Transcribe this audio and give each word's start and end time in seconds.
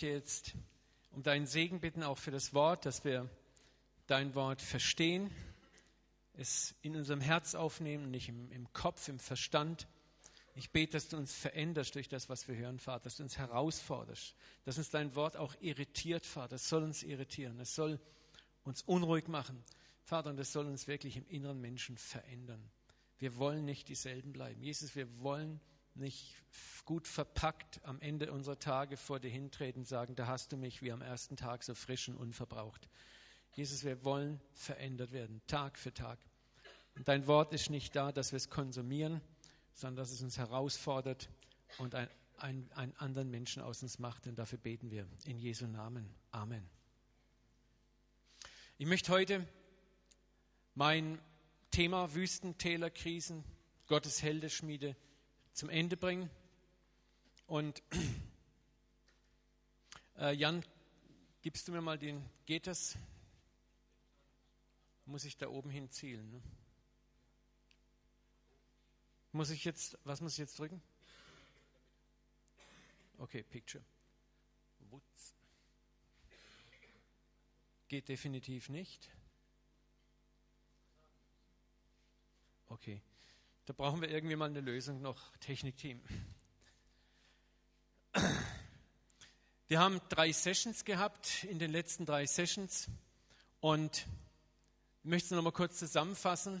dir 0.00 0.12
jetzt 0.12 0.54
um 1.12 1.22
deinen 1.22 1.46
Segen 1.46 1.80
bitten, 1.80 2.02
auch 2.02 2.18
für 2.18 2.30
das 2.30 2.54
Wort, 2.54 2.86
dass 2.86 3.04
wir 3.04 3.28
dein 4.06 4.34
Wort 4.34 4.62
verstehen, 4.62 5.30
es 6.34 6.74
in 6.82 6.96
unserem 6.96 7.20
Herz 7.20 7.54
aufnehmen, 7.54 8.10
nicht 8.10 8.28
im, 8.28 8.50
im 8.52 8.72
Kopf, 8.72 9.08
im 9.08 9.18
Verstand. 9.18 9.86
Ich 10.54 10.70
bete, 10.70 10.92
dass 10.92 11.08
du 11.08 11.16
uns 11.16 11.34
veränderst 11.34 11.94
durch 11.94 12.08
das, 12.08 12.28
was 12.28 12.48
wir 12.48 12.56
hören, 12.56 12.78
Vater, 12.78 13.04
dass 13.04 13.16
du 13.16 13.22
uns 13.22 13.38
herausforderst, 13.38 14.34
dass 14.64 14.78
uns 14.78 14.90
dein 14.90 15.14
Wort 15.14 15.36
auch 15.36 15.54
irritiert, 15.60 16.24
Vater. 16.24 16.56
Es 16.56 16.68
soll 16.68 16.82
uns 16.82 17.02
irritieren, 17.02 17.60
es 17.60 17.74
soll 17.74 18.00
uns 18.64 18.82
unruhig 18.82 19.28
machen, 19.28 19.62
Vater, 20.02 20.30
und 20.30 20.40
es 20.40 20.52
soll 20.52 20.66
uns 20.66 20.86
wirklich 20.86 21.16
im 21.16 21.26
inneren 21.28 21.60
Menschen 21.60 21.96
verändern. 21.96 22.70
Wir 23.18 23.36
wollen 23.36 23.64
nicht 23.64 23.88
dieselben 23.88 24.32
bleiben. 24.32 24.62
Jesus, 24.62 24.96
wir 24.96 25.20
wollen 25.20 25.60
nicht 26.00 26.34
gut 26.84 27.06
verpackt 27.06 27.80
am 27.84 28.00
Ende 28.00 28.32
unserer 28.32 28.58
Tage 28.58 28.96
vor 28.96 29.20
dir 29.20 29.30
hintreten 29.30 29.82
und 29.82 29.86
sagen, 29.86 30.16
da 30.16 30.26
hast 30.26 30.52
du 30.52 30.56
mich 30.56 30.82
wie 30.82 30.90
am 30.90 31.02
ersten 31.02 31.36
Tag 31.36 31.62
so 31.62 31.74
frisch 31.74 32.08
und 32.08 32.16
unverbraucht. 32.16 32.88
Jesus, 33.52 33.84
wir 33.84 34.04
wollen 34.04 34.40
verändert 34.52 35.12
werden, 35.12 35.40
Tag 35.46 35.78
für 35.78 35.92
Tag. 35.94 36.18
Und 36.96 37.08
dein 37.08 37.26
Wort 37.26 37.52
ist 37.52 37.70
nicht 37.70 37.94
da, 37.94 38.12
dass 38.12 38.32
wir 38.32 38.36
es 38.38 38.50
konsumieren, 38.50 39.20
sondern 39.72 39.96
dass 39.96 40.10
es 40.10 40.22
uns 40.22 40.38
herausfordert 40.38 41.30
und 41.78 41.94
ein, 41.94 42.08
ein, 42.38 42.70
einen 42.74 42.96
anderen 42.96 43.30
Menschen 43.30 43.62
aus 43.62 43.82
uns 43.82 43.98
macht. 43.98 44.26
Und 44.26 44.36
dafür 44.36 44.58
beten 44.58 44.90
wir 44.90 45.06
in 45.24 45.38
Jesu 45.38 45.66
Namen. 45.66 46.12
Amen. 46.32 46.68
Ich 48.78 48.86
möchte 48.86 49.12
heute 49.12 49.46
mein 50.74 51.20
Thema 51.70 52.14
Wüstentäler, 52.14 52.90
Krisen, 52.90 53.44
Gottes 53.86 54.22
Heldeschmiede 54.22 54.96
zum 55.60 55.68
Ende 55.68 55.98
bringen. 55.98 56.30
Und 57.46 57.82
äh, 60.16 60.32
Jan, 60.32 60.64
gibst 61.42 61.68
du 61.68 61.72
mir 61.72 61.82
mal 61.82 61.98
den, 61.98 62.24
geht 62.46 62.66
das? 62.66 62.96
Muss 65.04 65.26
ich 65.26 65.36
da 65.36 65.48
oben 65.48 65.68
hin 65.68 65.90
zielen? 65.90 66.30
Ne? 66.30 66.42
Muss 69.32 69.50
ich 69.50 69.62
jetzt, 69.66 69.98
was 70.04 70.22
muss 70.22 70.32
ich 70.32 70.38
jetzt 70.38 70.58
drücken? 70.58 70.80
Okay, 73.18 73.42
Picture. 73.42 73.84
Wutz. 74.88 75.34
Geht 77.88 78.08
definitiv 78.08 78.70
nicht. 78.70 79.10
Okay. 82.70 83.02
Da 83.70 83.74
brauchen 83.74 84.00
wir 84.00 84.10
irgendwie 84.10 84.34
mal 84.34 84.46
eine 84.46 84.60
Lösung 84.60 85.00
noch, 85.00 85.36
Technikteam. 85.36 86.00
Wir 89.68 89.78
haben 89.78 90.00
drei 90.08 90.32
Sessions 90.32 90.84
gehabt 90.84 91.44
in 91.44 91.60
den 91.60 91.70
letzten 91.70 92.04
drei 92.04 92.26
Sessions 92.26 92.88
und 93.60 94.08
ich 95.04 95.08
möchte 95.08 95.26
es 95.26 95.30
nochmal 95.30 95.52
kurz 95.52 95.78
zusammenfassen 95.78 96.60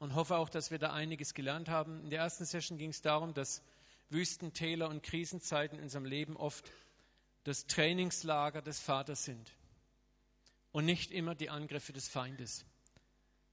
und 0.00 0.14
hoffe 0.14 0.36
auch, 0.36 0.50
dass 0.50 0.70
wir 0.70 0.78
da 0.78 0.92
einiges 0.92 1.32
gelernt 1.32 1.70
haben. 1.70 2.04
In 2.04 2.10
der 2.10 2.20
ersten 2.20 2.44
Session 2.44 2.76
ging 2.76 2.90
es 2.90 3.00
darum, 3.00 3.32
dass 3.32 3.62
Wüsten, 4.10 4.52
Täler 4.52 4.90
und 4.90 5.02
Krisenzeiten 5.02 5.78
in 5.78 5.84
unserem 5.84 6.04
Leben 6.04 6.36
oft 6.36 6.70
das 7.44 7.68
Trainingslager 7.68 8.60
des 8.60 8.80
Vaters 8.80 9.24
sind 9.24 9.50
und 10.72 10.84
nicht 10.84 11.10
immer 11.10 11.34
die 11.34 11.48
Angriffe 11.48 11.94
des 11.94 12.06
Feindes. 12.06 12.66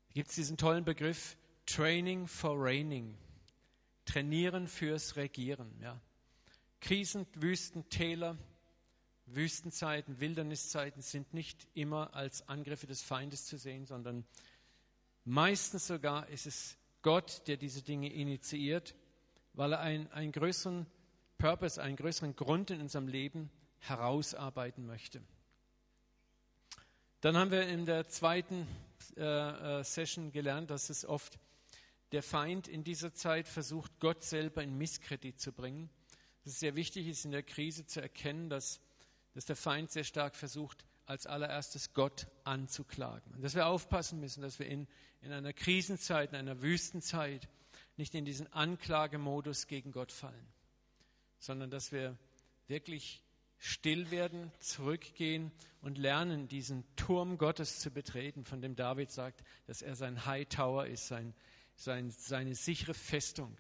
Da 0.10 0.14
gibt 0.16 0.28
es 0.28 0.36
diesen 0.36 0.58
tollen 0.58 0.84
Begriff 0.84 1.38
Training 1.68 2.28
for 2.28 2.56
Reigning. 2.58 3.16
Trainieren 4.06 4.68
fürs 4.68 5.16
Regieren. 5.18 5.72
Ja. 5.82 6.00
Krisen, 6.80 7.28
Wüsten, 7.36 7.88
Täler, 7.90 8.38
Wüstenzeiten, 9.26 10.20
Wildniszeiten 10.22 11.02
sind 11.02 11.34
nicht 11.34 11.68
immer 11.74 12.16
als 12.16 12.48
Angriffe 12.48 12.88
des 12.88 13.02
Feindes 13.02 13.46
zu 13.46 13.58
sehen, 13.58 13.86
sondern 13.86 14.26
meistens 15.26 15.88
sogar 15.88 16.28
ist 16.30 16.48
es 16.48 16.78
Gott, 17.02 17.44
der 17.48 17.58
diese 17.58 17.82
Dinge 17.82 18.12
initiiert, 18.12 18.96
weil 19.54 19.74
er 19.74 19.82
einen, 19.82 20.10
einen 20.12 20.32
größeren 20.32 20.86
Purpose, 21.38 21.82
einen 21.82 21.98
größeren 21.98 22.36
Grund 22.36 22.72
in 22.72 22.80
unserem 22.80 23.08
Leben 23.08 23.52
herausarbeiten 23.80 24.86
möchte. 24.86 25.22
Dann 27.20 27.36
haben 27.36 27.52
wir 27.52 27.68
in 27.68 27.86
der 27.86 28.08
zweiten 28.08 28.66
äh, 29.18 29.80
äh 29.80 29.84
Session 29.84 30.32
gelernt, 30.32 30.70
dass 30.70 30.90
es 30.90 31.06
oft 31.06 31.38
der 32.12 32.24
Feind 32.24 32.68
in 32.68 32.84
dieser 32.84 33.14
Zeit 33.14 33.48
versucht, 33.48 34.00
Gott 34.00 34.24
selber 34.24 34.64
in 34.64 34.78
Misskredit 34.78 35.40
zu 35.40 35.52
bringen. 35.52 35.90
Es 36.46 36.60
sehr 36.60 36.76
wichtig 36.76 37.08
ist, 37.08 37.26
in 37.26 37.32
der 37.32 37.44
Krise 37.44 37.86
zu 37.86 38.02
erkennen, 38.02 38.50
dass, 38.50 38.80
dass 39.34 39.46
der 39.46 39.58
Feind 39.58 39.92
sehr 39.92 40.06
stark 40.06 40.36
versucht, 40.36 40.86
als 41.06 41.26
allererstes 41.26 41.94
Gott 41.94 42.28
anzuklagen. 42.44 43.34
Und 43.34 43.42
dass 43.42 43.56
wir 43.56 43.68
aufpassen 43.68 44.20
müssen, 44.20 44.42
dass 44.42 44.60
wir 44.60 44.68
in, 44.68 44.88
in 45.22 45.32
einer 45.32 45.54
Krisenzeit, 45.54 46.30
in 46.32 46.36
einer 46.36 46.62
Wüstenzeit 46.62 47.50
nicht 47.98 48.14
in 48.16 48.26
diesen 48.26 48.52
Anklagemodus 48.54 49.68
gegen 49.68 49.92
Gott 49.92 50.12
fallen, 50.12 50.48
sondern 51.40 51.70
dass 51.70 51.92
wir 51.92 52.18
wirklich 52.68 53.24
still 53.58 54.12
werden, 54.12 54.52
zurückgehen 54.60 55.52
und 55.82 55.98
lernen, 55.98 56.48
diesen 56.48 56.84
Turm 56.96 57.38
Gottes 57.38 57.80
zu 57.80 57.90
betreten, 57.90 58.46
von 58.46 58.62
dem 58.62 58.76
David 58.76 59.12
sagt, 59.12 59.44
dass 59.66 59.82
er 59.82 59.96
sein 59.96 60.26
High 60.26 60.48
Tower 60.48 60.86
ist, 60.86 61.08
sein, 61.08 61.34
sein, 61.78 62.12
seine 62.12 62.56
sichere 62.56 62.94
Festung. 62.94 63.56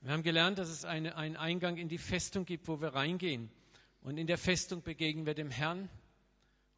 Wir 0.00 0.12
haben 0.12 0.22
gelernt, 0.22 0.58
dass 0.58 0.68
es 0.68 0.84
eine, 0.84 1.16
einen 1.16 1.36
Eingang 1.36 1.76
in 1.76 1.88
die 1.88 1.98
Festung 1.98 2.44
gibt, 2.44 2.68
wo 2.68 2.80
wir 2.80 2.88
reingehen. 2.88 3.50
Und 4.02 4.18
in 4.18 4.26
der 4.26 4.38
Festung 4.38 4.82
begegnen 4.82 5.24
wir 5.24 5.34
dem 5.34 5.50
Herrn 5.50 5.88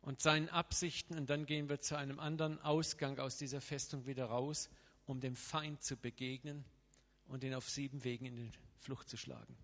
und 0.00 0.21
seinen 0.21 0.49
Absichten 0.49 1.19
und 1.19 1.28
dann 1.28 1.47
gehen 1.47 1.69
wir 1.69 1.81
zu 1.81 1.97
einem 1.97 2.21
anderen 2.21 2.60
Ausgang 2.60 3.19
aus 3.19 3.38
dieser 3.38 3.60
Festung 3.60 4.06
wieder 4.06 4.26
raus, 4.26 4.71
um 5.06 5.21
dem 5.21 5.34
Feind 5.34 5.82
zu 5.82 5.97
begegnen 5.97 6.65
und 7.26 7.43
ihn 7.43 7.55
auf 7.55 7.69
sieben 7.69 8.05
Wegen 8.05 8.26
in 8.26 8.37
die 8.37 8.53
Flucht 8.78 9.09
zu 9.09 9.16
schlagen. 9.16 9.56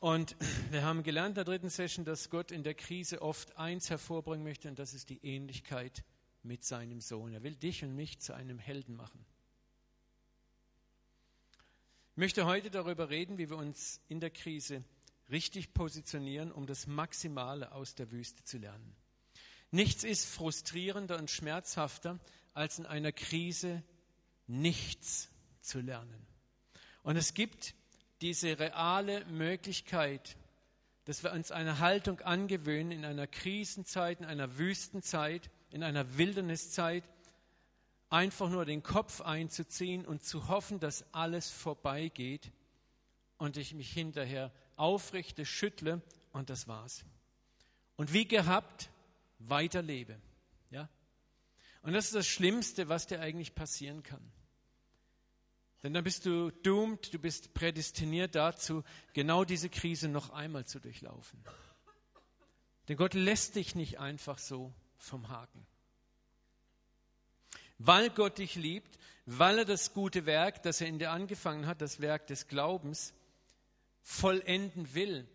Und 0.00 0.34
wir 0.72 0.82
haben 0.82 1.04
gelernt 1.04 1.30
in 1.30 1.34
der 1.36 1.44
dritten 1.44 1.70
Session, 1.70 2.04
dass 2.04 2.28
Gott 2.30 2.50
in 2.50 2.64
der 2.64 2.74
Krise 2.74 3.22
oft 3.22 3.56
eins 3.56 3.88
hervorbringen 3.88 4.42
möchte 4.42 4.68
und 4.68 4.80
das 4.80 4.94
ist 4.94 5.10
die 5.10 5.24
Ähnlichkeit 5.24 6.02
mit 6.42 6.64
seinem 6.64 7.00
Sohn. 7.00 7.32
Er 7.32 7.44
will 7.44 7.54
dich 7.54 7.84
und 7.84 7.94
mich 7.94 8.18
zu 8.18 8.34
einem 8.34 8.58
Helden 8.58 8.96
machen. 8.96 9.24
Ich 12.14 12.18
möchte 12.18 12.44
heute 12.44 12.70
darüber 12.70 13.08
reden, 13.08 13.38
wie 13.38 13.48
wir 13.48 13.56
uns 13.56 14.02
in 14.06 14.20
der 14.20 14.28
Krise 14.28 14.84
richtig 15.30 15.72
positionieren, 15.72 16.52
um 16.52 16.66
das 16.66 16.86
Maximale 16.86 17.72
aus 17.72 17.94
der 17.94 18.10
Wüste 18.10 18.44
zu 18.44 18.58
lernen. 18.58 18.94
Nichts 19.70 20.04
ist 20.04 20.26
frustrierender 20.26 21.16
und 21.16 21.30
schmerzhafter, 21.30 22.20
als 22.52 22.78
in 22.78 22.84
einer 22.84 23.12
Krise 23.12 23.82
nichts 24.46 25.30
zu 25.62 25.80
lernen. 25.80 26.26
Und 27.02 27.16
es 27.16 27.32
gibt 27.32 27.74
diese 28.20 28.58
reale 28.58 29.24
Möglichkeit, 29.24 30.36
dass 31.06 31.22
wir 31.22 31.32
uns 31.32 31.50
eine 31.50 31.78
Haltung 31.78 32.20
angewöhnen 32.20 32.92
in 32.92 33.06
einer 33.06 33.26
Krisenzeit, 33.26 34.20
in 34.20 34.26
einer 34.26 34.58
Wüstenzeit, 34.58 35.50
in 35.70 35.82
einer 35.82 36.18
Wilderniszeit, 36.18 37.04
einfach 38.12 38.50
nur 38.50 38.66
den 38.66 38.82
Kopf 38.82 39.22
einzuziehen 39.22 40.04
und 40.04 40.22
zu 40.22 40.48
hoffen, 40.48 40.78
dass 40.78 41.04
alles 41.14 41.50
vorbeigeht 41.50 42.52
und 43.38 43.56
ich 43.56 43.72
mich 43.74 43.90
hinterher 43.90 44.52
aufrichte, 44.76 45.46
schüttle 45.46 46.02
und 46.32 46.50
das 46.50 46.68
war's. 46.68 47.04
Und 47.96 48.12
wie 48.12 48.26
gehabt 48.26 48.90
weiterlebe. 49.38 50.20
Ja? 50.70 50.88
Und 51.82 51.94
das 51.94 52.06
ist 52.06 52.14
das 52.14 52.26
Schlimmste, 52.26 52.88
was 52.88 53.06
dir 53.06 53.20
eigentlich 53.20 53.54
passieren 53.54 54.02
kann. 54.02 54.22
Denn 55.82 55.94
dann 55.94 56.04
bist 56.04 56.26
du 56.26 56.50
doomed, 56.50 57.12
du 57.12 57.18
bist 57.18 57.54
prädestiniert 57.54 58.34
dazu, 58.34 58.84
genau 59.14 59.44
diese 59.44 59.68
Krise 59.68 60.08
noch 60.08 60.30
einmal 60.30 60.66
zu 60.66 60.78
durchlaufen. 60.78 61.42
Denn 62.88 62.96
Gott 62.96 63.14
lässt 63.14 63.56
dich 63.56 63.74
nicht 63.74 63.98
einfach 63.98 64.38
so 64.38 64.72
vom 64.98 65.28
Haken 65.28 65.66
weil 67.84 68.10
Gott 68.10 68.38
dich 68.38 68.54
liebt, 68.54 68.98
weil 69.26 69.58
er 69.58 69.64
das 69.64 69.92
gute 69.92 70.24
Werk, 70.26 70.62
das 70.62 70.80
er 70.80 70.86
in 70.86 70.98
dir 70.98 71.10
angefangen 71.10 71.66
hat, 71.66 71.80
das 71.80 72.00
Werk 72.00 72.26
des 72.28 72.46
Glaubens, 72.46 73.12
vollenden 74.02 74.94
will, 74.94 75.28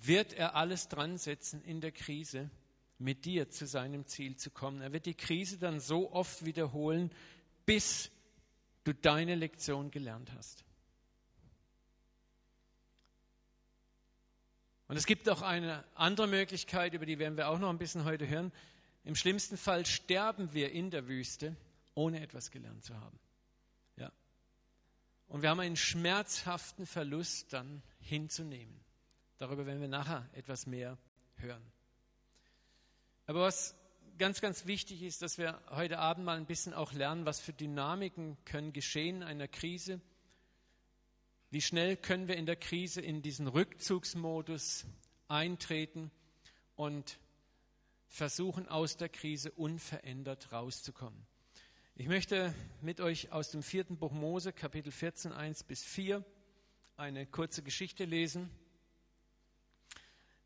wird 0.00 0.32
er 0.32 0.54
alles 0.54 0.88
dran 0.88 1.18
setzen 1.18 1.62
in 1.62 1.80
der 1.80 1.92
Krise, 1.92 2.50
mit 2.98 3.24
dir 3.24 3.48
zu 3.48 3.66
seinem 3.66 4.06
Ziel 4.06 4.36
zu 4.36 4.50
kommen. 4.50 4.80
Er 4.80 4.92
wird 4.92 5.06
die 5.06 5.14
Krise 5.14 5.58
dann 5.58 5.80
so 5.80 6.12
oft 6.12 6.44
wiederholen, 6.44 7.10
bis 7.64 8.10
du 8.84 8.92
deine 8.92 9.34
Lektion 9.34 9.90
gelernt 9.90 10.32
hast. 10.36 10.64
Und 14.88 14.96
es 14.96 15.06
gibt 15.06 15.28
auch 15.28 15.42
eine 15.42 15.84
andere 15.94 16.26
Möglichkeit, 16.26 16.94
über 16.94 17.06
die 17.06 17.18
werden 17.18 17.36
wir 17.36 17.48
auch 17.48 17.58
noch 17.58 17.68
ein 17.68 17.78
bisschen 17.78 18.04
heute 18.04 18.26
hören. 18.26 18.52
Im 19.04 19.14
schlimmsten 19.14 19.56
Fall 19.56 19.84
sterben 19.86 20.52
wir 20.54 20.72
in 20.72 20.90
der 20.90 21.08
Wüste 21.08 21.56
ohne 21.98 22.20
etwas 22.20 22.52
gelernt 22.52 22.84
zu 22.84 22.94
haben. 22.94 23.18
Ja. 23.96 24.12
Und 25.26 25.42
wir 25.42 25.50
haben 25.50 25.58
einen 25.58 25.76
schmerzhaften 25.76 26.86
Verlust 26.86 27.52
dann 27.52 27.82
hinzunehmen. 27.98 28.80
Darüber 29.36 29.66
werden 29.66 29.80
wir 29.80 29.88
nachher 29.88 30.28
etwas 30.32 30.66
mehr 30.66 30.96
hören. 31.34 31.72
Aber 33.26 33.42
was 33.42 33.74
ganz, 34.16 34.40
ganz 34.40 34.66
wichtig 34.66 35.02
ist, 35.02 35.22
dass 35.22 35.38
wir 35.38 35.60
heute 35.70 35.98
Abend 35.98 36.24
mal 36.24 36.36
ein 36.36 36.46
bisschen 36.46 36.72
auch 36.72 36.92
lernen, 36.92 37.26
was 37.26 37.40
für 37.40 37.52
Dynamiken 37.52 38.36
können 38.44 38.72
geschehen 38.72 39.16
in 39.16 39.22
einer 39.24 39.48
Krise. 39.48 40.00
Wie 41.50 41.60
schnell 41.60 41.96
können 41.96 42.28
wir 42.28 42.36
in 42.36 42.46
der 42.46 42.56
Krise 42.56 43.00
in 43.00 43.22
diesen 43.22 43.48
Rückzugsmodus 43.48 44.86
eintreten 45.26 46.12
und 46.76 47.18
versuchen, 48.06 48.68
aus 48.68 48.96
der 48.96 49.08
Krise 49.08 49.50
unverändert 49.50 50.52
rauszukommen. 50.52 51.26
Ich 52.00 52.06
möchte 52.06 52.54
mit 52.80 53.00
euch 53.00 53.32
aus 53.32 53.50
dem 53.50 53.60
vierten 53.60 53.96
Buch 53.96 54.12
Mose, 54.12 54.52
Kapitel 54.52 54.92
14, 54.92 55.32
1 55.32 55.64
bis 55.64 55.82
4, 55.82 56.24
eine 56.96 57.26
kurze 57.26 57.60
Geschichte 57.60 58.04
lesen. 58.04 58.50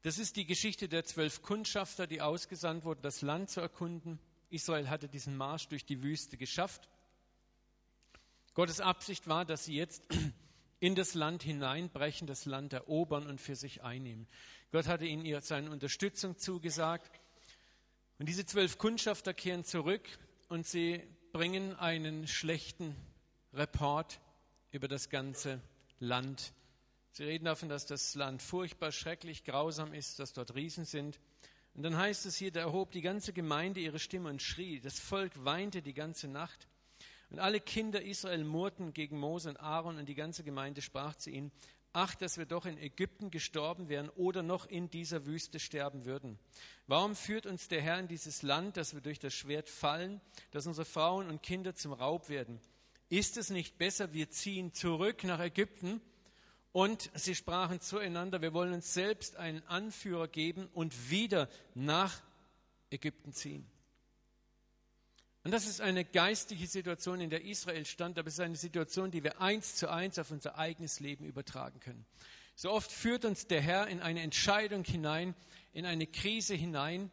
Das 0.01 0.17
ist 0.17 0.37
die 0.37 0.47
Geschichte 0.47 0.89
der 0.89 1.05
zwölf 1.05 1.43
Kundschafter, 1.43 2.07
die 2.07 2.23
ausgesandt 2.23 2.87
wurden, 2.87 3.03
das 3.03 3.21
Land 3.21 3.51
zu 3.51 3.61
erkunden. 3.61 4.19
Israel 4.49 4.89
hatte 4.89 5.11
diesen 5.11 5.37
Marsch 5.37 5.69
durch 5.69 5.85
die 5.85 6.03
Wüste 6.03 6.39
geschafft. 6.39 6.89
Gottes 8.55 8.81
Absicht 8.81 9.29
war, 9.29 9.45
dass 9.45 9.67
sie 9.67 9.77
jetzt 9.77 10.07
in 10.81 10.95
das 10.95 11.13
Land 11.13 11.43
hineinbrechen, 11.43 12.27
das 12.27 12.47
Land 12.47 12.73
erobern 12.73 13.27
und 13.27 13.43
für 13.43 13.57
sich 13.57 13.83
einnehmen. 13.83 14.27
Gott 14.71 14.87
hatte 14.87 15.05
ihnen 15.05 15.39
seine 15.43 15.71
Unterstützung 15.71 16.39
zugesagt. 16.39 17.21
Und 18.19 18.31
diese 18.31 18.47
zwölf 18.47 18.79
Kundschafter 18.79 19.35
kehren 19.35 19.65
zurück 19.65 20.09
und 20.49 20.67
sie 20.67 21.03
bringen 21.33 21.75
einen 21.77 22.29
schlechten 22.29 22.95
Report 23.55 24.21
über 24.71 24.87
das 24.87 25.09
ganze 25.09 25.63
Land. 25.99 26.53
Sie 27.11 27.25
reden 27.25 27.47
davon, 27.47 27.71
dass 27.71 27.87
das 27.87 28.15
Land 28.15 28.43
furchtbar, 28.43 28.93
schrecklich, 28.93 29.43
grausam 29.43 29.95
ist, 29.95 30.19
dass 30.19 30.35
dort 30.35 30.55
Riesen 30.55 30.85
sind. 30.85 31.19
Und 31.75 31.85
dann 31.85 31.97
heißt 31.97 32.27
es 32.27 32.37
hier, 32.37 32.53
da 32.53 32.61
erhob 32.61 32.93
die 32.93 33.01
ganze 33.01 33.33
Gemeinde 33.33 33.81
ihre 33.81 33.99
Stimme 33.99 34.29
und 34.29 34.43
schrie. 34.43 34.81
Das 34.81 34.99
Volk 34.99 35.33
weinte 35.43 35.81
die 35.81 35.95
ganze 35.95 36.29
Nacht. 36.29 36.69
Und 37.31 37.39
alle 37.39 37.61
Kinder 37.61 38.03
Israel 38.03 38.45
murrten 38.45 38.93
gegen 38.93 39.19
Mose 39.19 39.49
und 39.49 39.57
Aaron 39.59 39.97
und 39.97 40.07
die 40.07 40.15
ganze 40.15 40.45
Gemeinde 40.45 40.83
sprach 40.83 41.17
zu 41.17 41.31
ihnen, 41.31 41.51
ach, 41.93 42.15
dass 42.15 42.39
wir 42.39 42.47
doch 42.47 42.67
in 42.67 42.79
Ägypten 42.79 43.31
gestorben 43.31 43.89
wären 43.89 44.09
oder 44.11 44.43
noch 44.43 44.67
in 44.67 44.91
dieser 44.91 45.27
Wüste 45.27 45.61
sterben 45.61 46.05
würden. 46.05 46.39
Warum 46.87 47.15
führt 47.15 47.47
uns 47.47 47.69
der 47.69 47.83
Herr 47.83 47.99
in 47.99 48.09
dieses 48.09 48.43
Land, 48.43 48.77
dass 48.77 48.95
wir 48.95 49.01
durch 49.01 49.19
das 49.19 49.35
Schwert 49.35 49.69
fallen, 49.69 50.21
dass 50.51 50.67
unsere 50.67 50.85
Frauen 50.85 51.29
und 51.29 51.43
Kinder 51.43 51.75
zum 51.75 51.93
Raub 51.93 52.29
werden? 52.29 52.61
Ist 53.09 53.37
es 53.37 53.51
nicht 53.51 53.79
besser, 53.79 54.13
wir 54.13 54.31
ziehen 54.31 54.73
zurück 54.73 55.25
nach 55.25 55.41
Ägypten? 55.41 56.01
Und 56.73 57.11
sie 57.15 57.35
sprachen 57.35 57.81
zueinander, 57.81 58.41
wir 58.41 58.55
wollen 58.55 58.73
uns 58.73 58.95
selbst 58.95 59.37
einen 59.37 59.63
Anführer 59.67 60.27
geben 60.27 60.69
und 60.73 61.11
wieder 61.11 61.51
nach 61.75 62.23
Ägypten 62.91 63.33
ziehen. 63.33 63.72
Und 65.45 65.51
das 65.51 65.67
ist 65.67 65.81
eine 65.81 66.05
geistliche 66.05 66.69
Situation, 66.69 67.21
in 67.21 67.31
der 67.31 67.45
Israel 67.45 67.85
stand, 67.85 68.19
aber 68.19 68.29
es 68.29 68.35
ist 68.35 68.41
eine 68.41 68.57
Situation, 68.57 69.11
die 69.11 69.25
wir 69.25 69.41
eins 69.41 69.75
zu 69.75 69.91
eins 69.91 70.19
auf 70.19 70.31
unser 70.31 70.57
eigenes 70.57 71.01
Leben 71.01 71.25
übertragen 71.25 71.81
können. 71.81 72.07
So 72.55 72.71
oft 72.71 72.93
führt 72.93 73.25
uns 73.25 73.49
der 73.49 73.61
Herr 73.61 73.89
in 73.89 74.01
eine 74.01 74.21
Entscheidung 74.21 74.85
hinein, 74.85 75.35
in 75.73 75.85
eine 75.85 76.07
Krise 76.07 76.55
hinein 76.55 77.11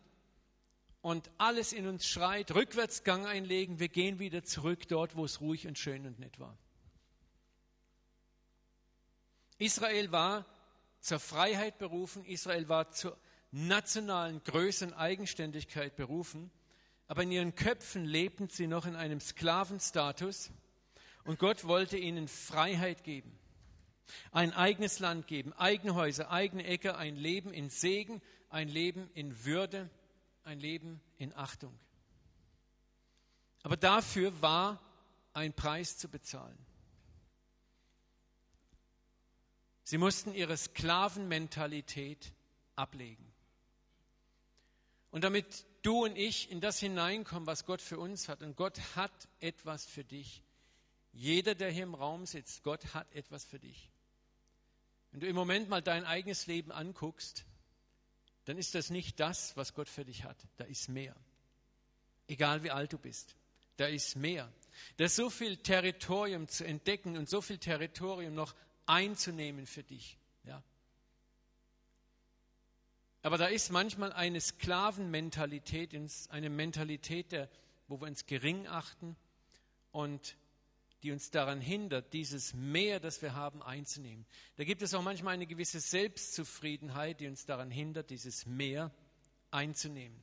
und 1.02 1.32
alles 1.40 1.74
in 1.74 1.88
uns 1.88 2.06
schreit, 2.06 2.54
Rückwärtsgang 2.54 3.26
einlegen, 3.26 3.80
wir 3.80 3.90
gehen 3.90 4.20
wieder 4.20 4.44
zurück 4.44 4.88
dort, 4.88 5.16
wo 5.16 5.26
es 5.26 5.42
ruhig 5.42 5.66
und 5.66 5.80
schön 5.80 6.06
und 6.06 6.20
nett 6.20 6.40
war. 6.40 6.56
Israel 9.58 10.12
war 10.12 10.46
zur 11.00 11.20
Freiheit 11.20 11.80
berufen, 11.80 12.26
Israel 12.26 12.70
war 12.70 12.92
zur 12.92 13.18
nationalen 13.52 14.44
Größe 14.44 14.86
und 14.86 14.94
Eigenständigkeit 14.94 15.96
berufen 15.96 16.52
aber 17.10 17.24
in 17.24 17.32
ihren 17.32 17.56
Köpfen 17.56 18.06
lebten 18.06 18.50
sie 18.50 18.68
noch 18.68 18.86
in 18.86 18.96
einem 18.96 19.20
Sklavenstatus 19.20 20.52
und 21.24 21.40
Gott 21.40 21.66
wollte 21.66 21.98
ihnen 21.98 22.28
Freiheit 22.28 23.04
geben, 23.04 23.38
ein 24.32 24.54
eigenes 24.54 25.00
Land 25.00 25.26
geben, 25.26 25.52
eigene 25.54 25.96
Häuser, 25.96 26.30
eigene 26.30 26.66
Äcker, 26.66 27.00
ein 27.00 27.16
Leben 27.16 27.52
in 27.52 27.72
Segen, 27.72 28.22
ein 28.50 28.68
Leben 28.68 29.10
in 29.16 29.44
Würde, 29.44 29.90
ein 30.44 30.60
Leben 30.60 31.02
in 31.18 31.36
Achtung. 31.36 31.78
Aber 33.64 33.76
dafür 33.76 34.40
war 34.44 34.80
ein 35.34 35.54
Preis 35.54 35.98
zu 35.98 36.10
bezahlen. 36.10 36.58
Sie 39.84 39.98
mussten 39.98 40.32
ihre 40.36 40.56
Sklavenmentalität 40.56 42.32
ablegen. 42.76 43.29
Und 45.12 45.24
damit 45.24 45.66
du 45.82 46.06
und 46.06 46.18
ich 46.18 46.52
in 46.52 46.62
das 46.62 46.80
hineinkommen, 46.80 47.48
was 47.48 47.66
Gott 47.66 47.82
für 47.82 47.98
uns 48.00 48.30
hat. 48.30 48.42
Und 48.44 48.56
Gott 48.56 48.80
hat 48.96 49.28
etwas 49.40 49.86
für 49.86 50.04
dich. 50.04 50.44
Jeder, 51.12 51.56
der 51.56 51.72
hier 51.72 51.84
im 51.84 51.96
Raum 51.96 52.26
sitzt, 52.26 52.64
Gott 52.64 52.94
hat 52.94 53.12
etwas 53.14 53.46
für 53.46 53.60
dich. 53.60 53.90
Wenn 55.12 55.22
du 55.22 55.28
im 55.28 55.36
Moment 55.36 55.70
mal 55.70 55.82
dein 55.82 56.06
eigenes 56.06 56.48
Leben 56.48 56.72
anguckst, 56.72 57.46
dann 58.46 58.58
ist 58.58 58.76
das 58.76 58.90
nicht 58.90 59.20
das, 59.20 59.56
was 59.58 59.74
Gott 59.74 59.90
für 59.90 60.06
dich 60.06 60.24
hat. 60.24 60.38
Da 60.58 60.66
ist 60.66 60.90
mehr. 60.90 61.16
Egal 62.28 62.64
wie 62.64 62.72
alt 62.72 62.94
du 62.94 63.00
bist, 63.00 63.36
da 63.78 63.88
ist 63.88 64.16
mehr. 64.16 64.52
Da 64.98 65.06
ist 65.06 65.16
so 65.16 65.30
viel 65.30 65.58
Territorium 65.58 66.48
zu 66.48 66.64
entdecken 66.64 67.18
und 67.18 67.28
so 67.28 67.42
viel 67.42 67.58
Territorium 67.58 68.36
noch 68.36 68.56
einzunehmen 68.86 69.66
für 69.66 69.84
dich. 69.84 70.18
Ja. 70.44 70.64
Aber 73.22 73.38
da 73.38 73.48
ist 73.48 73.72
manchmal 73.72 74.14
eine 74.14 74.40
Sklavenmentalität, 74.40 75.94
eine 76.30 76.50
Mentalität, 76.50 77.32
der, 77.32 77.50
wo 77.88 78.00
wir 78.00 78.08
uns 78.08 78.26
gering 78.26 78.68
achten 78.68 79.16
und 79.92 80.38
die 81.04 81.12
uns 81.12 81.32
daran 81.32 81.62
hindert, 81.62 82.14
dieses 82.14 82.54
Mehr, 82.54 83.00
das 83.00 83.22
wir 83.22 83.34
haben, 83.34 83.62
einzunehmen. 83.62 84.26
Da 84.58 84.64
gibt 84.64 84.82
es 84.82 84.94
auch 84.94 85.02
manchmal 85.02 85.34
eine 85.34 85.48
gewisse 85.48 85.80
Selbstzufriedenheit, 85.80 87.20
die 87.20 87.28
uns 87.28 87.46
daran 87.46 87.72
hindert, 87.72 88.10
dieses 88.10 88.46
Mehr 88.46 88.92
einzunehmen. 89.52 90.22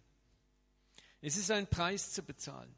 Es 1.22 1.36
ist 1.36 1.50
ein 1.50 1.66
Preis 1.66 2.12
zu 2.12 2.22
bezahlen. 2.22 2.74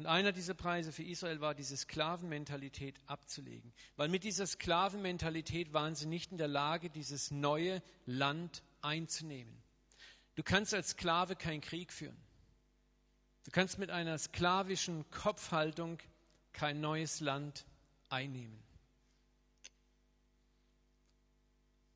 Und 0.00 0.06
einer 0.06 0.32
dieser 0.32 0.54
Preise 0.54 0.92
für 0.92 1.02
Israel 1.02 1.42
war, 1.42 1.54
diese 1.54 1.76
Sklavenmentalität 1.76 2.98
abzulegen. 3.04 3.70
Weil 3.96 4.08
mit 4.08 4.24
dieser 4.24 4.46
Sklavenmentalität 4.46 5.74
waren 5.74 5.94
sie 5.94 6.06
nicht 6.06 6.32
in 6.32 6.38
der 6.38 6.48
Lage, 6.48 6.88
dieses 6.88 7.30
neue 7.30 7.82
Land 8.06 8.62
einzunehmen. 8.80 9.62
Du 10.36 10.42
kannst 10.42 10.72
als 10.72 10.92
Sklave 10.92 11.36
keinen 11.36 11.60
Krieg 11.60 11.92
führen. 11.92 12.16
Du 13.44 13.50
kannst 13.50 13.78
mit 13.78 13.90
einer 13.90 14.16
sklavischen 14.16 15.04
Kopfhaltung 15.10 15.98
kein 16.54 16.80
neues 16.80 17.20
Land 17.20 17.66
einnehmen. 18.08 18.58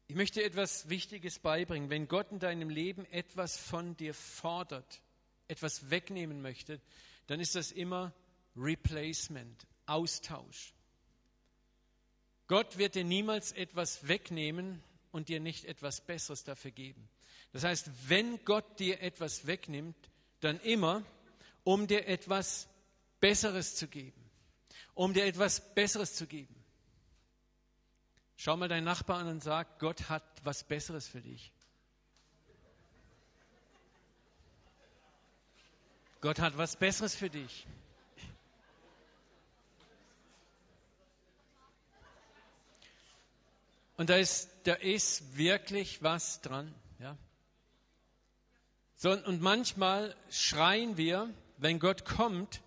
Ich 0.09 0.15
möchte 0.15 0.45
etwas 0.45 0.91
Wichtiges 0.91 1.39
beibringen. 1.39 1.89
Wenn 1.89 2.07
Gott 2.07 2.33
in 2.33 2.39
deinem 2.39 2.69
Leben 2.69 3.07
etwas 3.07 3.57
von 3.57 3.97
dir 3.97 4.13
fordert, 4.13 5.01
etwas 5.49 5.89
wegnehmen 5.89 6.43
möchte, 6.43 6.83
dann 7.27 7.41
ist 7.41 7.55
das 7.55 7.73
immer 7.73 8.13
Replacement, 8.57 9.67
Austausch. 9.87 10.75
Gott 12.47 12.79
wird 12.79 12.95
dir 12.95 13.05
niemals 13.05 13.53
etwas 13.53 14.07
wegnehmen 14.07 14.83
und 15.13 15.29
dir 15.29 15.41
nicht 15.41 15.65
etwas 15.65 16.01
Besseres 16.01 16.45
dafür 16.45 16.71
geben. 16.71 17.09
Das 17.53 17.65
heißt, 17.65 17.91
wenn 18.09 18.45
Gott 18.45 18.79
dir 18.81 19.01
etwas 19.01 19.47
wegnimmt, 19.47 19.97
dann 20.41 20.61
immer, 20.61 21.03
um 21.63 21.87
dir 21.87 22.07
etwas 22.07 22.69
Besseres 23.21 23.77
zu 23.77 23.89
geben. 23.89 24.21
Um 24.95 25.15
dir 25.15 25.25
etwas 25.25 25.75
Besseres 25.75 26.15
zu 26.15 26.27
geben. 26.27 26.55
Schau 28.37 28.57
mal 28.57 28.69
deinen 28.69 28.85
Nachbarn 28.85 29.27
an 29.27 29.35
und 29.35 29.43
sag, 29.43 29.79
Gott 29.79 30.09
hat 30.09 30.25
was 30.45 30.65
Besseres 30.65 31.09
für 31.09 31.21
dich. 31.21 31.53
Gott 36.25 36.39
hat 36.39 36.57
was 36.57 36.77
Besseres 36.77 37.15
für 37.15 37.29
dich. 37.29 37.67
Und 43.99 44.09
da 44.09 44.17
ist, 44.17 44.49
da 44.63 44.73
ist 44.73 45.37
wirklich 45.37 46.03
was 46.03 46.41
dran. 46.41 46.75
Ja? 46.99 47.19
So, 48.97 49.11
und 49.11 49.43
manchmal 49.43 50.17
schreien 50.31 50.97
wir, 50.97 51.29
wenn 51.59 51.79
Gott 51.79 52.07
kommt 52.07 52.63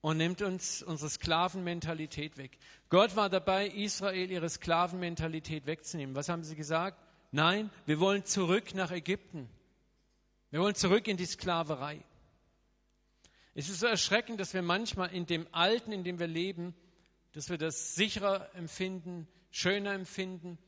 und 0.00 0.16
nimmt 0.16 0.42
uns 0.42 0.82
unsere 0.82 1.08
Sklavenmentalität 1.08 2.36
weg. 2.36 2.58
Gott 2.88 3.14
war 3.14 3.30
dabei, 3.30 3.68
Israel 3.68 4.28
ihre 4.28 4.50
Sklavenmentalität 4.50 5.66
wegzunehmen. 5.66 6.16
Was 6.16 6.28
haben 6.28 6.42
sie 6.42 6.56
gesagt? 6.56 6.98
Nein, 7.30 7.70
wir 7.86 8.00
wollen 8.00 8.24
zurück 8.24 8.74
nach 8.74 8.90
Ägypten. 8.90 9.48
Wir 10.50 10.58
wollen 10.58 10.74
zurück 10.74 11.06
in 11.06 11.16
die 11.16 11.26
Sklaverei. 11.26 12.02
Es 13.54 13.68
ist 13.68 13.80
so 13.80 13.86
erschreckend, 13.86 14.40
dass 14.40 14.54
wir 14.54 14.62
manchmal 14.62 15.12
in 15.12 15.26
dem 15.26 15.46
Alten, 15.52 15.92
in 15.92 16.04
dem 16.04 16.18
wir 16.18 16.28
leben, 16.28 16.74
dass 17.32 17.48
wir 17.48 17.58
das 17.58 17.94
sicherer 17.94 18.54
empfinden, 18.54 19.26
schöner 19.50 19.92
empfinden 19.92 20.58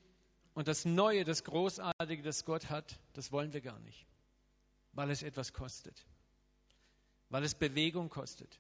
und 0.55 0.69
das 0.69 0.85
Neue, 0.85 1.25
das 1.25 1.45
Großartige, 1.45 2.23
das 2.23 2.45
Gott 2.45 2.71
hat, 2.71 2.99
das 3.15 3.33
wollen 3.33 3.53
wir 3.53 3.61
gar 3.61 3.79
nicht, 3.81 4.07
weil 4.93 5.11
es 5.11 5.23
etwas 5.23 5.53
kostet, 5.53 6.05
weil 7.31 7.45
es 7.45 7.55
Bewegung 7.55 8.09
kostet. 8.09 8.59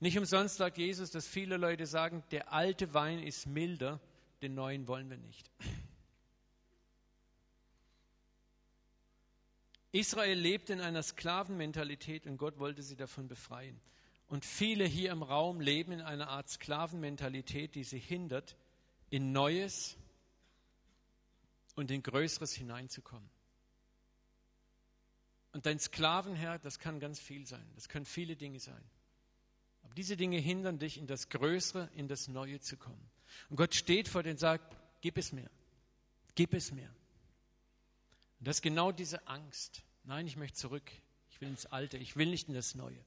Nicht 0.00 0.18
umsonst 0.18 0.56
sagt 0.56 0.78
Jesus, 0.78 1.10
dass 1.10 1.26
viele 1.26 1.56
Leute 1.56 1.86
sagen, 1.86 2.24
der 2.30 2.52
alte 2.52 2.94
Wein 2.94 3.18
ist 3.20 3.46
milder, 3.46 4.00
den 4.42 4.54
neuen 4.54 4.88
wollen 4.88 5.10
wir 5.10 5.18
nicht. 5.18 5.50
Israel 9.94 10.36
lebt 10.36 10.70
in 10.70 10.80
einer 10.80 11.04
Sklavenmentalität 11.04 12.26
und 12.26 12.36
Gott 12.36 12.58
wollte 12.58 12.82
sie 12.82 12.96
davon 12.96 13.28
befreien. 13.28 13.80
Und 14.26 14.44
viele 14.44 14.84
hier 14.84 15.12
im 15.12 15.22
Raum 15.22 15.60
leben 15.60 15.92
in 15.92 16.00
einer 16.00 16.28
Art 16.30 16.50
Sklavenmentalität, 16.50 17.76
die 17.76 17.84
sie 17.84 18.00
hindert, 18.00 18.56
in 19.10 19.30
Neues 19.30 19.96
und 21.76 21.92
in 21.92 22.02
Größeres 22.02 22.52
hineinzukommen. 22.52 23.30
Und 25.52 25.64
dein 25.64 25.78
Sklavenherr, 25.78 26.58
das 26.58 26.80
kann 26.80 26.98
ganz 26.98 27.20
viel 27.20 27.46
sein. 27.46 27.64
Das 27.76 27.88
können 27.88 28.04
viele 28.04 28.34
Dinge 28.34 28.58
sein. 28.58 28.82
Aber 29.84 29.94
diese 29.94 30.16
Dinge 30.16 30.38
hindern 30.38 30.80
dich, 30.80 30.98
in 30.98 31.06
das 31.06 31.28
Größere, 31.28 31.88
in 31.94 32.08
das 32.08 32.26
Neue 32.26 32.58
zu 32.58 32.76
kommen. 32.76 33.10
Und 33.48 33.58
Gott 33.58 33.76
steht 33.76 34.08
vor 34.08 34.24
dir 34.24 34.30
und 34.30 34.40
sagt, 34.40 34.76
gib 35.02 35.16
es 35.18 35.30
mir. 35.30 35.48
Gib 36.34 36.52
es 36.52 36.72
mir. 36.72 36.92
Und 38.44 38.48
das 38.48 38.58
ist 38.58 38.62
genau 38.62 38.92
diese 38.92 39.26
Angst. 39.26 39.82
Nein, 40.02 40.26
ich 40.26 40.36
möchte 40.36 40.58
zurück. 40.58 40.92
Ich 41.30 41.40
will 41.40 41.48
ins 41.48 41.64
Alte. 41.64 41.96
Ich 41.96 42.14
will 42.16 42.26
nicht 42.26 42.46
in 42.48 42.52
das 42.52 42.74
Neue. 42.74 43.02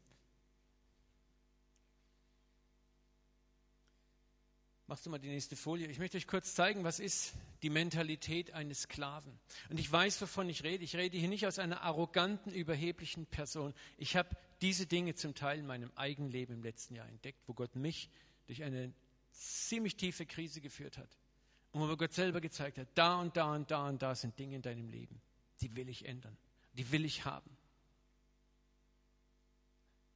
Machst 4.88 5.06
du 5.06 5.12
mal 5.12 5.20
die 5.20 5.28
nächste 5.28 5.56
Folie. 5.56 5.86
Ich 5.90 6.00
möchte 6.00 6.18
euch 6.18 6.26
kurz 6.26 6.56
zeigen, 6.56 6.84
was 6.84 7.00
ist 7.00 7.34
die 7.62 7.70
Mentalität 7.70 8.54
eines 8.54 8.82
Sklaven. 8.82 9.32
Und 9.70 9.80
ich 9.80 9.92
weiß, 9.92 10.20
wovon 10.24 10.50
ich 10.50 10.64
rede. 10.64 10.84
Ich 10.84 10.96
rede 10.96 11.16
hier 11.16 11.30
nicht 11.30 11.46
aus 11.46 11.60
einer 11.60 11.84
arroganten, 11.84 12.52
überheblichen 12.52 13.28
Person. 13.28 13.76
Ich 14.00 14.16
habe 14.16 14.36
diese 14.62 14.88
Dinge 14.88 15.14
zum 15.14 15.36
Teil 15.36 15.60
in 15.60 15.68
meinem 15.68 15.92
eigenen 15.96 16.32
Leben 16.32 16.54
im 16.54 16.64
letzten 16.64 16.96
Jahr 16.96 17.08
entdeckt, 17.08 17.44
wo 17.46 17.54
Gott 17.54 17.76
mich 17.76 18.10
durch 18.48 18.64
eine 18.64 18.92
ziemlich 19.34 19.98
tiefe 19.98 20.26
Krise 20.26 20.62
geführt 20.62 20.98
hat. 20.98 21.16
Und 21.74 21.88
wo 21.88 21.96
Gott 21.96 22.14
selber 22.14 22.42
gezeigt 22.42 22.80
hat, 22.80 22.88
da 22.96 23.20
und 23.20 23.38
da 23.38 23.54
und 23.54 23.70
da 23.70 23.88
und 23.88 24.02
da 24.02 24.16
sind 24.16 24.40
Dinge 24.40 24.56
in 24.56 24.64
deinem 24.64 24.90
Leben, 24.90 25.22
die 25.62 25.76
will 25.76 25.90
ich 25.90 26.06
ändern, 26.06 26.38
die 26.74 26.92
will 26.92 27.06
ich 27.06 27.26
haben. 27.26 27.58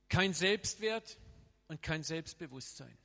Kein 0.09 0.33
Selbstwert 0.33 1.17
und 1.67 1.81
kein 1.81 2.03
Selbstbewusstsein. 2.03 2.97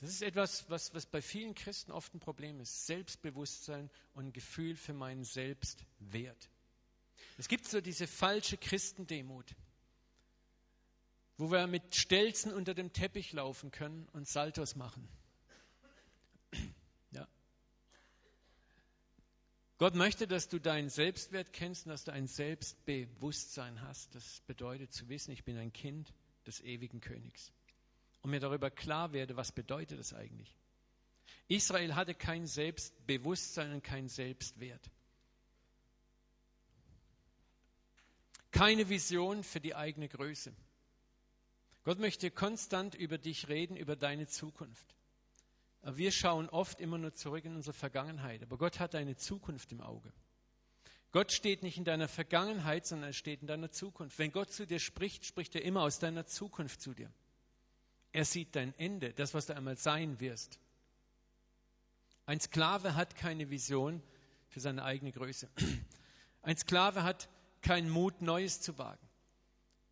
Das 0.00 0.10
ist 0.10 0.22
etwas, 0.22 0.68
was, 0.70 0.94
was 0.94 1.04
bei 1.04 1.20
vielen 1.20 1.54
Christen 1.54 1.92
oft 1.92 2.14
ein 2.14 2.20
Problem 2.20 2.58
ist. 2.60 2.86
Selbstbewusstsein 2.86 3.90
und 4.14 4.32
Gefühl 4.32 4.76
für 4.76 4.94
meinen 4.94 5.24
Selbstwert. 5.24 6.48
Es 7.36 7.48
gibt 7.48 7.68
so 7.68 7.82
diese 7.82 8.06
falsche 8.06 8.56
Christendemut, 8.56 9.54
wo 11.36 11.50
wir 11.50 11.66
mit 11.66 11.94
Stelzen 11.94 12.52
unter 12.52 12.74
dem 12.74 12.92
Teppich 12.92 13.32
laufen 13.32 13.70
können 13.70 14.08
und 14.12 14.26
Saltos 14.26 14.74
machen. 14.74 15.06
Gott 19.80 19.94
möchte, 19.94 20.26
dass 20.26 20.50
du 20.50 20.58
deinen 20.58 20.90
Selbstwert 20.90 21.54
kennst 21.54 21.86
und 21.86 21.90
dass 21.92 22.04
du 22.04 22.12
ein 22.12 22.26
Selbstbewusstsein 22.26 23.80
hast. 23.80 24.14
Das 24.14 24.42
bedeutet 24.46 24.92
zu 24.92 25.08
wissen, 25.08 25.30
ich 25.30 25.42
bin 25.42 25.56
ein 25.56 25.72
Kind 25.72 26.12
des 26.46 26.60
ewigen 26.60 27.00
Königs 27.00 27.50
und 28.20 28.30
mir 28.30 28.40
darüber 28.40 28.70
klar 28.70 29.14
werde, 29.14 29.38
was 29.38 29.52
bedeutet 29.52 29.98
das 29.98 30.12
eigentlich. 30.12 30.54
Israel 31.48 31.94
hatte 31.94 32.14
kein 32.14 32.46
Selbstbewusstsein 32.46 33.72
und 33.72 33.82
kein 33.82 34.10
Selbstwert. 34.10 34.90
Keine 38.50 38.90
Vision 38.90 39.42
für 39.42 39.60
die 39.60 39.74
eigene 39.74 40.10
Größe. 40.10 40.52
Gott 41.84 41.98
möchte 41.98 42.30
konstant 42.30 42.94
über 42.94 43.16
dich 43.16 43.48
reden, 43.48 43.76
über 43.76 43.96
deine 43.96 44.26
Zukunft. 44.26 44.94
Wir 45.82 46.12
schauen 46.12 46.48
oft 46.50 46.80
immer 46.80 46.98
nur 46.98 47.14
zurück 47.14 47.44
in 47.44 47.54
unsere 47.54 47.72
Vergangenheit, 47.72 48.42
aber 48.42 48.58
Gott 48.58 48.80
hat 48.80 48.94
deine 48.94 49.16
Zukunft 49.16 49.72
im 49.72 49.80
Auge. 49.80 50.12
Gott 51.12 51.32
steht 51.32 51.62
nicht 51.62 51.76
in 51.76 51.84
deiner 51.84 52.06
Vergangenheit, 52.06 52.86
sondern 52.86 53.10
er 53.10 53.14
steht 53.14 53.40
in 53.40 53.48
deiner 53.48 53.70
Zukunft. 53.70 54.18
Wenn 54.18 54.30
Gott 54.30 54.52
zu 54.52 54.66
dir 54.66 54.78
spricht, 54.78 55.24
spricht 55.24 55.54
er 55.54 55.62
immer 55.62 55.82
aus 55.82 55.98
deiner 55.98 56.26
Zukunft 56.26 56.80
zu 56.80 56.94
dir. 56.94 57.10
Er 58.12 58.24
sieht 58.24 58.54
dein 58.54 58.78
Ende, 58.78 59.12
das, 59.12 59.34
was 59.34 59.46
du 59.46 59.56
einmal 59.56 59.76
sein 59.76 60.20
wirst. 60.20 60.58
Ein 62.26 62.40
Sklave 62.40 62.94
hat 62.94 63.16
keine 63.16 63.50
Vision 63.50 64.02
für 64.48 64.60
seine 64.60 64.84
eigene 64.84 65.10
Größe. 65.12 65.48
Ein 66.42 66.56
Sklave 66.56 67.02
hat 67.02 67.28
keinen 67.62 67.90
Mut, 67.90 68.22
Neues 68.22 68.60
zu 68.60 68.78
wagen. 68.78 69.06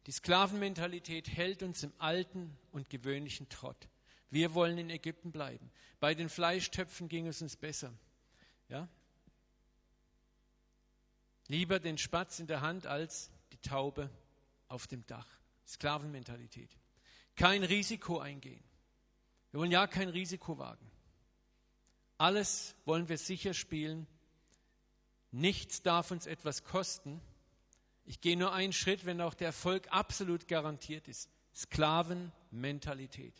Die 0.06 0.12
Sklavenmentalität 0.12 1.28
hält 1.28 1.62
uns 1.62 1.82
im 1.82 1.92
alten 1.98 2.56
und 2.70 2.90
gewöhnlichen 2.90 3.48
Trott. 3.48 3.88
Wir 4.30 4.54
wollen 4.54 4.78
in 4.78 4.90
Ägypten 4.90 5.32
bleiben. 5.32 5.70
Bei 6.00 6.14
den 6.14 6.28
Fleischtöpfen 6.28 7.08
ging 7.08 7.26
es 7.26 7.40
uns 7.42 7.56
besser. 7.56 7.92
Ja? 8.68 8.88
Lieber 11.46 11.80
den 11.80 11.98
Spatz 11.98 12.38
in 12.38 12.46
der 12.46 12.60
Hand 12.60 12.86
als 12.86 13.30
die 13.52 13.58
Taube 13.58 14.10
auf 14.68 14.86
dem 14.86 15.06
Dach. 15.06 15.26
Sklavenmentalität 15.66 16.78
kein 17.38 17.62
Risiko 17.62 18.18
eingehen. 18.18 18.62
Wir 19.52 19.60
wollen 19.60 19.70
ja 19.70 19.86
kein 19.86 20.10
Risiko 20.10 20.58
wagen. 20.58 20.90
Alles 22.18 22.74
wollen 22.84 23.08
wir 23.08 23.16
sicher 23.16 23.54
spielen. 23.54 24.06
Nichts 25.30 25.82
darf 25.82 26.10
uns 26.10 26.26
etwas 26.26 26.64
kosten. 26.64 27.20
Ich 28.04 28.20
gehe 28.20 28.36
nur 28.36 28.52
einen 28.52 28.72
Schritt, 28.72 29.06
wenn 29.06 29.20
auch 29.20 29.34
der 29.34 29.48
Erfolg 29.48 29.86
absolut 29.90 30.48
garantiert 30.48 31.06
ist. 31.06 31.30
Sklavenmentalität. 31.54 33.34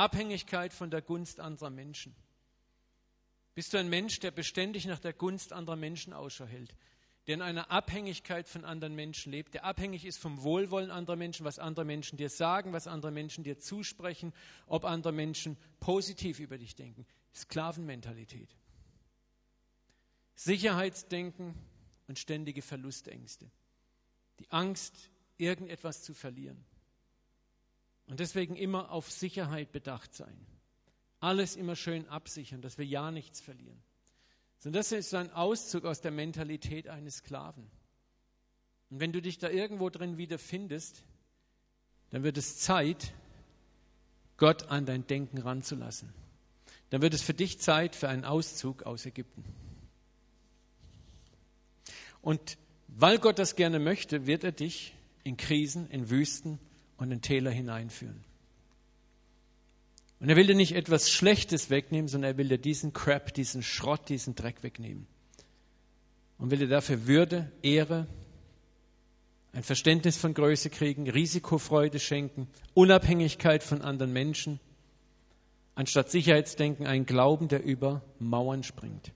Abhängigkeit 0.00 0.72
von 0.72 0.90
der 0.90 1.02
Gunst 1.02 1.40
anderer 1.40 1.70
Menschen. 1.70 2.14
Bist 3.54 3.72
du 3.72 3.78
ein 3.78 3.88
Mensch, 3.88 4.18
der 4.20 4.30
beständig 4.30 4.86
nach 4.86 4.98
der 4.98 5.12
Gunst 5.12 5.52
anderer 5.52 5.76
Menschen 5.76 6.12
Ausschau 6.12 6.46
hält? 6.46 6.74
der 7.26 7.34
in 7.34 7.42
einer 7.42 7.70
Abhängigkeit 7.70 8.48
von 8.48 8.64
anderen 8.64 8.94
Menschen 8.94 9.30
lebt, 9.30 9.54
der 9.54 9.64
abhängig 9.64 10.04
ist 10.04 10.18
vom 10.18 10.42
Wohlwollen 10.42 10.90
anderer 10.90 11.16
Menschen, 11.16 11.44
was 11.44 11.60
andere 11.60 11.84
Menschen 11.84 12.16
dir 12.16 12.30
sagen, 12.30 12.72
was 12.72 12.86
andere 12.86 13.12
Menschen 13.12 13.44
dir 13.44 13.58
zusprechen, 13.58 14.32
ob 14.66 14.84
andere 14.84 15.12
Menschen 15.12 15.56
positiv 15.78 16.40
über 16.40 16.58
dich 16.58 16.74
denken. 16.74 17.06
Sklavenmentalität. 17.32 18.56
Sicherheitsdenken 20.34 21.54
und 22.08 22.18
ständige 22.18 22.62
Verlustängste. 22.62 23.50
Die 24.40 24.50
Angst, 24.50 25.10
irgendetwas 25.36 26.02
zu 26.02 26.14
verlieren. 26.14 26.64
Und 28.10 28.18
deswegen 28.18 28.56
immer 28.56 28.90
auf 28.90 29.08
Sicherheit 29.08 29.70
bedacht 29.70 30.16
sein. 30.16 30.36
Alles 31.20 31.54
immer 31.54 31.76
schön 31.76 32.08
absichern, 32.08 32.60
dass 32.60 32.76
wir 32.76 32.84
ja 32.84 33.12
nichts 33.12 33.40
verlieren. 33.40 33.80
Sondern 34.58 34.80
das 34.80 34.90
ist 34.90 35.14
ein 35.14 35.30
Auszug 35.30 35.84
aus 35.84 36.00
der 36.00 36.10
Mentalität 36.10 36.88
eines 36.88 37.18
Sklaven. 37.18 37.70
Und 38.90 38.98
wenn 38.98 39.12
du 39.12 39.22
dich 39.22 39.38
da 39.38 39.48
irgendwo 39.48 39.90
drin 39.90 40.18
wiederfindest, 40.18 41.04
dann 42.10 42.24
wird 42.24 42.36
es 42.36 42.58
Zeit, 42.58 43.14
Gott 44.38 44.64
an 44.70 44.86
dein 44.86 45.06
Denken 45.06 45.38
ranzulassen. 45.38 46.12
Dann 46.88 47.02
wird 47.02 47.14
es 47.14 47.22
für 47.22 47.34
dich 47.34 47.60
Zeit 47.60 47.94
für 47.94 48.08
einen 48.08 48.24
Auszug 48.24 48.82
aus 48.82 49.06
Ägypten. 49.06 49.44
Und 52.22 52.58
weil 52.88 53.20
Gott 53.20 53.38
das 53.38 53.54
gerne 53.54 53.78
möchte, 53.78 54.26
wird 54.26 54.42
er 54.42 54.50
dich 54.50 54.96
in 55.22 55.36
Krisen, 55.36 55.88
in 55.90 56.10
Wüsten 56.10 56.58
und 57.00 57.10
in 57.10 57.22
Täler 57.22 57.50
hineinführen. 57.50 58.22
Und 60.20 60.28
er 60.28 60.36
will 60.36 60.46
dir 60.46 60.54
nicht 60.54 60.76
etwas 60.76 61.10
Schlechtes 61.10 61.70
wegnehmen, 61.70 62.08
sondern 62.08 62.32
er 62.32 62.36
will 62.36 62.48
dir 62.48 62.58
diesen 62.58 62.92
Crap, 62.92 63.32
diesen 63.32 63.62
Schrott, 63.62 64.10
diesen 64.10 64.34
Dreck 64.34 64.62
wegnehmen. 64.62 65.06
Und 66.38 66.50
will 66.50 66.58
dir 66.58 66.68
dafür 66.68 67.06
Würde, 67.06 67.50
Ehre, 67.62 68.06
ein 69.52 69.62
Verständnis 69.62 70.18
von 70.18 70.34
Größe 70.34 70.68
kriegen, 70.68 71.08
Risikofreude 71.08 71.98
schenken, 71.98 72.48
Unabhängigkeit 72.74 73.62
von 73.62 73.80
anderen 73.80 74.12
Menschen, 74.12 74.60
anstatt 75.74 76.10
Sicherheitsdenken 76.10 76.86
ein 76.86 77.06
Glauben, 77.06 77.48
der 77.48 77.64
über 77.64 78.02
Mauern 78.18 78.62
springt. 78.62 79.12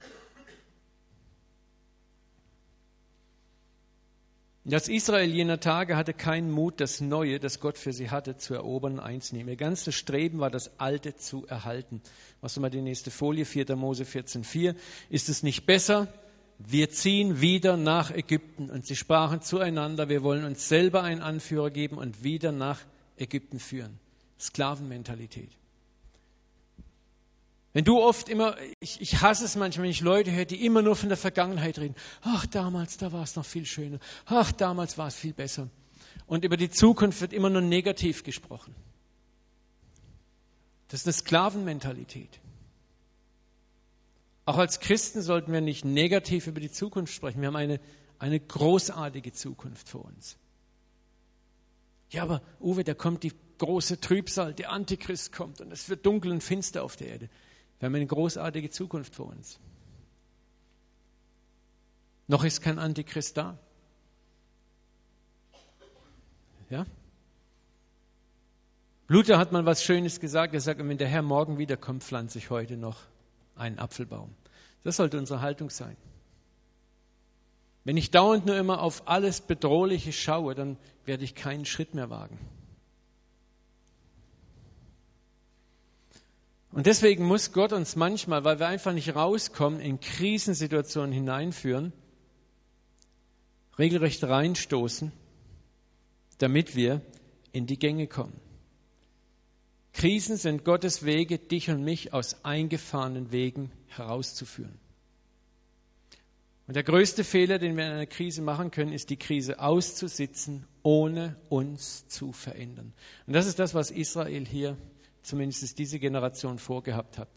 Das 4.67 4.89
Israel 4.89 5.31
jener 5.31 5.61
Tage 5.61 5.95
hatte 5.95 6.15
keinen 6.15 6.51
Mut, 6.51 6.81
das 6.81 7.03
Neue, 7.03 7.39
das 7.39 7.61
Gott 7.61 7.77
für 7.77 7.93
sie 7.93 8.11
hatte, 8.11 8.39
zu 8.39 8.55
erobern 8.55 8.95
und 8.95 9.01
einzunehmen. 9.01 9.51
Ihr 9.51 9.57
ganzes 9.57 9.95
Streben 9.95 10.39
war, 10.39 10.51
das 10.51 10.81
Alte 10.81 11.17
zu 11.17 11.47
erhalten. 11.47 12.01
Was 12.41 12.59
mal 12.59 12.71
die 12.71 12.81
nächste 12.81 13.11
Folie, 13.11 13.45
4. 13.45 13.77
Mose 13.77 14.05
14,4. 14.05 14.75
Ist 15.11 15.29
es 15.29 15.43
nicht 15.43 15.67
besser? 15.67 16.09
Wir 16.59 16.89
ziehen 16.89 17.43
wieder 17.43 17.77
nach 17.77 18.11
Ägypten. 18.11 18.71
Und 18.71 18.87
sie 18.87 18.97
sprachen 18.97 19.43
zueinander, 19.43 20.09
wir 20.09 20.23
wollen 20.23 20.45
uns 20.45 20.67
selber 20.67 21.03
einen 21.03 21.21
Anführer 21.21 21.71
geben 21.71 21.99
und 21.99 22.25
wieder 22.25 22.51
nach 22.51 22.81
Ägypten 23.19 23.59
führen. 23.59 23.99
Sklavenmentalität. 24.41 25.51
Wenn 27.75 27.85
du 27.85 28.01
oft 28.01 28.29
immer, 28.29 28.57
ich, 28.79 29.01
ich 29.01 29.21
hasse 29.21 29.45
es 29.45 29.57
manchmal, 29.57 29.83
wenn 29.83 29.91
ich 29.91 30.01
Leute 30.01 30.31
höre, 30.31 30.45
die 30.45 30.65
immer 30.65 30.81
nur 30.81 30.95
von 30.95 31.09
der 31.09 31.19
Vergangenheit 31.19 31.77
reden. 31.81 31.97
Ach, 32.23 32.47
damals, 32.47 32.97
da 32.99 33.13
war 33.13 33.25
es 33.25 33.35
noch 33.35 33.45
viel 33.45 33.67
schöner. 33.67 33.99
Ach, 34.27 34.53
damals 34.53 34.97
war 34.97 35.09
es 35.09 35.17
viel 35.17 35.33
besser. 35.33 35.69
Und 36.27 36.45
über 36.45 36.57
die 36.57 36.71
Zukunft 36.71 37.21
wird 37.21 37.33
immer 37.33 37.51
nur 37.51 37.63
negativ 37.63 38.23
gesprochen. 38.23 38.77
Das 40.87 41.01
ist 41.01 41.07
eine 41.09 41.15
Sklavenmentalität. 41.15 42.39
Auch 44.45 44.59
als 44.59 44.79
Christen 44.79 45.21
sollten 45.21 45.53
wir 45.53 45.61
nicht 45.61 45.85
negativ 45.85 46.47
über 46.47 46.61
die 46.61 46.71
Zukunft 46.71 47.13
sprechen. 47.13 47.41
Wir 47.41 47.49
haben 47.49 47.57
eine, 47.57 47.81
eine 48.21 48.39
großartige 48.39 49.33
Zukunft 49.33 49.89
vor 49.89 50.05
uns. 50.05 50.37
Ja, 52.11 52.23
aber 52.23 52.41
Uwe, 52.61 52.85
da 52.85 52.95
kommt 52.95 53.25
die 53.25 53.33
große 53.59 54.01
Trübsal, 54.01 54.55
der 54.55 54.71
Antichrist 54.71 55.33
kommt 55.33 55.61
und 55.61 55.73
es 55.73 55.89
wird 55.89 56.07
dunkel 56.07 56.31
und 56.31 56.41
finster 56.41 56.85
auf 56.85 56.95
der 56.95 57.09
Erde. 57.09 57.29
Wir 57.79 57.87
haben 57.87 57.95
eine 57.95 58.07
großartige 58.07 58.71
Zukunft 58.71 59.15
vor 59.15 59.27
uns. 59.27 59.59
Noch 62.27 62.45
ist 62.45 62.63
kein 62.63 62.79
Antichrist 62.79 63.37
da. 63.37 63.59
Ja? 66.71 66.87
Luther 69.07 69.39
hat 69.39 69.53
mal 69.53 69.67
was 69.67 69.85
Schönes 69.85 70.19
gesagt. 70.19 70.55
Er 70.55 70.61
sagt, 70.61 70.81
wenn 70.81 70.97
der 70.97 71.09
Herr 71.09 71.23
morgen 71.23 71.59
wiederkommt, 71.59 72.03
pflanze 72.03 72.39
ich 72.39 72.49
heute 72.51 72.77
noch 72.77 73.03
einen 73.55 73.79
Apfelbaum. 73.79 74.35
Das 74.83 74.97
sollte 74.97 75.19
unsere 75.19 75.41
Haltung 75.41 75.71
sein. 75.71 75.97
Wenn 77.85 77.99
ich 77.99 78.11
dauernd 78.11 78.47
nur 78.47 78.57
immer 78.57 78.81
auf 78.81 79.07
alles 79.07 79.43
Bedrohliche 79.43 80.13
schaue, 80.13 80.55
dann 80.55 80.79
werde 81.05 81.25
ich 81.25 81.35
keinen 81.35 81.67
Schritt 81.67 81.95
mehr 81.95 82.09
wagen. 82.09 82.39
Und 86.75 86.87
deswegen 86.87 87.25
muss 87.25 87.53
Gott 87.53 87.73
uns 87.73 87.95
manchmal, 87.95 88.43
weil 88.43 88.59
wir 88.59 88.67
einfach 88.67 88.93
nicht 88.93 89.15
rauskommen, 89.15 89.79
in 89.79 90.01
Krisensituationen 90.01 91.13
hineinführen, 91.13 91.93
regelrecht 93.79 94.25
reinstoßen, 94.25 95.13
damit 96.39 96.75
wir 96.75 97.01
in 97.53 97.69
die 97.69 97.79
Gänge 97.79 98.09
kommen. 98.09 98.41
Krisen 99.93 100.37
sind 100.37 100.65
Gottes 100.65 101.05
Wege, 101.05 101.39
dich 101.39 101.71
und 101.71 101.85
mich 101.85 102.13
aus 102.13 102.45
eingefahrenen 102.45 103.31
Wegen 103.31 103.71
herauszuführen. 103.87 104.77
Und 106.67 106.75
der 106.75 106.83
größte 106.83 107.23
Fehler, 107.23 107.61
den 107.61 107.77
wir 107.77 107.87
in 107.87 107.93
einer 107.93 108.07
Krise 108.07 108.43
machen 108.43 108.73
können, 108.73 108.93
ist 108.93 109.11
die 109.11 109.17
Krise 109.17 109.61
auszusitzen, 109.61 110.67
ohne 110.83 111.37
uns 111.51 112.09
zu 112.09 112.33
verändern. 112.33 112.95
Und 113.29 113.35
das 113.35 113.47
ist 113.47 113.61
das, 113.61 113.75
was 113.75 113.93
Israel 113.93 114.45
hier 114.45 114.77
zumindest 115.25 115.79
diese 115.79 115.99
Generation 115.99 116.59
vorgehabt 116.59 117.19
hat. 117.19 117.29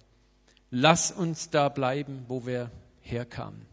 Lass 0.69 1.11
uns 1.11 1.49
da 1.49 1.69
bleiben, 1.69 2.25
wo 2.27 2.45
wir 2.45 2.71
herkamen. 3.01 3.65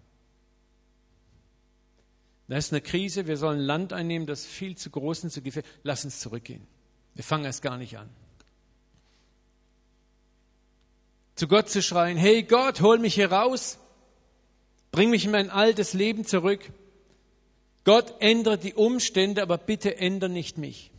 Da 2.46 2.56
ist 2.56 2.72
eine 2.72 2.82
Krise, 2.82 3.26
wir 3.26 3.36
sollen 3.36 3.58
Land 3.58 3.92
einnehmen, 3.92 4.26
das 4.26 4.44
viel 4.44 4.76
zu 4.76 4.90
groß 4.90 5.24
und 5.24 5.30
zu 5.30 5.42
gefährlich 5.42 5.70
ist. 5.70 5.80
Lass 5.82 6.04
uns 6.04 6.20
zurückgehen. 6.20 6.66
Wir 7.14 7.24
fangen 7.24 7.44
erst 7.44 7.62
gar 7.62 7.78
nicht 7.78 7.98
an. 7.98 8.08
Zu 11.36 11.48
Gott 11.48 11.68
zu 11.68 11.82
schreien, 11.82 12.16
hey 12.16 12.44
Gott, 12.44 12.80
hol 12.80 12.98
mich 12.98 13.14
hier 13.14 13.32
raus, 13.32 13.78
bring 14.92 15.10
mich 15.10 15.24
in 15.24 15.32
mein 15.32 15.50
altes 15.50 15.92
Leben 15.94 16.24
zurück. 16.24 16.60
Gott, 17.82 18.14
ändere 18.20 18.56
die 18.56 18.74
Umstände, 18.74 19.42
aber 19.42 19.58
bitte 19.58 19.96
ändere 19.96 20.30
nicht 20.30 20.58
mich. 20.58 20.92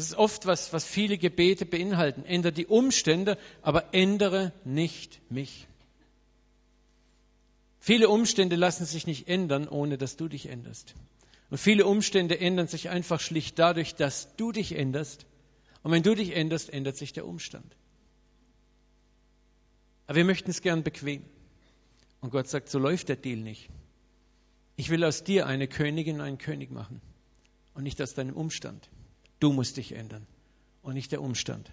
Das 0.00 0.08
ist 0.08 0.16
oft, 0.16 0.46
was, 0.46 0.72
was 0.72 0.86
viele 0.86 1.18
Gebete 1.18 1.66
beinhalten. 1.66 2.24
Ändere 2.24 2.54
die 2.54 2.64
Umstände, 2.64 3.36
aber 3.60 3.92
ändere 3.92 4.54
nicht 4.64 5.20
mich. 5.30 5.68
Viele 7.80 8.08
Umstände 8.08 8.56
lassen 8.56 8.86
sich 8.86 9.06
nicht 9.06 9.28
ändern, 9.28 9.68
ohne 9.68 9.98
dass 9.98 10.16
du 10.16 10.26
dich 10.26 10.46
änderst. 10.46 10.94
Und 11.50 11.58
viele 11.58 11.84
Umstände 11.84 12.40
ändern 12.40 12.66
sich 12.66 12.88
einfach 12.88 13.20
schlicht 13.20 13.58
dadurch, 13.58 13.94
dass 13.94 14.34
du 14.36 14.52
dich 14.52 14.74
änderst. 14.74 15.26
Und 15.82 15.92
wenn 15.92 16.02
du 16.02 16.14
dich 16.14 16.34
änderst, 16.34 16.72
ändert 16.72 16.96
sich 16.96 17.12
der 17.12 17.26
Umstand. 17.26 17.76
Aber 20.06 20.16
wir 20.16 20.24
möchten 20.24 20.50
es 20.50 20.62
gern 20.62 20.82
bequem. 20.82 21.26
Und 22.22 22.30
Gott 22.30 22.48
sagt, 22.48 22.70
so 22.70 22.78
läuft 22.78 23.10
der 23.10 23.16
Deal 23.16 23.40
nicht. 23.40 23.68
Ich 24.76 24.88
will 24.88 25.04
aus 25.04 25.24
dir 25.24 25.46
eine 25.46 25.68
Königin 25.68 26.22
einen 26.22 26.38
König 26.38 26.70
machen 26.70 27.02
und 27.74 27.82
nicht 27.82 28.00
aus 28.00 28.14
deinem 28.14 28.34
Umstand. 28.34 28.88
Du 29.40 29.52
musst 29.52 29.76
dich 29.76 29.92
ändern 29.92 30.26
und 30.82 30.94
nicht 30.94 31.12
der 31.12 31.22
Umstand. 31.22 31.70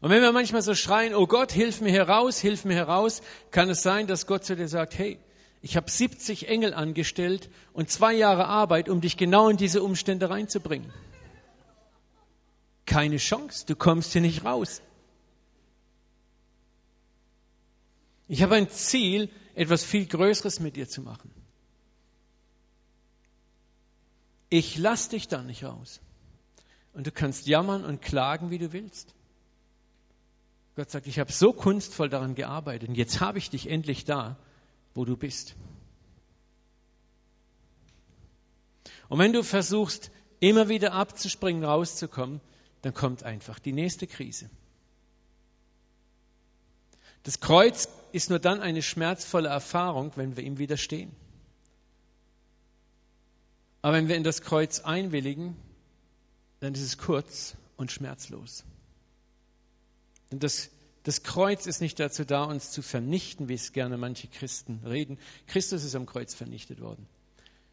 Und 0.00 0.10
wenn 0.10 0.20
wir 0.20 0.32
manchmal 0.32 0.62
so 0.62 0.74
schreien, 0.74 1.14
oh 1.14 1.26
Gott, 1.26 1.52
hilf 1.52 1.80
mir 1.80 1.92
heraus, 1.92 2.38
hilf 2.38 2.64
mir 2.64 2.74
heraus, 2.74 3.22
kann 3.50 3.70
es 3.70 3.82
sein, 3.82 4.06
dass 4.06 4.26
Gott 4.26 4.44
zu 4.44 4.56
dir 4.56 4.68
sagt, 4.68 4.98
hey, 4.98 5.18
ich 5.62 5.76
habe 5.76 5.88
70 5.88 6.48
Engel 6.48 6.74
angestellt 6.74 7.48
und 7.72 7.88
zwei 7.88 8.12
Jahre 8.12 8.46
Arbeit, 8.46 8.88
um 8.88 9.00
dich 9.00 9.16
genau 9.16 9.48
in 9.48 9.56
diese 9.56 9.80
Umstände 9.82 10.28
reinzubringen. 10.28 10.92
Keine 12.84 13.18
Chance, 13.18 13.64
du 13.64 13.76
kommst 13.76 14.12
hier 14.12 14.22
nicht 14.22 14.44
raus. 14.44 14.82
Ich 18.26 18.42
habe 18.42 18.56
ein 18.56 18.68
Ziel, 18.70 19.30
etwas 19.54 19.84
viel 19.84 20.06
Größeres 20.06 20.58
mit 20.58 20.74
dir 20.74 20.88
zu 20.88 21.00
machen. 21.00 21.30
Ich 24.52 24.76
lass 24.76 25.08
dich 25.08 25.28
da 25.28 25.42
nicht 25.42 25.64
raus. 25.64 26.02
Und 26.92 27.06
du 27.06 27.10
kannst 27.10 27.46
jammern 27.46 27.86
und 27.86 28.02
klagen, 28.02 28.50
wie 28.50 28.58
du 28.58 28.74
willst. 28.74 29.14
Gott 30.76 30.90
sagt, 30.90 31.06
ich 31.06 31.18
habe 31.18 31.32
so 31.32 31.54
kunstvoll 31.54 32.10
daran 32.10 32.34
gearbeitet 32.34 32.90
und 32.90 32.94
jetzt 32.94 33.20
habe 33.20 33.38
ich 33.38 33.48
dich 33.48 33.70
endlich 33.70 34.04
da, 34.04 34.36
wo 34.94 35.06
du 35.06 35.16
bist. 35.16 35.56
Und 39.08 39.20
wenn 39.20 39.32
du 39.32 39.42
versuchst, 39.42 40.10
immer 40.38 40.68
wieder 40.68 40.92
abzuspringen, 40.92 41.64
rauszukommen, 41.64 42.42
dann 42.82 42.92
kommt 42.92 43.22
einfach 43.22 43.58
die 43.58 43.72
nächste 43.72 44.06
Krise. 44.06 44.50
Das 47.22 47.40
Kreuz 47.40 47.88
ist 48.12 48.28
nur 48.28 48.38
dann 48.38 48.60
eine 48.60 48.82
schmerzvolle 48.82 49.48
Erfahrung, 49.48 50.12
wenn 50.16 50.36
wir 50.36 50.44
ihm 50.44 50.58
widerstehen. 50.58 51.21
Aber 53.82 53.96
wenn 53.96 54.08
wir 54.08 54.16
in 54.16 54.24
das 54.24 54.42
Kreuz 54.42 54.80
einwilligen, 54.80 55.56
dann 56.60 56.74
ist 56.74 56.82
es 56.82 56.98
kurz 56.98 57.56
und 57.76 57.90
schmerzlos. 57.90 58.64
Und 60.30 60.44
das, 60.44 60.70
das 61.02 61.24
Kreuz 61.24 61.66
ist 61.66 61.80
nicht 61.80 61.98
dazu 61.98 62.24
da, 62.24 62.44
uns 62.44 62.70
zu 62.70 62.80
vernichten, 62.80 63.48
wie 63.48 63.54
es 63.54 63.72
gerne 63.72 63.98
manche 63.98 64.28
Christen 64.28 64.80
reden. 64.86 65.18
Christus 65.48 65.82
ist 65.82 65.96
am 65.96 66.06
Kreuz 66.06 66.32
vernichtet 66.32 66.80
worden. 66.80 67.08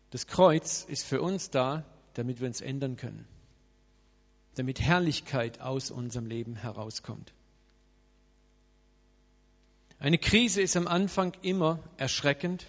Das 0.10 0.26
Kreuz 0.26 0.84
ist 0.84 1.06
für 1.06 1.22
uns 1.22 1.52
da, 1.52 1.86
damit 2.16 2.40
wir 2.40 2.48
uns 2.48 2.62
ändern 2.62 2.98
können, 2.98 3.28
damit 4.56 4.82
Herrlichkeit 4.82 5.62
aus 5.62 5.92
unserem 5.92 6.26
Leben 6.26 6.56
herauskommt. 6.56 7.32
Eine 10.00 10.18
Krise 10.18 10.62
ist 10.62 10.76
am 10.76 10.88
Anfang 10.88 11.34
immer 11.44 11.80
erschreckend, 11.98 12.66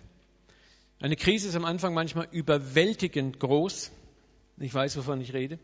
eine 1.01 1.17
Krise 1.17 1.49
ist 1.49 1.57
am 1.57 1.65
Anfang 1.65 1.95
manchmal 1.95 2.29
überwältigend 2.31 3.41
groß. 3.41 3.91
Ich 4.59 4.75
weiß, 4.75 4.97
wovon 4.99 5.21
ich 5.21 5.33
rede. 5.33 5.59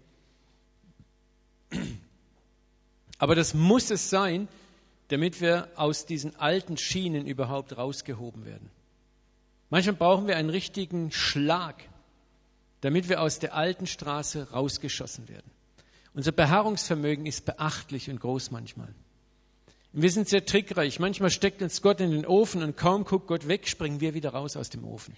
Aber 3.18 3.35
das 3.35 3.55
muss 3.55 3.90
es 3.90 4.11
sein, 4.11 4.49
damit 5.09 5.40
wir 5.40 5.68
aus 5.77 6.07
diesen 6.07 6.37
alten 6.37 6.77
Schienen 6.77 7.27
überhaupt 7.27 7.77
rausgehoben 7.77 8.44
werden. 8.44 8.70
Manchmal 9.68 9.96
brauchen 9.96 10.27
wir 10.27 10.37
einen 10.37 10.51
richtigen 10.51 11.11
Schlag, 11.12 11.83
damit 12.81 13.09
wir 13.09 13.20
aus 13.20 13.38
der 13.38 13.55
alten 13.55 13.87
Straße 13.87 14.51
rausgeschossen 14.51 15.29
werden. 15.29 15.51
Unser 16.14 16.33
Beharrungsvermögen 16.33 17.27
ist 17.27 17.44
beachtlich 17.44 18.09
und 18.09 18.20
groß 18.20 18.51
manchmal. 18.51 18.94
Wir 20.02 20.11
sind 20.11 20.28
sehr 20.28 20.44
trickreich. 20.44 21.00
Manchmal 21.00 21.30
steckt 21.30 21.62
uns 21.62 21.80
Gott 21.80 22.00
in 22.00 22.11
den 22.11 22.26
Ofen 22.26 22.62
und 22.62 22.76
kaum 22.76 23.04
guckt 23.04 23.28
Gott 23.28 23.48
weg, 23.48 23.66
springen 23.66 24.00
wir 24.00 24.12
wieder 24.12 24.30
raus 24.30 24.56
aus 24.56 24.68
dem 24.68 24.85
Ofen. 24.85 25.16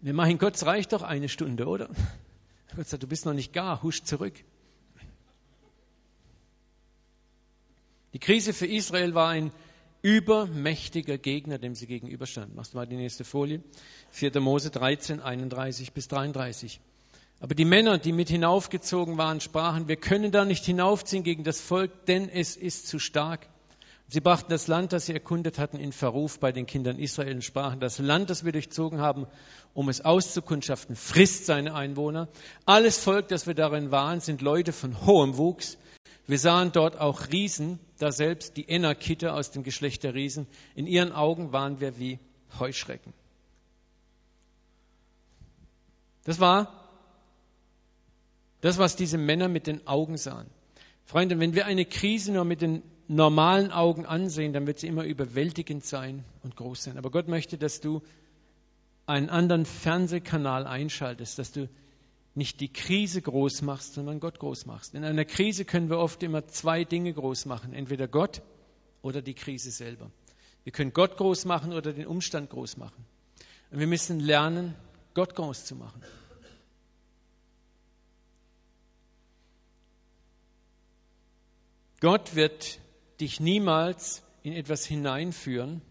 Ne, 0.00 0.14
mein 0.14 0.38
Gott, 0.38 0.54
es 0.54 0.64
reicht 0.64 0.94
doch 0.94 1.02
eine 1.02 1.28
Stunde, 1.28 1.66
oder? 1.66 1.90
Gott 2.74 2.88
sagt, 2.88 3.02
du 3.02 3.06
bist 3.06 3.26
noch 3.26 3.34
nicht 3.34 3.52
gar, 3.52 3.82
husch 3.82 4.02
zurück. 4.02 4.32
Die 8.14 8.18
Krise 8.18 8.54
für 8.54 8.66
Israel 8.66 9.14
war 9.14 9.28
ein 9.28 9.52
übermächtiger 10.00 11.18
Gegner, 11.18 11.58
dem 11.58 11.74
sie 11.74 11.86
gegenüberstanden. 11.86 12.56
Machst 12.56 12.72
du 12.72 12.78
mal 12.78 12.86
die 12.86 12.96
nächste 12.96 13.24
Folie. 13.24 13.62
4. 14.10 14.40
Mose 14.40 14.70
13, 14.70 15.20
31 15.20 15.92
bis 15.92 16.08
33. 16.08 16.80
Aber 17.40 17.54
die 17.54 17.64
Männer, 17.64 17.98
die 17.98 18.12
mit 18.12 18.28
hinaufgezogen 18.28 19.16
waren, 19.16 19.40
sprachen, 19.40 19.86
wir 19.86 19.96
können 19.96 20.32
da 20.32 20.44
nicht 20.44 20.64
hinaufziehen 20.64 21.22
gegen 21.22 21.44
das 21.44 21.60
Volk, 21.60 22.06
denn 22.06 22.28
es 22.28 22.56
ist 22.56 22.88
zu 22.88 22.98
stark. 22.98 23.48
Sie 24.08 24.20
brachten 24.20 24.50
das 24.50 24.66
Land, 24.66 24.92
das 24.92 25.06
sie 25.06 25.12
erkundet 25.12 25.58
hatten, 25.58 25.78
in 25.78 25.92
Verruf 25.92 26.40
bei 26.40 26.50
den 26.50 26.66
Kindern 26.66 26.98
Israel 26.98 27.34
und 27.34 27.44
sprachen, 27.44 27.78
das 27.78 27.98
Land, 27.98 28.30
das 28.30 28.44
wir 28.44 28.52
durchzogen 28.52 29.00
haben, 29.00 29.26
um 29.74 29.88
es 29.88 30.00
auszukundschaften, 30.00 30.96
frisst 30.96 31.46
seine 31.46 31.74
Einwohner. 31.74 32.28
Alles 32.64 32.98
Volk, 32.98 33.28
das 33.28 33.46
wir 33.46 33.54
darin 33.54 33.90
waren, 33.90 34.20
sind 34.20 34.40
Leute 34.40 34.72
von 34.72 35.06
hohem 35.06 35.36
Wuchs. 35.36 35.76
Wir 36.26 36.38
sahen 36.38 36.72
dort 36.72 36.98
auch 36.98 37.28
Riesen, 37.30 37.78
da 37.98 38.10
selbst 38.10 38.56
die 38.56 38.68
Enakite 38.68 39.34
aus 39.34 39.50
dem 39.50 39.62
Geschlecht 39.62 40.02
der 40.04 40.14
Riesen. 40.14 40.46
In 40.74 40.86
ihren 40.86 41.12
Augen 41.12 41.52
waren 41.52 41.80
wir 41.80 41.98
wie 41.98 42.18
Heuschrecken. 42.58 43.12
Das 46.24 46.40
war 46.40 46.87
das, 48.60 48.78
was 48.78 48.96
diese 48.96 49.18
Männer 49.18 49.48
mit 49.48 49.66
den 49.66 49.86
Augen 49.86 50.16
sahen. 50.16 50.46
Freunde, 51.04 51.38
wenn 51.38 51.54
wir 51.54 51.66
eine 51.66 51.84
Krise 51.84 52.32
nur 52.32 52.44
mit 52.44 52.60
den 52.60 52.82
normalen 53.08 53.72
Augen 53.72 54.04
ansehen, 54.04 54.52
dann 54.52 54.66
wird 54.66 54.78
sie 54.78 54.86
immer 54.86 55.04
überwältigend 55.04 55.84
sein 55.84 56.24
und 56.42 56.56
groß 56.56 56.84
sein. 56.84 56.98
Aber 56.98 57.10
Gott 57.10 57.28
möchte, 57.28 57.56
dass 57.56 57.80
du 57.80 58.02
einen 59.06 59.30
anderen 59.30 59.64
Fernsehkanal 59.64 60.66
einschaltest, 60.66 61.38
dass 61.38 61.52
du 61.52 61.68
nicht 62.34 62.60
die 62.60 62.72
Krise 62.72 63.22
groß 63.22 63.62
machst, 63.62 63.94
sondern 63.94 64.20
Gott 64.20 64.38
groß 64.38 64.66
machst. 64.66 64.94
In 64.94 65.04
einer 65.04 65.24
Krise 65.24 65.64
können 65.64 65.88
wir 65.88 65.98
oft 65.98 66.22
immer 66.22 66.46
zwei 66.46 66.84
Dinge 66.84 67.12
groß 67.12 67.46
machen, 67.46 67.72
entweder 67.72 68.06
Gott 68.06 68.42
oder 69.02 69.22
die 69.22 69.34
Krise 69.34 69.70
selber. 69.70 70.10
Wir 70.64 70.72
können 70.72 70.92
Gott 70.92 71.16
groß 71.16 71.46
machen 71.46 71.72
oder 71.72 71.92
den 71.92 72.06
Umstand 72.06 72.50
groß 72.50 72.76
machen. 72.76 73.06
Und 73.70 73.80
wir 73.80 73.86
müssen 73.86 74.20
lernen, 74.20 74.74
Gott 75.14 75.34
groß 75.34 75.64
zu 75.64 75.74
machen. 75.74 76.02
Gott 82.00 82.36
wird 82.36 82.78
dich 83.20 83.40
niemals 83.40 84.22
in 84.42 84.52
etwas 84.52 84.86
hineinführen, 84.86 85.82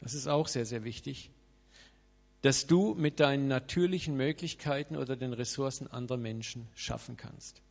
das 0.00 0.14
ist 0.14 0.26
auch 0.26 0.46
sehr, 0.46 0.66
sehr 0.66 0.84
wichtig, 0.84 1.30
dass 2.42 2.66
du 2.66 2.94
mit 2.94 3.18
deinen 3.18 3.48
natürlichen 3.48 4.16
Möglichkeiten 4.16 4.96
oder 4.96 5.16
den 5.16 5.32
Ressourcen 5.32 5.88
anderer 5.88 6.18
Menschen 6.18 6.68
schaffen 6.74 7.16
kannst. 7.16 7.62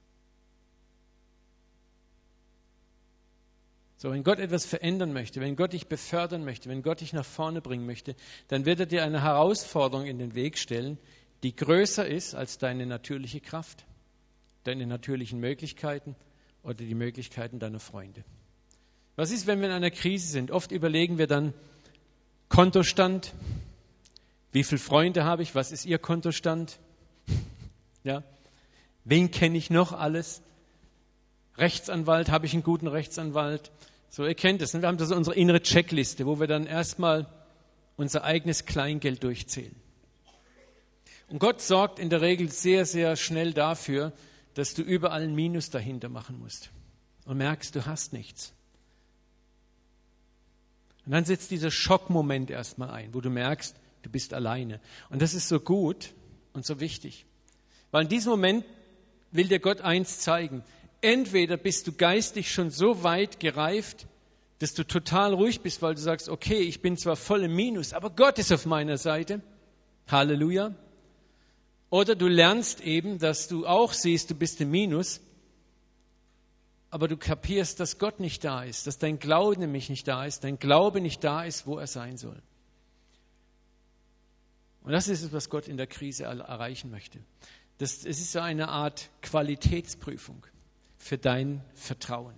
So, 4.00 4.12
wenn 4.12 4.24
Gott 4.24 4.40
etwas 4.40 4.66
verändern 4.66 5.14
möchte, 5.14 5.42
wenn 5.42 5.56
Gott 5.56 5.74
dich 5.74 5.88
befördern 5.88 6.44
möchte, 6.44 6.70
wenn 6.70 6.84
Gott 6.84 7.02
dich 7.02 7.14
nach 7.14 7.26
vorne 7.26 7.62
bringen 7.62 7.86
möchte, 7.86 8.16
dann 8.48 8.66
wird 8.66 8.80
er 8.80 8.86
dir 8.86 9.04
eine 9.04 9.24
Herausforderung 9.24 10.06
in 10.06 10.20
den 10.20 10.36
Weg 10.36 10.58
stellen, 10.58 11.00
die 11.42 11.56
größer 11.56 12.06
ist 12.06 12.36
als 12.36 12.58
deine 12.58 12.86
natürliche 12.86 13.42
Kraft, 13.42 13.86
deine 14.66 14.86
natürlichen 14.86 15.40
Möglichkeiten 15.40 16.16
oder 16.68 16.76
die 16.76 16.96
Möglichkeiten 16.96 17.60
deiner 17.60 17.80
Freunde. 17.80 18.26
Was 19.16 19.32
ist, 19.32 19.48
wenn 19.48 19.62
wir 19.62 19.68
in 19.68 19.74
einer 19.74 19.90
Krise 19.90 20.28
sind? 20.28 20.52
Oft 20.52 20.74
überlegen 20.74 21.18
wir 21.18 21.26
dann 21.26 21.54
Kontostand. 22.50 23.34
Wie 24.52 24.66
viele 24.66 24.80
Freunde 24.80 25.24
habe 25.24 25.44
ich? 25.44 25.56
Was 25.56 25.72
ist 25.72 25.86
Ihr 25.86 25.98
Kontostand? 25.98 26.78
Ja. 28.04 28.22
Wen 29.06 29.32
kenne 29.32 29.58
ich 29.58 29.70
noch 29.70 29.94
alles? 29.94 30.42
Rechtsanwalt, 31.58 32.30
habe 32.30 32.46
ich 32.46 32.54
einen 32.54 32.64
guten 32.64 32.88
Rechtsanwalt? 32.88 33.72
So, 34.10 34.26
ihr 34.26 34.36
kennt 34.36 34.62
es. 34.62 34.74
Ne? 34.74 34.82
Wir 34.82 34.90
haben 34.90 34.98
das 34.98 35.12
unsere 35.12 35.36
innere 35.38 35.62
Checkliste, 35.62 36.26
wo 36.26 36.40
wir 36.40 36.48
dann 36.48 36.68
erstmal 36.68 37.28
unser 37.96 38.26
eigenes 38.26 38.66
Kleingeld 38.66 39.24
durchzählen. 39.24 39.76
Und 41.30 41.40
Gott 41.40 41.62
sorgt 41.62 41.98
in 41.98 42.10
der 42.10 42.22
Regel 42.22 42.52
sehr, 42.52 42.86
sehr 42.86 43.16
schnell 43.16 43.54
dafür, 43.54 44.12
dass 44.58 44.74
du 44.74 44.82
überall 44.82 45.22
ein 45.22 45.36
Minus 45.36 45.70
dahinter 45.70 46.10
machen 46.10 46.40
musst 46.40 46.72
und 47.26 47.38
merkst, 47.38 47.76
du 47.76 47.86
hast 47.86 48.12
nichts. 48.12 48.54
Und 51.06 51.12
dann 51.12 51.26
setzt 51.26 51.52
dieser 51.52 51.70
Schockmoment 51.70 52.50
erstmal 52.50 52.90
ein, 52.90 53.14
wo 53.14 53.22
du 53.22 53.30
merkst, 53.30 53.76
du 54.02 54.10
bist 54.10 54.34
alleine. 54.34 54.80
Und 55.12 55.22
das 55.22 55.36
ist 55.36 55.48
so 55.48 55.60
gut 55.60 56.12
und 56.54 56.66
so 56.66 56.80
wichtig. 56.80 57.28
Weil 57.92 58.06
in 58.06 58.10
diesem 58.10 58.32
Moment 58.32 58.66
will 59.30 59.48
dir 59.48 59.60
Gott 59.60 59.82
eins 59.82 60.22
zeigen. 60.22 60.64
Entweder 61.02 61.56
bist 61.56 61.86
du 61.86 61.92
geistig 61.92 62.52
schon 62.52 62.72
so 62.72 63.04
weit 63.04 63.40
gereift, 63.40 64.08
dass 64.58 64.74
du 64.74 64.84
total 64.84 65.36
ruhig 65.36 65.62
bist, 65.62 65.84
weil 65.84 65.94
du 65.94 66.02
sagst, 66.02 66.30
okay, 66.30 66.62
ich 66.62 66.82
bin 66.82 66.98
zwar 66.98 67.16
voll 67.16 67.44
im 67.44 67.56
Minus, 67.56 67.94
aber 67.94 68.10
Gott 68.10 68.40
ist 68.40 68.52
auf 68.52 68.66
meiner 68.66 68.98
Seite. 68.98 69.40
Halleluja. 70.08 70.74
Oder 71.90 72.16
du 72.16 72.28
lernst 72.28 72.82
eben, 72.82 73.20
dass 73.20 73.48
du 73.48 73.66
auch 73.66 73.94
siehst, 73.94 74.30
du 74.30 74.36
bist 74.36 74.60
im 74.62 74.72
Minus 74.72 75.22
aber 76.90 77.08
du 77.08 77.18
kapierst, 77.18 77.80
dass 77.80 77.98
Gott 77.98 78.20
nicht 78.20 78.44
da 78.44 78.64
ist, 78.64 78.88
dass 78.88 78.98
dein 78.98 79.20
Glaube 79.20 79.60
nämlich 79.60 79.90
nicht 79.90 80.08
da 80.08 80.26
ist, 80.26 80.44
dein 80.44 80.58
Glaube 80.58 81.02
nicht 81.02 81.24
da 81.24 81.44
ist, 81.44 81.68
wo 81.68 81.78
er 81.78 81.88
sein 81.88 82.18
soll. 82.18 82.42
Und 84.84 84.94
das 84.94 85.10
ist 85.10 85.22
es, 85.22 85.34
was 85.34 85.50
Gott 85.50 85.68
in 85.68 85.76
der 85.76 85.88
Krise 85.88 86.24
erreichen 86.24 86.90
möchte. 86.90 87.20
Das, 87.78 88.06
es 88.06 88.20
ist 88.20 88.32
so 88.32 88.40
eine 88.40 88.70
Art 88.70 89.10
Qualitätsprüfung 89.22 90.46
für 90.98 91.18
dein 91.18 91.62
Vertrauen. 91.76 92.36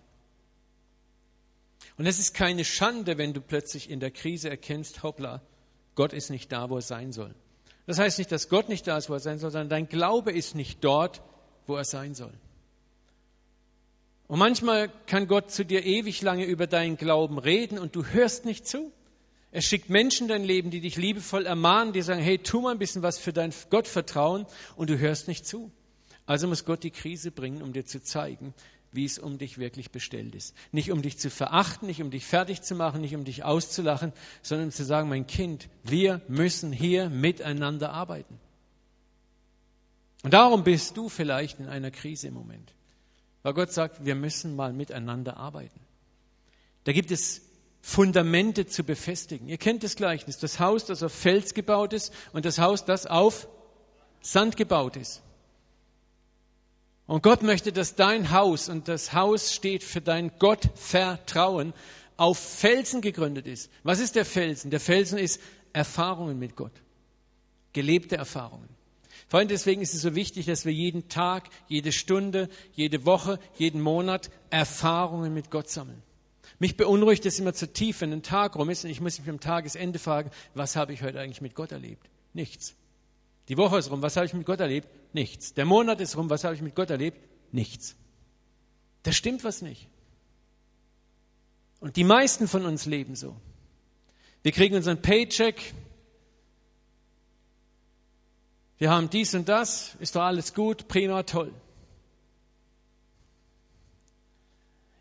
Und 1.97 2.07
es 2.07 2.17
ist 2.17 2.33
keine 2.33 2.65
Schande, 2.65 3.17
wenn 3.17 3.33
du 3.33 3.41
plötzlich 3.41 3.89
in 3.89 3.99
der 3.99 4.09
Krise 4.09 4.49
erkennst, 4.49 5.03
hoppla, 5.03 5.41
Gott 5.93 6.11
ist 6.13 6.31
nicht 6.31 6.51
da, 6.51 6.69
wo 6.69 6.77
er 6.77 6.81
sein 6.81 7.11
soll. 7.11 7.35
Das 7.89 7.97
heißt 7.97 8.19
nicht, 8.19 8.31
dass 8.31 8.49
Gott 8.49 8.69
nicht 8.69 8.85
da 8.85 8.99
ist, 8.99 9.09
wo 9.09 9.15
er 9.15 9.19
sein 9.19 9.39
soll, 9.39 9.49
sondern 9.49 9.69
dein 9.69 9.89
Glaube 9.89 10.31
ist 10.31 10.53
nicht 10.53 10.83
dort, 10.83 11.23
wo 11.65 11.75
er 11.75 11.85
sein 11.85 12.13
soll. 12.13 12.33
Und 14.27 14.37
manchmal 14.37 14.89
kann 15.07 15.27
Gott 15.27 15.49
zu 15.49 15.65
dir 15.65 15.83
ewig 15.83 16.21
lange 16.21 16.45
über 16.45 16.67
deinen 16.67 16.97
Glauben 16.97 17.39
reden 17.39 17.79
und 17.79 17.95
du 17.95 18.05
hörst 18.05 18.45
nicht 18.45 18.67
zu. 18.67 18.91
Er 19.51 19.63
schickt 19.63 19.89
Menschen 19.89 20.25
in 20.25 20.29
dein 20.29 20.43
Leben, 20.43 20.69
die 20.69 20.81
dich 20.81 20.97
liebevoll 20.97 21.47
ermahnen, 21.47 21.91
die 21.91 22.03
sagen, 22.03 22.21
hey, 22.21 22.37
tu 22.37 22.61
mal 22.61 22.73
ein 22.73 22.77
bisschen 22.77 23.01
was 23.01 23.17
für 23.17 23.33
dein 23.33 23.51
Gottvertrauen 23.71 24.45
und 24.75 24.91
du 24.91 24.99
hörst 24.99 25.27
nicht 25.27 25.47
zu. 25.47 25.71
Also 26.27 26.47
muss 26.47 26.65
Gott 26.65 26.83
die 26.83 26.91
Krise 26.91 27.31
bringen, 27.31 27.63
um 27.63 27.73
dir 27.73 27.87
zu 27.87 28.03
zeigen, 28.03 28.53
wie 28.91 29.05
es 29.05 29.19
um 29.19 29.37
dich 29.37 29.57
wirklich 29.57 29.91
bestellt 29.91 30.35
ist. 30.35 30.55
Nicht 30.71 30.91
um 30.91 31.01
dich 31.01 31.17
zu 31.17 31.29
verachten, 31.29 31.87
nicht 31.87 32.01
um 32.01 32.11
dich 32.11 32.25
fertig 32.25 32.61
zu 32.61 32.75
machen, 32.75 33.01
nicht 33.01 33.15
um 33.15 33.23
dich 33.23 33.43
auszulachen, 33.43 34.13
sondern 34.41 34.67
um 34.67 34.71
zu 34.71 34.83
sagen, 34.83 35.09
mein 35.09 35.27
Kind, 35.27 35.69
wir 35.83 36.21
müssen 36.27 36.71
hier 36.71 37.09
miteinander 37.09 37.91
arbeiten. 37.91 38.39
Und 40.23 40.33
darum 40.33 40.63
bist 40.63 40.97
du 40.97 41.09
vielleicht 41.09 41.59
in 41.59 41.67
einer 41.67 41.91
Krise 41.91 42.27
im 42.27 42.33
Moment. 42.33 42.73
Weil 43.43 43.53
Gott 43.53 43.71
sagt, 43.71 44.03
wir 44.05 44.15
müssen 44.15 44.55
mal 44.55 44.73
miteinander 44.73 45.37
arbeiten. 45.37 45.79
Da 46.83 46.91
gibt 46.91 47.11
es 47.11 47.41
Fundamente 47.81 48.67
zu 48.67 48.83
befestigen. 48.83 49.47
Ihr 49.47 49.57
kennt 49.57 49.83
das 49.83 49.95
Gleichnis. 49.95 50.37
Das 50.37 50.59
Haus, 50.59 50.85
das 50.85 51.01
auf 51.01 51.13
Fels 51.13 51.53
gebaut 51.53 51.93
ist 51.93 52.13
und 52.33 52.43
das 52.43 52.59
Haus, 52.59 52.83
das 52.83 53.05
auf 53.05 53.47
Sand 54.21 54.57
gebaut 54.57 54.97
ist. 54.97 55.21
Und 57.09 57.23
Gott 57.23 57.41
möchte, 57.41 57.71
dass 57.71 57.95
dein 57.95 58.29
Haus 58.29 58.69
und 58.69 58.87
das 58.87 59.13
Haus 59.13 59.51
steht 59.51 59.83
für 59.83 59.99
dein 59.99 60.31
Gottvertrauen 60.37 61.73
auf 62.17 62.37
Felsen 62.37 63.01
gegründet 63.01 63.47
ist. 63.47 63.71
Was 63.81 63.99
ist 63.99 64.15
der 64.15 64.25
Felsen? 64.25 64.69
Der 64.69 64.79
Felsen 64.79 65.17
ist 65.17 65.41
Erfahrungen 65.73 66.37
mit 66.37 66.55
Gott. 66.55 66.71
Gelebte 67.73 68.15
Erfahrungen. 68.15 68.69
Freunde, 69.27 69.55
deswegen 69.55 69.81
ist 69.81 69.95
es 69.95 70.03
so 70.03 70.13
wichtig, 70.13 70.45
dass 70.45 70.65
wir 70.65 70.71
jeden 70.71 71.09
Tag, 71.09 71.49
jede 71.67 71.91
Stunde, 71.93 72.47
jede 72.73 73.07
Woche, 73.07 73.39
jeden 73.57 73.81
Monat 73.81 74.29
Erfahrungen 74.51 75.33
mit 75.33 75.49
Gott 75.49 75.67
sammeln. 75.67 76.03
Mich 76.59 76.77
beunruhigt 76.77 77.25
es 77.25 77.39
immer 77.39 77.55
zu 77.55 77.73
tief, 77.73 78.01
wenn 78.01 78.13
ein 78.13 78.21
Tag 78.21 78.55
rum 78.55 78.69
ist 78.69 78.83
und 78.85 78.91
ich 78.91 79.01
muss 79.01 79.17
mich 79.17 79.27
am 79.27 79.39
Tagesende 79.39 79.97
fragen, 79.97 80.29
was 80.53 80.75
habe 80.75 80.93
ich 80.93 81.01
heute 81.01 81.19
eigentlich 81.19 81.41
mit 81.41 81.55
Gott 81.55 81.71
erlebt? 81.71 82.07
Nichts. 82.35 82.75
Die 83.47 83.57
Woche 83.57 83.79
ist 83.79 83.89
rum, 83.89 84.03
was 84.03 84.15
habe 84.15 84.27
ich 84.27 84.33
mit 84.35 84.45
Gott 84.45 84.59
erlebt? 84.59 84.87
Nichts. 85.13 85.53
Der 85.53 85.65
Monat 85.65 86.01
ist 86.01 86.15
rum, 86.15 86.29
was 86.29 86.43
habe 86.43 86.55
ich 86.55 86.61
mit 86.61 86.75
Gott 86.75 86.89
erlebt? 86.89 87.17
Nichts. 87.51 87.95
Da 89.03 89.11
stimmt 89.11 89.43
was 89.43 89.61
nicht. 89.61 89.87
Und 91.79 91.95
die 91.95 92.03
meisten 92.03 92.47
von 92.47 92.65
uns 92.65 92.85
leben 92.85 93.15
so. 93.15 93.35
Wir 94.43 94.51
kriegen 94.51 94.75
unseren 94.75 95.01
Paycheck, 95.01 95.73
wir 98.77 98.91
haben 98.91 99.09
dies 99.09 99.33
und 99.35 99.49
das, 99.49 99.95
ist 99.99 100.15
doch 100.15 100.21
alles 100.21 100.53
gut, 100.53 100.87
prima, 100.87 101.23
toll. 101.23 101.53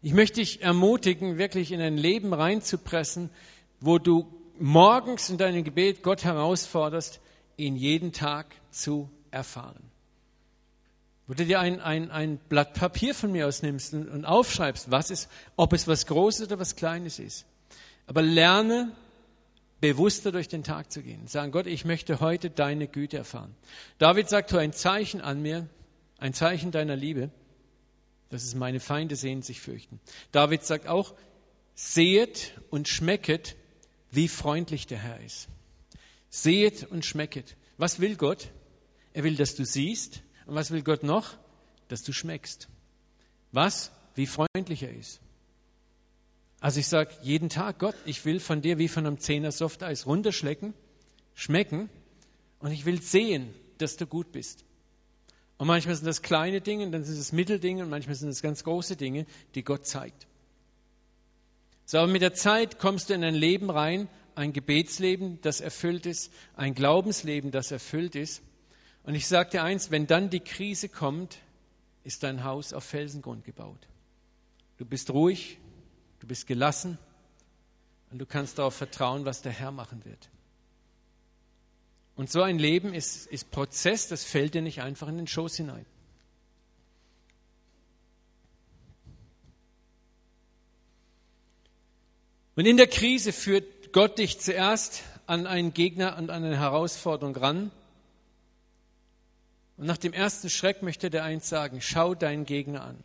Ich 0.02 0.12
möchte 0.12 0.40
dich 0.40 0.62
ermutigen, 0.62 1.38
wirklich 1.38 1.70
in 1.70 1.80
ein 1.80 1.96
Leben 1.96 2.34
reinzupressen, 2.34 3.30
wo 3.80 3.98
du 3.98 4.26
morgens 4.58 5.30
in 5.30 5.38
deinem 5.38 5.62
Gebet 5.62 6.02
Gott 6.02 6.24
herausforderst, 6.24 7.20
ihn 7.56 7.76
jeden 7.76 8.12
Tag 8.12 8.46
zu 8.70 9.10
erfahren. 9.30 9.87
Wo 11.28 11.34
du 11.34 11.44
dir 11.44 11.60
ein, 11.60 11.80
ein, 11.80 12.10
ein 12.10 12.38
Blatt 12.48 12.72
Papier 12.72 13.14
von 13.14 13.30
mir 13.30 13.46
ausnimmst 13.46 13.92
und, 13.92 14.08
und 14.08 14.24
aufschreibst, 14.24 14.90
was 14.90 15.10
ist, 15.10 15.28
ob 15.56 15.74
es 15.74 15.86
was 15.86 16.06
Großes 16.06 16.46
oder 16.46 16.58
was 16.58 16.74
Kleines 16.74 17.18
ist. 17.18 17.44
Aber 18.06 18.22
lerne 18.22 18.92
bewusster 19.80 20.32
durch 20.32 20.48
den 20.48 20.64
Tag 20.64 20.90
zu 20.90 21.02
gehen. 21.02 21.28
Sagen, 21.28 21.52
Gott, 21.52 21.66
ich 21.66 21.84
möchte 21.84 22.20
heute 22.20 22.48
deine 22.48 22.88
Güte 22.88 23.18
erfahren. 23.18 23.54
David 23.98 24.30
sagt, 24.30 24.50
tu 24.50 24.56
ein 24.56 24.72
Zeichen 24.72 25.20
an 25.20 25.42
mir, 25.42 25.68
ein 26.16 26.32
Zeichen 26.32 26.72
deiner 26.72 26.96
Liebe, 26.96 27.30
dass 28.30 28.42
es 28.42 28.54
meine 28.54 28.80
Feinde 28.80 29.14
sehen, 29.14 29.42
sich 29.42 29.60
fürchten. 29.60 30.00
David 30.32 30.64
sagt 30.64 30.86
auch, 30.86 31.14
sehet 31.74 32.58
und 32.70 32.88
schmecket, 32.88 33.54
wie 34.10 34.28
freundlich 34.28 34.86
der 34.86 34.98
Herr 34.98 35.20
ist. 35.20 35.48
Sehet 36.30 36.84
und 36.84 37.04
schmecket. 37.04 37.54
Was 37.76 38.00
will 38.00 38.16
Gott? 38.16 38.48
Er 39.12 39.24
will, 39.24 39.36
dass 39.36 39.54
du 39.54 39.64
siehst. 39.64 40.22
Und 40.48 40.54
was 40.54 40.70
will 40.70 40.82
Gott 40.82 41.02
noch? 41.02 41.36
Dass 41.88 42.02
du 42.02 42.12
schmeckst. 42.12 42.68
Was? 43.52 43.92
Wie 44.14 44.26
freundlich 44.26 44.82
er 44.82 44.92
ist. 44.92 45.20
Also 46.58 46.80
ich 46.80 46.88
sage 46.88 47.14
jeden 47.22 47.50
Tag, 47.50 47.78
Gott, 47.78 47.94
ich 48.04 48.24
will 48.24 48.40
von 48.40 48.62
dir 48.62 48.78
wie 48.78 48.88
von 48.88 49.06
einem 49.06 49.20
Zehner 49.20 49.52
Softeis 49.52 50.06
runterschlecken, 50.06 50.74
schmecken 51.34 51.88
und 52.58 52.72
ich 52.72 52.84
will 52.84 53.00
sehen, 53.00 53.54
dass 53.76 53.96
du 53.96 54.06
gut 54.06 54.32
bist. 54.32 54.64
Und 55.58 55.66
manchmal 55.66 55.94
sind 55.94 56.06
das 56.06 56.22
kleine 56.22 56.60
Dinge, 56.60 56.90
dann 56.90 57.04
sind 57.04 57.18
es 57.18 57.30
Mitteldinge 57.30 57.82
und 57.82 57.90
manchmal 57.90 58.16
sind 58.16 58.30
es 58.30 58.42
ganz 58.42 58.64
große 58.64 58.96
Dinge, 58.96 59.26
die 59.54 59.62
Gott 59.62 59.86
zeigt. 59.86 60.26
So, 61.84 61.98
aber 61.98 62.08
mit 62.10 62.22
der 62.22 62.34
Zeit 62.34 62.78
kommst 62.78 63.10
du 63.10 63.14
in 63.14 63.22
ein 63.22 63.34
Leben 63.34 63.70
rein, 63.70 64.08
ein 64.34 64.52
Gebetsleben, 64.52 65.40
das 65.42 65.60
erfüllt 65.60 66.06
ist, 66.06 66.32
ein 66.56 66.74
Glaubensleben, 66.74 67.50
das 67.50 67.70
erfüllt 67.70 68.14
ist. 68.14 68.42
Und 69.08 69.14
ich 69.14 69.26
dir 69.26 69.62
eins, 69.62 69.90
wenn 69.90 70.06
dann 70.06 70.28
die 70.28 70.40
Krise 70.40 70.90
kommt, 70.90 71.38
ist 72.04 72.24
dein 72.24 72.44
Haus 72.44 72.74
auf 72.74 72.84
Felsengrund 72.84 73.42
gebaut. 73.42 73.88
Du 74.76 74.84
bist 74.84 75.10
ruhig, 75.10 75.56
du 76.20 76.26
bist 76.26 76.46
gelassen 76.46 76.98
und 78.10 78.18
du 78.18 78.26
kannst 78.26 78.58
darauf 78.58 78.74
vertrauen, 78.74 79.24
was 79.24 79.40
der 79.40 79.52
Herr 79.52 79.72
machen 79.72 80.04
wird. 80.04 80.28
Und 82.16 82.30
so 82.30 82.42
ein 82.42 82.58
Leben 82.58 82.92
ist, 82.92 83.26
ist 83.28 83.50
Prozess, 83.50 84.08
das 84.08 84.24
fällt 84.24 84.52
dir 84.52 84.60
nicht 84.60 84.82
einfach 84.82 85.08
in 85.08 85.16
den 85.16 85.26
Schoß 85.26 85.56
hinein. 85.56 85.86
Und 92.56 92.66
in 92.66 92.76
der 92.76 92.88
Krise 92.88 93.32
führt 93.32 93.94
Gott 93.94 94.18
dich 94.18 94.38
zuerst 94.38 95.02
an 95.26 95.46
einen 95.46 95.72
Gegner 95.72 96.18
und 96.18 96.28
an 96.28 96.44
eine 96.44 96.58
Herausforderung 96.58 97.34
ran. 97.34 97.70
Und 99.78 99.86
nach 99.86 99.96
dem 99.96 100.12
ersten 100.12 100.50
Schreck 100.50 100.82
möchte 100.82 101.08
der 101.08 101.24
eins 101.24 101.48
sagen, 101.48 101.80
schau 101.80 102.14
deinen 102.14 102.44
Gegner 102.44 102.82
an. 102.82 103.02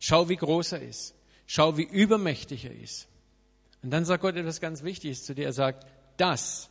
Schau, 0.00 0.28
wie 0.28 0.36
groß 0.36 0.72
er 0.72 0.82
ist. 0.82 1.14
Schau, 1.46 1.76
wie 1.76 1.84
übermächtig 1.84 2.64
er 2.64 2.74
ist. 2.74 3.06
Und 3.82 3.90
dann 3.90 4.04
sagt 4.04 4.22
Gott 4.22 4.34
etwas 4.34 4.60
ganz 4.60 4.82
Wichtiges 4.82 5.24
zu 5.24 5.34
dir. 5.34 5.44
Er 5.44 5.52
sagt, 5.52 5.86
das 6.16 6.70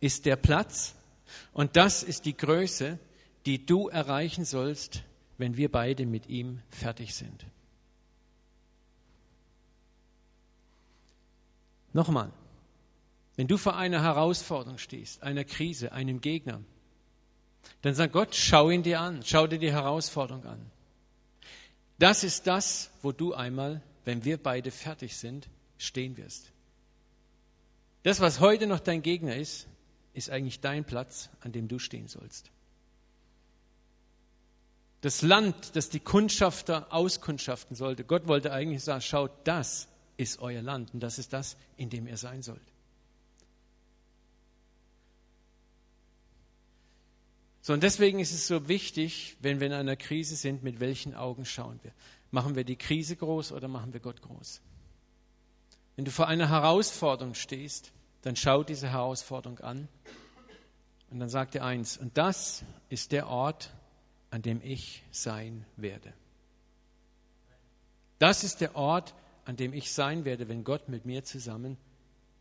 ist 0.00 0.26
der 0.26 0.36
Platz 0.36 0.94
und 1.52 1.76
das 1.76 2.02
ist 2.04 2.24
die 2.24 2.36
Größe, 2.36 2.98
die 3.46 3.66
du 3.66 3.88
erreichen 3.88 4.44
sollst, 4.44 5.02
wenn 5.38 5.56
wir 5.56 5.70
beide 5.70 6.06
mit 6.06 6.28
ihm 6.28 6.62
fertig 6.70 7.14
sind. 7.14 7.44
Nochmal, 11.92 12.32
wenn 13.36 13.48
du 13.48 13.56
vor 13.56 13.76
einer 13.76 14.02
Herausforderung 14.02 14.78
stehst, 14.78 15.22
einer 15.22 15.44
Krise, 15.44 15.92
einem 15.92 16.20
Gegner, 16.20 16.60
dann 17.82 17.94
sagt 17.94 18.12
Gott, 18.12 18.34
schau 18.34 18.70
ihn 18.70 18.82
dir 18.82 19.00
an, 19.00 19.22
schau 19.24 19.46
dir 19.46 19.58
die 19.58 19.72
Herausforderung 19.72 20.44
an. 20.46 20.70
Das 21.98 22.24
ist 22.24 22.46
das, 22.46 22.90
wo 23.02 23.12
du 23.12 23.34
einmal, 23.34 23.82
wenn 24.04 24.24
wir 24.24 24.42
beide 24.42 24.70
fertig 24.70 25.16
sind, 25.16 25.48
stehen 25.78 26.16
wirst. 26.16 26.50
Das, 28.02 28.20
was 28.20 28.40
heute 28.40 28.66
noch 28.66 28.80
dein 28.80 29.02
Gegner 29.02 29.36
ist, 29.36 29.66
ist 30.12 30.30
eigentlich 30.30 30.60
dein 30.60 30.84
Platz, 30.84 31.30
an 31.40 31.52
dem 31.52 31.68
du 31.68 31.78
stehen 31.78 32.08
sollst. 32.08 32.50
Das 35.00 35.22
Land, 35.22 35.76
das 35.76 35.90
die 35.90 36.00
Kundschafter 36.00 36.92
auskundschaften 36.92 37.76
sollte, 37.76 38.04
Gott 38.04 38.26
wollte 38.26 38.52
eigentlich 38.52 38.82
sagen, 38.82 39.02
schaut, 39.02 39.32
das 39.44 39.88
ist 40.16 40.38
euer 40.40 40.62
Land 40.62 40.94
und 40.94 41.00
das 41.00 41.18
ist 41.18 41.32
das, 41.32 41.56
in 41.76 41.90
dem 41.90 42.06
ihr 42.06 42.16
sein 42.16 42.42
sollt. 42.42 42.73
So, 47.66 47.72
und 47.72 47.82
deswegen 47.82 48.18
ist 48.18 48.34
es 48.34 48.46
so 48.46 48.68
wichtig, 48.68 49.38
wenn 49.40 49.58
wir 49.58 49.68
in 49.68 49.72
einer 49.72 49.96
Krise 49.96 50.36
sind, 50.36 50.62
mit 50.62 50.80
welchen 50.80 51.14
Augen 51.14 51.46
schauen 51.46 51.80
wir. 51.82 51.92
Machen 52.30 52.56
wir 52.56 52.64
die 52.64 52.76
Krise 52.76 53.16
groß 53.16 53.52
oder 53.52 53.68
machen 53.68 53.94
wir 53.94 54.00
Gott 54.00 54.20
groß? 54.20 54.60
Wenn 55.96 56.04
du 56.04 56.10
vor 56.10 56.28
einer 56.28 56.50
Herausforderung 56.50 57.32
stehst, 57.32 57.92
dann 58.20 58.36
schau 58.36 58.64
diese 58.64 58.90
Herausforderung 58.90 59.60
an 59.60 59.88
und 61.10 61.20
dann 61.20 61.30
sagt 61.30 61.54
er 61.54 61.64
eins, 61.64 61.96
und 61.96 62.18
das 62.18 62.66
ist 62.90 63.12
der 63.12 63.28
Ort, 63.28 63.72
an 64.28 64.42
dem 64.42 64.60
ich 64.62 65.02
sein 65.10 65.64
werde. 65.78 66.12
Das 68.18 68.44
ist 68.44 68.60
der 68.60 68.76
Ort, 68.76 69.14
an 69.46 69.56
dem 69.56 69.72
ich 69.72 69.90
sein 69.90 70.26
werde, 70.26 70.48
wenn 70.50 70.64
Gott 70.64 70.90
mit 70.90 71.06
mir 71.06 71.24
zusammen 71.24 71.78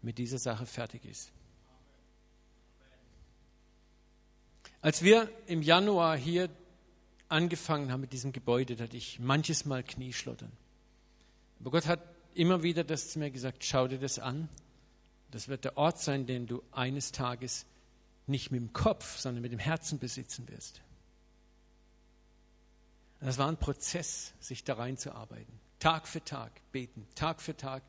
mit 0.01 0.17
dieser 0.17 0.37
Sache 0.37 0.65
fertig 0.65 1.05
ist. 1.05 1.31
Als 4.83 5.01
wir 5.01 5.31
im 5.45 5.61
Januar 5.61 6.17
hier 6.17 6.49
angefangen 7.29 7.89
haben 7.89 8.01
mit 8.01 8.11
diesem 8.11 8.33
Gebäude, 8.33 8.77
hatte 8.83 8.97
ich 8.97 9.17
manches 9.17 9.63
Mal 9.63 9.81
Knieschlottern. 9.81 10.51
Aber 11.61 11.71
Gott 11.71 11.87
hat 11.87 12.01
immer 12.33 12.63
wieder 12.63 12.83
das 12.83 13.09
zu 13.09 13.19
mir 13.19 13.31
gesagt, 13.31 13.63
schau 13.63 13.87
dir 13.87 13.97
das 13.97 14.19
an. 14.19 14.49
Das 15.31 15.47
wird 15.47 15.63
der 15.63 15.77
Ort 15.77 16.01
sein, 16.01 16.25
den 16.25 16.47
du 16.47 16.61
eines 16.73 17.13
Tages 17.13 17.65
nicht 18.27 18.51
mit 18.51 18.59
dem 18.59 18.73
Kopf, 18.73 19.19
sondern 19.19 19.41
mit 19.41 19.53
dem 19.53 19.59
Herzen 19.59 19.99
besitzen 19.99 20.49
wirst. 20.49 20.81
Das 23.21 23.37
war 23.37 23.47
ein 23.47 23.55
Prozess, 23.55 24.33
sich 24.41 24.65
da 24.65 24.73
reinzuarbeiten. 24.73 25.61
Tag 25.79 26.09
für 26.09 26.25
Tag 26.25 26.51
beten. 26.73 27.07
Tag 27.15 27.41
für 27.41 27.55
Tag 27.55 27.83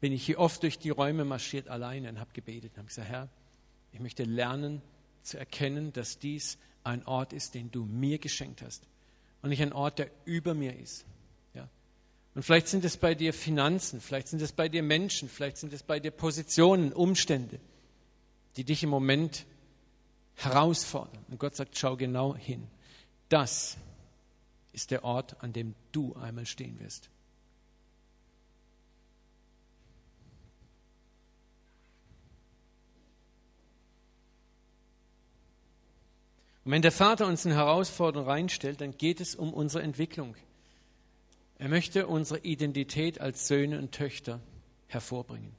bin 0.00 0.10
ich 0.10 0.26
hier 0.26 0.40
oft 0.40 0.64
durch 0.64 0.80
die 0.80 0.90
Räume 0.90 1.24
marschiert 1.24 1.68
alleine 1.68 2.08
und 2.08 2.18
habe 2.18 2.32
gebetet 2.32 2.72
und 2.72 2.78
habe 2.78 2.88
gesagt, 2.88 3.08
Herr, 3.08 3.28
ich 3.92 4.00
möchte 4.00 4.24
lernen 4.24 4.82
zu 5.24 5.38
erkennen, 5.38 5.92
dass 5.92 6.18
dies 6.18 6.58
ein 6.84 7.04
Ort 7.06 7.32
ist, 7.32 7.54
den 7.54 7.70
du 7.70 7.84
mir 7.84 8.18
geschenkt 8.18 8.62
hast 8.62 8.86
und 9.42 9.50
nicht 9.50 9.62
ein 9.62 9.72
Ort, 9.72 9.98
der 9.98 10.10
über 10.24 10.54
mir 10.54 10.78
ist. 10.78 11.04
Ja? 11.54 11.68
Und 12.34 12.42
vielleicht 12.42 12.68
sind 12.68 12.84
es 12.84 12.96
bei 12.96 13.14
dir 13.14 13.32
Finanzen, 13.32 14.00
vielleicht 14.00 14.28
sind 14.28 14.42
es 14.42 14.52
bei 14.52 14.68
dir 14.68 14.82
Menschen, 14.82 15.28
vielleicht 15.28 15.56
sind 15.56 15.72
es 15.72 15.82
bei 15.82 16.00
dir 16.00 16.10
Positionen, 16.10 16.92
Umstände, 16.92 17.58
die 18.56 18.64
dich 18.64 18.82
im 18.82 18.90
Moment 18.90 19.46
herausfordern. 20.36 21.24
Und 21.28 21.38
Gott 21.38 21.56
sagt, 21.56 21.76
schau 21.76 21.96
genau 21.96 22.36
hin. 22.36 22.66
Das 23.28 23.76
ist 24.72 24.90
der 24.90 25.04
Ort, 25.04 25.42
an 25.42 25.52
dem 25.52 25.74
du 25.92 26.14
einmal 26.14 26.46
stehen 26.46 26.78
wirst. 26.80 27.08
Und 36.64 36.72
wenn 36.72 36.82
der 36.82 36.92
Vater 36.92 37.26
uns 37.26 37.44
in 37.44 37.52
Herausforderungen 37.52 38.30
reinstellt, 38.30 38.80
dann 38.80 38.96
geht 38.96 39.20
es 39.20 39.34
um 39.34 39.52
unsere 39.52 39.82
Entwicklung. 39.82 40.34
Er 41.58 41.68
möchte 41.68 42.06
unsere 42.06 42.40
Identität 42.40 43.20
als 43.20 43.46
Söhne 43.46 43.78
und 43.78 43.92
Töchter 43.92 44.40
hervorbringen. 44.86 45.52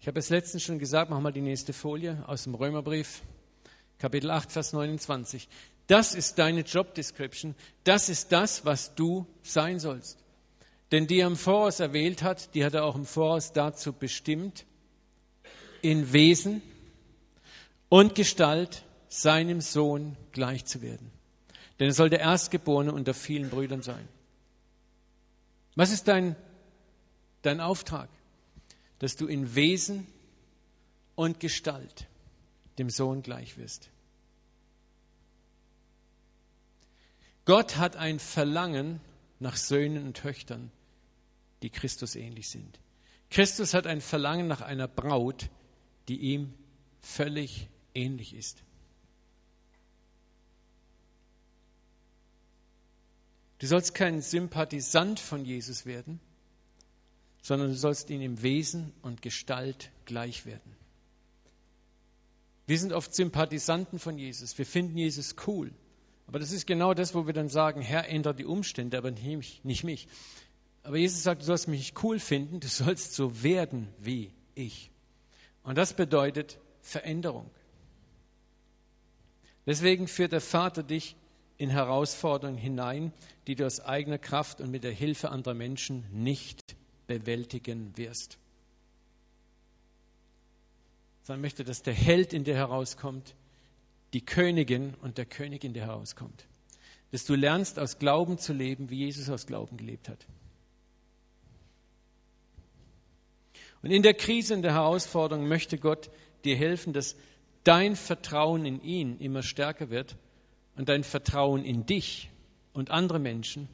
Ich 0.00 0.08
habe 0.08 0.18
es 0.18 0.30
letztens 0.30 0.64
schon 0.64 0.80
gesagt, 0.80 1.10
mach 1.10 1.20
mal 1.20 1.32
die 1.32 1.40
nächste 1.40 1.72
Folie 1.72 2.24
aus 2.26 2.44
dem 2.44 2.56
Römerbrief, 2.56 3.22
Kapitel 3.98 4.32
8, 4.32 4.50
Vers 4.50 4.72
29. 4.72 5.48
Das 5.86 6.14
ist 6.14 6.38
deine 6.38 6.62
Job 6.62 6.94
Description. 6.94 7.54
Das 7.84 8.08
ist 8.08 8.32
das, 8.32 8.64
was 8.64 8.96
du 8.96 9.26
sein 9.42 9.78
sollst. 9.78 10.18
Denn 10.90 11.06
die 11.06 11.20
er 11.20 11.28
im 11.28 11.36
Voraus 11.36 11.78
erwählt 11.78 12.22
hat, 12.22 12.54
die 12.54 12.64
hat 12.64 12.74
er 12.74 12.84
auch 12.84 12.96
im 12.96 13.06
Voraus 13.06 13.52
dazu 13.52 13.92
bestimmt, 13.92 14.66
in 15.82 16.12
Wesen 16.12 16.62
und 17.88 18.14
Gestalt 18.14 18.84
seinem 19.12 19.60
Sohn 19.60 20.16
gleich 20.32 20.64
zu 20.64 20.80
werden. 20.80 21.10
Denn 21.78 21.88
er 21.88 21.92
soll 21.92 22.08
der 22.08 22.20
Erstgeborene 22.20 22.92
unter 22.92 23.12
vielen 23.12 23.50
Brüdern 23.50 23.82
sein. 23.82 24.08
Was 25.74 25.92
ist 25.92 26.08
dein, 26.08 26.34
dein 27.42 27.60
Auftrag? 27.60 28.08
Dass 29.00 29.16
du 29.16 29.26
in 29.26 29.54
Wesen 29.54 30.06
und 31.14 31.40
Gestalt 31.40 32.06
dem 32.78 32.88
Sohn 32.88 33.22
gleich 33.22 33.58
wirst. 33.58 33.90
Gott 37.44 37.76
hat 37.76 37.96
ein 37.96 38.18
Verlangen 38.18 39.00
nach 39.40 39.56
Söhnen 39.56 40.06
und 40.06 40.16
Töchtern, 40.16 40.70
die 41.60 41.68
Christus 41.68 42.16
ähnlich 42.16 42.48
sind. 42.48 42.80
Christus 43.28 43.74
hat 43.74 43.86
ein 43.86 44.00
Verlangen 44.00 44.46
nach 44.46 44.62
einer 44.62 44.88
Braut, 44.88 45.50
die 46.08 46.18
ihm 46.18 46.54
völlig 47.00 47.68
ähnlich 47.94 48.34
ist. 48.34 48.62
Du 53.62 53.68
sollst 53.68 53.94
kein 53.94 54.22
Sympathisant 54.22 55.20
von 55.20 55.44
Jesus 55.44 55.86
werden, 55.86 56.18
sondern 57.42 57.68
du 57.68 57.76
sollst 57.76 58.10
ihn 58.10 58.20
im 58.20 58.42
Wesen 58.42 58.92
und 59.02 59.22
Gestalt 59.22 59.92
gleich 60.04 60.46
werden. 60.46 60.74
Wir 62.66 62.76
sind 62.76 62.92
oft 62.92 63.14
Sympathisanten 63.14 64.00
von 64.00 64.18
Jesus. 64.18 64.58
Wir 64.58 64.66
finden 64.66 64.98
Jesus 64.98 65.36
cool. 65.46 65.70
Aber 66.26 66.40
das 66.40 66.50
ist 66.50 66.66
genau 66.66 66.92
das, 66.92 67.14
wo 67.14 67.28
wir 67.28 67.34
dann 67.34 67.48
sagen, 67.48 67.82
Herr, 67.82 68.08
ändere 68.08 68.34
die 68.34 68.46
Umstände, 68.46 68.98
aber 68.98 69.12
nicht 69.12 69.84
mich. 69.84 70.08
Aber 70.82 70.96
Jesus 70.96 71.22
sagt, 71.22 71.42
du 71.42 71.46
sollst 71.46 71.68
mich 71.68 71.94
cool 72.02 72.18
finden, 72.18 72.58
du 72.58 72.66
sollst 72.66 73.14
so 73.14 73.44
werden 73.44 73.86
wie 74.00 74.32
ich. 74.56 74.90
Und 75.62 75.78
das 75.78 75.94
bedeutet 75.94 76.58
Veränderung. 76.80 77.48
Deswegen 79.66 80.08
führt 80.08 80.32
der 80.32 80.40
Vater 80.40 80.82
dich 80.82 81.14
in 81.62 81.70
Herausforderungen 81.70 82.58
hinein, 82.58 83.12
die 83.46 83.54
du 83.54 83.64
aus 83.64 83.78
eigener 83.78 84.18
Kraft 84.18 84.60
und 84.60 84.72
mit 84.72 84.82
der 84.82 84.90
Hilfe 84.90 85.30
anderer 85.30 85.54
Menschen 85.54 86.04
nicht 86.10 86.74
bewältigen 87.06 87.96
wirst. 87.96 88.36
Sondern 91.22 91.40
möchte, 91.40 91.62
dass 91.62 91.82
der 91.82 91.94
Held 91.94 92.32
in 92.32 92.42
dir 92.42 92.56
herauskommt, 92.56 93.36
die 94.12 94.26
Königin 94.26 94.94
und 95.02 95.18
der 95.18 95.24
König 95.24 95.62
in 95.62 95.72
dir 95.72 95.86
herauskommt. 95.86 96.46
Dass 97.12 97.24
du 97.26 97.36
lernst, 97.36 97.78
aus 97.78 98.00
Glauben 98.00 98.38
zu 98.38 98.52
leben, 98.52 98.90
wie 98.90 98.98
Jesus 98.98 99.30
aus 99.30 99.46
Glauben 99.46 99.76
gelebt 99.76 100.08
hat. 100.08 100.26
Und 103.82 103.92
in 103.92 104.02
der 104.02 104.14
Krise, 104.14 104.54
in 104.54 104.62
der 104.62 104.74
Herausforderung 104.74 105.46
möchte 105.46 105.78
Gott 105.78 106.10
dir 106.44 106.56
helfen, 106.56 106.92
dass 106.92 107.14
dein 107.62 107.94
Vertrauen 107.94 108.64
in 108.64 108.82
ihn 108.82 109.20
immer 109.20 109.44
stärker 109.44 109.90
wird 109.90 110.16
und 110.76 110.88
dein 110.88 111.04
Vertrauen 111.04 111.64
in 111.64 111.86
dich 111.86 112.30
und 112.72 112.90
andere 112.90 113.18
Menschen 113.18 113.68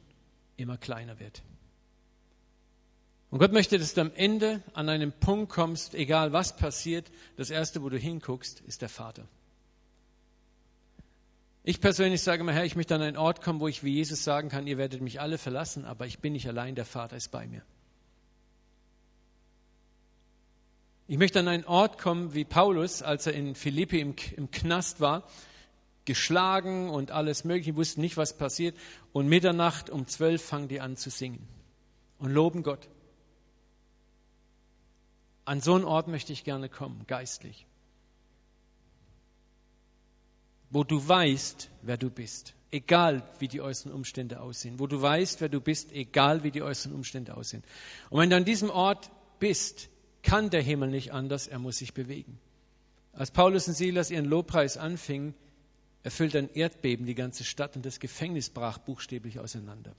immer 0.57 0.77
kleiner 0.77 1.19
wird. 1.19 1.41
Und 3.31 3.39
Gott 3.39 3.51
möchte, 3.51 3.77
dass 3.77 3.93
du 3.93 4.01
am 4.01 4.11
Ende 4.15 4.63
an 4.73 4.89
einen 4.89 5.11
Punkt 5.11 5.51
kommst, 5.51 5.93
egal 5.93 6.33
was 6.33 6.55
passiert, 6.55 7.11
das 7.37 7.51
Erste, 7.51 7.83
wo 7.83 7.89
du 7.89 7.97
hinguckst, 7.97 8.61
ist 8.61 8.81
der 8.81 8.89
Vater. 8.89 9.27
Ich 11.63 11.79
persönlich 11.79 12.21
sage 12.21 12.41
immer, 12.41 12.53
Herr, 12.53 12.65
ich 12.65 12.75
möchte 12.75 12.95
an 12.95 13.01
einen 13.01 13.17
Ort 13.17 13.41
kommen, 13.41 13.59
wo 13.59 13.67
ich 13.67 13.83
wie 13.83 13.93
Jesus 13.93 14.23
sagen 14.23 14.49
kann, 14.49 14.65
ihr 14.65 14.79
werdet 14.79 15.01
mich 15.01 15.21
alle 15.21 15.37
verlassen, 15.37 15.85
aber 15.85 16.07
ich 16.07 16.19
bin 16.19 16.33
nicht 16.33 16.47
allein, 16.47 16.73
der 16.73 16.85
Vater 16.85 17.15
ist 17.15 17.29
bei 17.29 17.45
mir. 17.45 17.61
Ich 21.07 21.17
möchte 21.17 21.39
an 21.39 21.47
einen 21.47 21.65
Ort 21.65 21.99
kommen 21.99 22.33
wie 22.33 22.45
Paulus, 22.45 23.01
als 23.03 23.27
er 23.27 23.33
in 23.33 23.53
Philippi 23.53 23.99
im, 23.99 24.15
im 24.37 24.49
Knast 24.51 24.99
war, 24.99 25.27
geschlagen 26.09 26.89
und 26.89 27.11
alles 27.11 27.43
Mögliche, 27.43 27.75
wussten 27.75 28.01
nicht, 28.01 28.17
was 28.17 28.35
passiert. 28.35 28.75
Und 29.13 29.27
Mitternacht 29.27 29.91
um 29.91 30.07
zwölf 30.07 30.43
fangen 30.43 30.67
die 30.67 30.81
an 30.81 30.97
zu 30.97 31.11
singen 31.11 31.47
und 32.17 32.31
loben 32.31 32.63
Gott. 32.63 32.89
An 35.45 35.61
so 35.61 35.75
einen 35.75 35.85
Ort 35.85 36.07
möchte 36.07 36.33
ich 36.33 36.43
gerne 36.43 36.67
kommen, 36.67 37.05
geistlich. 37.05 37.67
Wo 40.71 40.83
du 40.83 41.07
weißt, 41.07 41.69
wer 41.83 41.97
du 41.97 42.09
bist, 42.09 42.55
egal 42.71 43.21
wie 43.37 43.47
die 43.47 43.61
äußeren 43.61 43.93
Umstände 43.93 44.41
aussehen. 44.41 44.79
Wo 44.79 44.87
du 44.87 44.99
weißt, 44.99 45.41
wer 45.41 45.49
du 45.49 45.61
bist, 45.61 45.91
egal 45.91 46.43
wie 46.43 46.49
die 46.49 46.63
äußeren 46.63 46.95
Umstände 46.95 47.37
aussehen. 47.37 47.63
Und 48.09 48.19
wenn 48.19 48.31
du 48.31 48.35
an 48.35 48.45
diesem 48.45 48.71
Ort 48.71 49.11
bist, 49.37 49.89
kann 50.23 50.49
der 50.49 50.63
Himmel 50.63 50.89
nicht 50.89 51.13
anders, 51.13 51.47
er 51.47 51.59
muss 51.59 51.77
sich 51.77 51.93
bewegen. 51.93 52.39
Als 53.13 53.29
Paulus 53.29 53.67
und 53.67 53.75
Silas 53.75 54.09
ihren 54.09 54.25
Lobpreis 54.25 54.75
anfingen, 54.77 55.35
erfüllte 56.09 56.39
ein 56.39 56.49
Erdbeben 56.55 57.05
die 57.05 57.13
ganze 57.13 57.43
Stadt 57.43 57.75
und 57.75 57.85
das 57.85 57.99
Gefängnis 57.99 58.49
brach 58.49 58.79
buchstäblich 58.79 59.37
auseinander. 59.37 59.95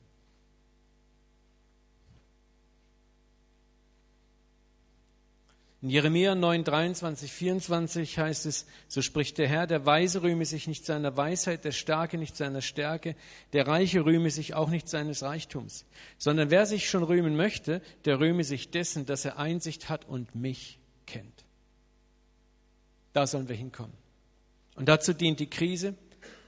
In 5.83 5.89
Jeremia 5.89 6.35
9, 6.35 6.65
23, 6.65 7.31
24 7.33 8.19
heißt 8.19 8.47
es, 8.47 8.67
so 8.89 9.03
spricht 9.03 9.39
der 9.39 9.47
Herr, 9.47 9.69
der 9.69 9.87
Weise 9.87 10.25
rühme 10.25 10.45
sich 10.47 10.67
nicht 10.67 10.85
seiner 10.85 11.17
Weisheit, 11.17 11.65
der 11.65 11.71
Starke 11.71 12.19
nicht 12.19 12.37
seiner 12.37 12.61
Stärke, 12.61 13.15
der 13.53 13.69
Reiche 13.69 14.05
rühme 14.05 14.33
sich 14.33 14.55
auch 14.55 14.69
nicht 14.69 14.89
seines 14.89 15.23
Reichtums, 15.23 15.87
sondern 16.19 16.51
wer 16.51 16.67
sich 16.67 16.91
schon 16.91 17.05
rühmen 17.05 17.37
möchte, 17.37 17.83
der 18.05 18.19
rühme 18.19 18.43
sich 18.43 18.73
dessen, 18.73 19.07
dass 19.07 19.25
er 19.25 19.39
Einsicht 19.39 19.89
hat 19.89 20.09
und 20.09 20.35
mich 20.35 20.81
kennt. 21.07 21.45
Da 23.13 23.29
sollen 23.29 23.49
wir 23.49 23.57
hinkommen. 23.57 24.00
Und 24.81 24.87
dazu 24.87 25.13
dient 25.13 25.39
die 25.41 25.51
Krise, 25.51 25.95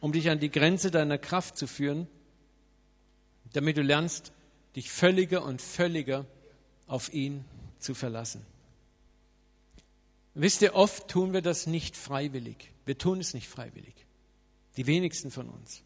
um 0.01 0.11
dich 0.11 0.31
an 0.31 0.41
die 0.41 0.51
Grenze 0.51 0.91
deiner 0.91 1.19
Kraft 1.19 1.59
zu 1.59 1.67
führen, 1.67 2.09
damit 3.53 3.77
du 3.77 3.83
lernst, 3.83 4.33
dich 4.75 4.91
völliger 4.91 5.45
und 5.45 5.61
völliger 5.61 6.25
auf 6.87 7.13
ihn 7.13 7.45
zu 7.79 7.93
verlassen. 7.93 8.41
Wisst 10.33 10.63
ihr, 10.63 10.75
oft 10.75 11.09
tun 11.09 11.35
wir 11.35 11.43
das 11.43 11.67
nicht 11.67 11.95
freiwillig. 11.95 12.73
Wir 12.87 12.97
tun 12.97 13.21
es 13.21 13.35
nicht 13.35 13.51
freiwillig. 13.51 14.07
Die 14.79 14.87
wenigsten 14.87 15.31
von 15.31 15.51
uns. 15.51 15.83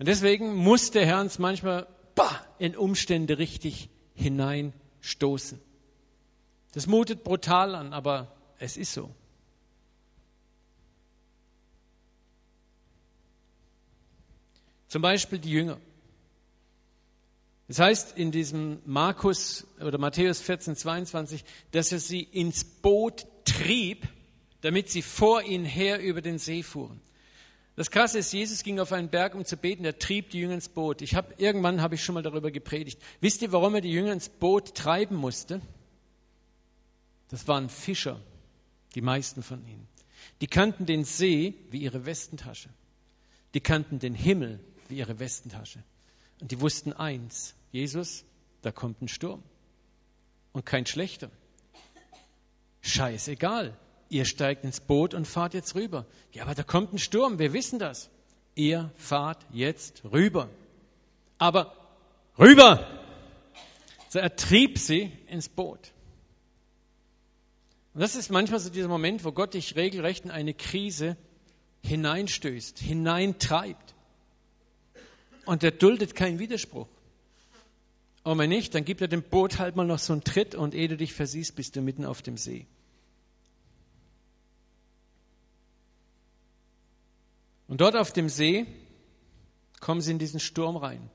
Und 0.00 0.08
deswegen 0.08 0.56
muss 0.56 0.90
der 0.90 1.06
Herr 1.06 1.20
uns 1.20 1.38
manchmal 1.38 1.86
bah, 2.16 2.44
in 2.58 2.76
Umstände 2.76 3.38
richtig 3.38 3.88
hineinstoßen. 4.14 5.60
Das 6.72 6.88
mutet 6.88 7.22
brutal 7.22 7.76
an, 7.76 7.92
aber 7.92 8.34
es 8.58 8.76
ist 8.76 8.92
so. 8.92 9.14
Zum 14.90 15.02
Beispiel 15.02 15.38
die 15.38 15.52
Jünger. 15.52 15.78
Das 17.68 17.78
heißt 17.78 18.18
in 18.18 18.32
diesem 18.32 18.80
Markus 18.84 19.64
oder 19.80 19.98
Matthäus 19.98 20.40
14, 20.40 20.74
22, 20.74 21.44
dass 21.70 21.92
er 21.92 22.00
sie 22.00 22.22
ins 22.22 22.64
Boot 22.64 23.24
trieb, 23.44 24.08
damit 24.62 24.90
sie 24.90 25.02
vor 25.02 25.44
ihnen 25.44 25.64
her 25.64 26.00
über 26.00 26.20
den 26.20 26.40
See 26.40 26.64
fuhren. 26.64 27.00
Das 27.76 27.92
Krasse 27.92 28.18
ist, 28.18 28.32
Jesus 28.32 28.64
ging 28.64 28.80
auf 28.80 28.92
einen 28.92 29.08
Berg, 29.10 29.36
um 29.36 29.44
zu 29.44 29.56
beten. 29.56 29.84
Er 29.84 29.96
trieb 29.96 30.30
die 30.30 30.40
Jünger 30.40 30.54
ins 30.54 30.68
Boot. 30.68 31.02
Ich 31.02 31.14
habe 31.14 31.34
irgendwann 31.38 31.80
habe 31.80 31.94
ich 31.94 32.02
schon 32.02 32.16
mal 32.16 32.24
darüber 32.24 32.50
gepredigt. 32.50 33.00
Wisst 33.20 33.42
ihr, 33.42 33.52
warum 33.52 33.76
er 33.76 33.82
die 33.82 33.92
Jünger 33.92 34.12
ins 34.12 34.28
Boot 34.28 34.74
treiben 34.74 35.14
musste? 35.14 35.60
Das 37.28 37.46
waren 37.46 37.68
Fischer, 37.68 38.20
die 38.96 39.02
meisten 39.02 39.44
von 39.44 39.64
ihnen. 39.68 39.86
Die 40.40 40.48
kannten 40.48 40.84
den 40.84 41.04
See 41.04 41.54
wie 41.70 41.78
ihre 41.78 42.06
Westentasche. 42.06 42.70
Die 43.54 43.60
kannten 43.60 44.00
den 44.00 44.14
Himmel 44.14 44.58
wie 44.90 44.98
ihre 44.98 45.18
Westentasche. 45.18 45.82
Und 46.40 46.50
die 46.50 46.60
wussten 46.60 46.92
eins: 46.92 47.54
Jesus, 47.72 48.24
da 48.62 48.72
kommt 48.72 49.02
ein 49.02 49.08
Sturm. 49.08 49.42
Und 50.52 50.66
kein 50.66 50.86
schlechter. 50.86 51.30
Scheißegal. 52.82 53.76
Ihr 54.08 54.24
steigt 54.24 54.64
ins 54.64 54.80
Boot 54.80 55.14
und 55.14 55.26
fahrt 55.26 55.54
jetzt 55.54 55.74
rüber. 55.76 56.06
Ja, 56.32 56.42
aber 56.42 56.54
da 56.54 56.64
kommt 56.64 56.92
ein 56.92 56.98
Sturm, 56.98 57.38
wir 57.38 57.52
wissen 57.52 57.78
das. 57.78 58.10
Ihr 58.56 58.90
fahrt 58.96 59.46
jetzt 59.52 60.02
rüber. 60.04 60.48
Aber 61.38 61.74
rüber! 62.36 62.86
So 64.08 64.18
er 64.18 64.34
trieb 64.34 64.78
sie 64.78 65.12
ins 65.28 65.48
Boot. 65.48 65.92
Und 67.94 68.00
das 68.00 68.16
ist 68.16 68.30
manchmal 68.30 68.58
so 68.58 68.70
dieser 68.70 68.88
Moment, 68.88 69.24
wo 69.24 69.30
Gott 69.30 69.54
dich 69.54 69.76
regelrecht 69.76 70.24
in 70.24 70.32
eine 70.32 70.54
Krise 70.54 71.16
hineinstößt, 71.84 72.78
hineintreibt. 72.78 73.94
Und 75.50 75.64
er 75.64 75.72
duldet 75.72 76.14
keinen 76.14 76.38
Widerspruch. 76.38 76.86
Und 78.22 78.38
wenn 78.38 78.50
nicht, 78.50 78.72
dann 78.72 78.84
gibt 78.84 79.00
er 79.00 79.08
dem 79.08 79.24
Boot 79.24 79.58
halt 79.58 79.74
mal 79.74 79.84
noch 79.84 79.98
so 79.98 80.12
einen 80.12 80.22
Tritt 80.22 80.54
und 80.54 80.76
ehe 80.76 80.86
du 80.86 80.96
dich 80.96 81.12
versiehst, 81.12 81.56
bist 81.56 81.74
du 81.74 81.80
mitten 81.80 82.04
auf 82.04 82.22
dem 82.22 82.36
See. 82.36 82.68
Und 87.66 87.80
dort 87.80 87.96
auf 87.96 88.12
dem 88.12 88.28
See 88.28 88.64
kommen 89.80 90.00
sie 90.00 90.12
in 90.12 90.20
diesen 90.20 90.38
Sturm 90.38 90.76
rein. 90.76 91.10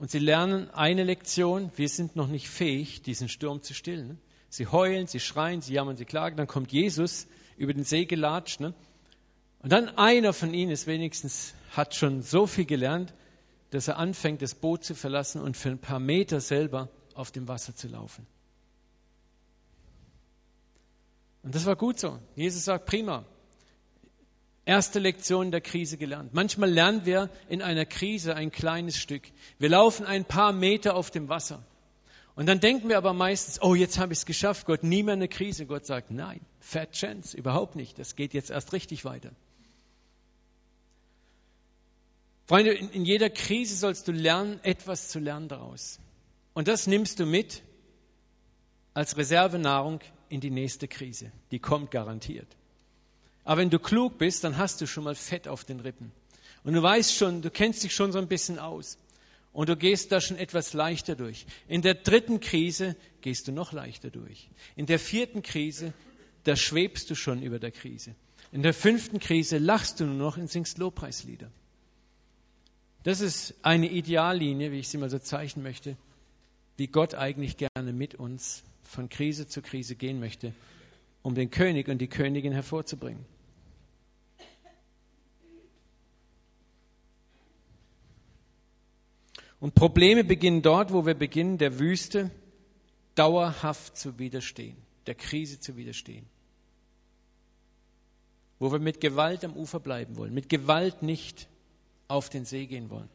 Und 0.00 0.10
sie 0.10 0.18
lernen 0.18 0.68
eine 0.70 1.04
Lektion, 1.04 1.70
wir 1.76 1.88
sind 1.88 2.16
noch 2.16 2.26
nicht 2.26 2.48
fähig, 2.48 3.02
diesen 3.02 3.28
Sturm 3.28 3.62
zu 3.62 3.72
stillen. 3.72 4.18
Sie 4.48 4.66
heulen, 4.66 5.06
sie 5.06 5.20
schreien, 5.20 5.62
sie 5.62 5.74
jammern, 5.74 5.96
sie 5.96 6.06
klagen, 6.06 6.36
dann 6.36 6.48
kommt 6.48 6.72
Jesus 6.72 7.28
über 7.56 7.72
den 7.72 7.84
See 7.84 8.04
gelatscht. 8.04 8.58
Ne? 8.58 8.74
Und 9.60 9.70
dann 9.70 9.90
einer 9.90 10.32
von 10.32 10.52
ihnen 10.54 10.72
ist 10.72 10.88
wenigstens, 10.88 11.54
hat 11.70 11.94
schon 11.94 12.22
so 12.22 12.48
viel 12.48 12.64
gelernt, 12.64 13.14
dass 13.70 13.88
er 13.88 13.98
anfängt, 13.98 14.42
das 14.42 14.54
Boot 14.54 14.84
zu 14.84 14.94
verlassen 14.94 15.40
und 15.40 15.56
für 15.56 15.70
ein 15.70 15.78
paar 15.78 16.00
Meter 16.00 16.40
selber 16.40 16.88
auf 17.14 17.30
dem 17.30 17.48
Wasser 17.48 17.74
zu 17.74 17.88
laufen. 17.88 18.26
Und 21.42 21.54
das 21.54 21.66
war 21.66 21.76
gut 21.76 21.98
so. 21.98 22.18
Jesus 22.36 22.64
sagt, 22.64 22.86
prima. 22.86 23.24
Erste 24.66 24.98
Lektion 24.98 25.50
der 25.50 25.62
Krise 25.62 25.96
gelernt. 25.96 26.34
Manchmal 26.34 26.70
lernen 26.70 27.06
wir 27.06 27.30
in 27.48 27.62
einer 27.62 27.86
Krise 27.86 28.36
ein 28.36 28.52
kleines 28.52 28.96
Stück. 28.98 29.22
Wir 29.58 29.70
laufen 29.70 30.04
ein 30.04 30.24
paar 30.24 30.52
Meter 30.52 30.94
auf 30.94 31.10
dem 31.10 31.28
Wasser. 31.28 31.64
Und 32.36 32.46
dann 32.46 32.60
denken 32.60 32.88
wir 32.88 32.98
aber 32.98 33.12
meistens, 33.12 33.60
oh, 33.62 33.74
jetzt 33.74 33.98
habe 33.98 34.12
ich 34.12 34.20
es 34.20 34.26
geschafft, 34.26 34.66
Gott, 34.66 34.82
nie 34.82 35.02
mehr 35.02 35.14
eine 35.14 35.28
Krise. 35.28 35.66
Gott 35.66 35.86
sagt, 35.86 36.10
nein, 36.10 36.40
fat 36.60 36.92
chance, 36.92 37.36
überhaupt 37.36 37.74
nicht. 37.74 37.98
Das 37.98 38.16
geht 38.16 38.34
jetzt 38.34 38.50
erst 38.50 38.72
richtig 38.72 39.04
weiter. 39.04 39.30
Freunde, 42.50 42.72
in, 42.72 42.90
in 42.90 43.04
jeder 43.04 43.30
Krise 43.30 43.76
sollst 43.76 44.08
du 44.08 44.10
lernen, 44.10 44.58
etwas 44.64 45.08
zu 45.08 45.20
lernen 45.20 45.46
daraus. 45.46 46.00
Und 46.52 46.66
das 46.66 46.88
nimmst 46.88 47.20
du 47.20 47.24
mit 47.24 47.62
als 48.92 49.16
Reservenahrung 49.16 50.00
in 50.28 50.40
die 50.40 50.50
nächste 50.50 50.88
Krise. 50.88 51.30
Die 51.52 51.60
kommt 51.60 51.92
garantiert. 51.92 52.48
Aber 53.44 53.60
wenn 53.60 53.70
du 53.70 53.78
klug 53.78 54.18
bist, 54.18 54.42
dann 54.42 54.58
hast 54.58 54.80
du 54.80 54.88
schon 54.88 55.04
mal 55.04 55.14
Fett 55.14 55.46
auf 55.46 55.62
den 55.62 55.78
Rippen. 55.78 56.10
Und 56.64 56.72
du 56.72 56.82
weißt 56.82 57.14
schon, 57.14 57.40
du 57.40 57.50
kennst 57.50 57.84
dich 57.84 57.94
schon 57.94 58.10
so 58.10 58.18
ein 58.18 58.26
bisschen 58.26 58.58
aus. 58.58 58.98
Und 59.52 59.68
du 59.68 59.76
gehst 59.76 60.10
da 60.10 60.20
schon 60.20 60.36
etwas 60.36 60.72
leichter 60.72 61.14
durch. 61.14 61.46
In 61.68 61.82
der 61.82 61.94
dritten 61.94 62.40
Krise 62.40 62.96
gehst 63.20 63.46
du 63.46 63.52
noch 63.52 63.70
leichter 63.70 64.10
durch. 64.10 64.48
In 64.74 64.86
der 64.86 64.98
vierten 64.98 65.44
Krise, 65.44 65.92
da 66.42 66.56
schwebst 66.56 67.10
du 67.10 67.14
schon 67.14 67.42
über 67.42 67.60
der 67.60 67.70
Krise. 67.70 68.16
In 68.50 68.64
der 68.64 68.74
fünften 68.74 69.20
Krise 69.20 69.58
lachst 69.58 70.00
du 70.00 70.04
nur 70.04 70.16
noch 70.16 70.36
und 70.36 70.50
singst 70.50 70.78
Lobpreislieder. 70.78 71.48
Das 73.02 73.20
ist 73.20 73.54
eine 73.62 73.88
Ideallinie, 73.88 74.72
wie 74.72 74.80
ich 74.80 74.88
sie 74.88 74.98
mal 74.98 75.08
so 75.08 75.18
zeichnen 75.18 75.62
möchte, 75.62 75.96
wie 76.76 76.86
Gott 76.86 77.14
eigentlich 77.14 77.56
gerne 77.56 77.92
mit 77.92 78.14
uns 78.14 78.62
von 78.82 79.08
Krise 79.08 79.46
zu 79.46 79.62
Krise 79.62 79.94
gehen 79.94 80.20
möchte, 80.20 80.52
um 81.22 81.34
den 81.34 81.50
König 81.50 81.88
und 81.88 81.98
die 81.98 82.08
Königin 82.08 82.52
hervorzubringen. 82.52 83.24
Und 89.60 89.74
Probleme 89.74 90.24
beginnen 90.24 90.62
dort, 90.62 90.92
wo 90.92 91.04
wir 91.04 91.14
beginnen, 91.14 91.58
der 91.58 91.78
Wüste 91.78 92.30
dauerhaft 93.14 93.96
zu 93.96 94.18
widerstehen, 94.18 94.76
der 95.06 95.14
Krise 95.14 95.60
zu 95.60 95.76
widerstehen. 95.76 96.26
Wo 98.58 98.72
wir 98.72 98.78
mit 98.78 99.00
Gewalt 99.00 99.44
am 99.44 99.54
Ufer 99.54 99.80
bleiben 99.80 100.16
wollen, 100.16 100.32
mit 100.32 100.48
Gewalt 100.48 101.02
nicht 101.02 101.49
auf 102.10 102.28
den 102.28 102.44
See 102.44 102.66
gehen 102.66 102.90
wollen. 102.90 103.08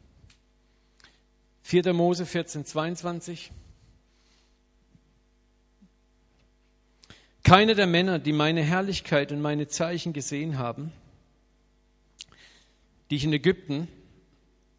4. 1.64 1.94
Mose 1.94 2.26
14, 2.26 2.66
22. 2.66 3.52
Keiner 7.44 7.76
der 7.76 7.88
Männer, 7.88 8.20
die 8.20 8.34
meine 8.34 8.64
Herrlichkeit 8.64 9.32
und 9.32 9.42
meine 9.42 9.68
Zeichen 9.68 10.14
gesehen 10.14 10.58
haben, 10.58 10.92
die 13.10 13.18
ich 13.18 13.24
in 13.24 13.34
Ägypten 13.34 13.88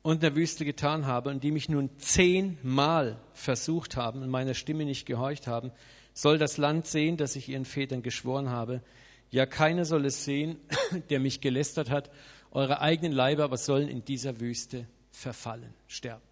und 0.02 0.16
in 0.16 0.20
der 0.20 0.36
Wüste 0.36 0.64
getan 0.64 1.06
habe 1.06 1.30
und 1.30 1.44
die 1.44 1.50
mich 1.50 1.68
nun 1.68 1.90
zehnmal 1.98 3.18
versucht 3.34 3.96
haben 3.96 4.22
und 4.22 4.30
meiner 4.30 4.54
Stimme 4.54 4.84
nicht 4.84 5.06
gehorcht 5.06 5.46
haben, 5.46 5.72
soll 6.14 6.38
das 6.38 6.56
Land 6.56 6.86
sehen, 6.86 7.16
das 7.16 7.36
ich 7.36 7.48
ihren 7.48 7.64
Vätern 7.64 8.02
geschworen 8.02 8.48
habe. 8.50 8.82
Ja, 9.30 9.46
keiner 9.46 9.84
soll 9.84 10.06
es 10.06 10.24
sehen, 10.24 10.58
der 11.10 11.20
mich 11.20 11.40
gelästert 11.40 11.90
hat. 11.90 12.10
Eure 12.50 12.80
eigenen 12.80 13.12
Leiber 13.12 13.44
aber 13.44 13.56
sollen 13.56 13.88
in 13.88 14.04
dieser 14.04 14.40
Wüste 14.40 14.86
verfallen, 15.10 15.74
sterben. 15.88 16.24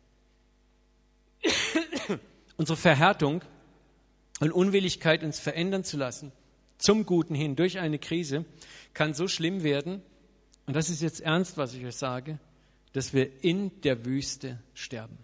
Unsere 2.56 2.76
Verhärtung 2.76 3.42
und 4.40 4.52
Unwilligkeit, 4.52 5.22
uns 5.22 5.38
verändern 5.38 5.84
zu 5.84 5.96
lassen, 5.96 6.32
zum 6.78 7.06
Guten 7.06 7.34
hin, 7.34 7.56
durch 7.56 7.78
eine 7.78 7.98
Krise, 7.98 8.44
kann 8.92 9.14
so 9.14 9.28
schlimm 9.28 9.62
werden, 9.62 10.02
und 10.66 10.74
das 10.74 10.88
ist 10.88 11.02
jetzt 11.02 11.20
ernst, 11.20 11.56
was 11.56 11.74
ich 11.74 11.84
euch 11.84 11.96
sage, 11.96 12.38
dass 12.92 13.12
wir 13.12 13.44
in 13.44 13.80
der 13.82 14.04
Wüste 14.04 14.62
sterben. 14.72 15.18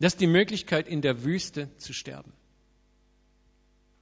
Das 0.00 0.14
ist 0.14 0.20
die 0.20 0.26
Möglichkeit, 0.26 0.88
in 0.88 1.00
der 1.00 1.24
Wüste 1.24 1.70
zu 1.78 1.92
sterben. 1.92 2.32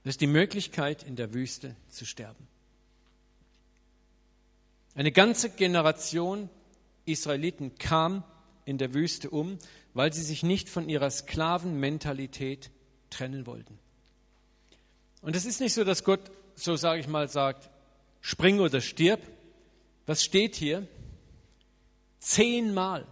Das 0.03 0.15
ist 0.15 0.21
die 0.21 0.27
Möglichkeit, 0.27 1.05
in 1.05 1.15
der 1.15 1.33
Wüste 1.33 1.77
zu 1.89 2.05
sterben. 2.05 2.49
Eine 4.95 5.13
ganze 5.13 5.51
Generation 5.51 6.51
Israeliten 7.05 7.77
kam 7.79 8.25
in 8.65 8.79
der 8.79 8.95
Wüste 8.95 9.31
um, 9.31 9.59
weil 9.95 10.13
sie 10.13 10.23
sich 10.23 10.43
nicht 10.43 10.69
von 10.69 10.89
ihrer 10.89 11.11
Sklavenmentalität 11.11 12.71
trennen 13.11 13.47
wollten. 13.47 13.79
Und 15.21 15.37
es 15.37 15.47
ist 15.47 15.61
nicht 15.61 15.75
so, 15.75 15.85
dass 15.85 16.05
Gott, 16.05 16.31
so 16.55 16.77
sage 16.77 17.01
ich 17.01 17.09
mal, 17.09 17.29
sagt, 17.29 17.71
spring 18.21 18.61
oder 18.61 18.81
stirb. 18.81 19.21
Was 20.07 20.25
steht 20.25 20.57
hier? 20.57 20.87
Zehnmal. 22.19 23.07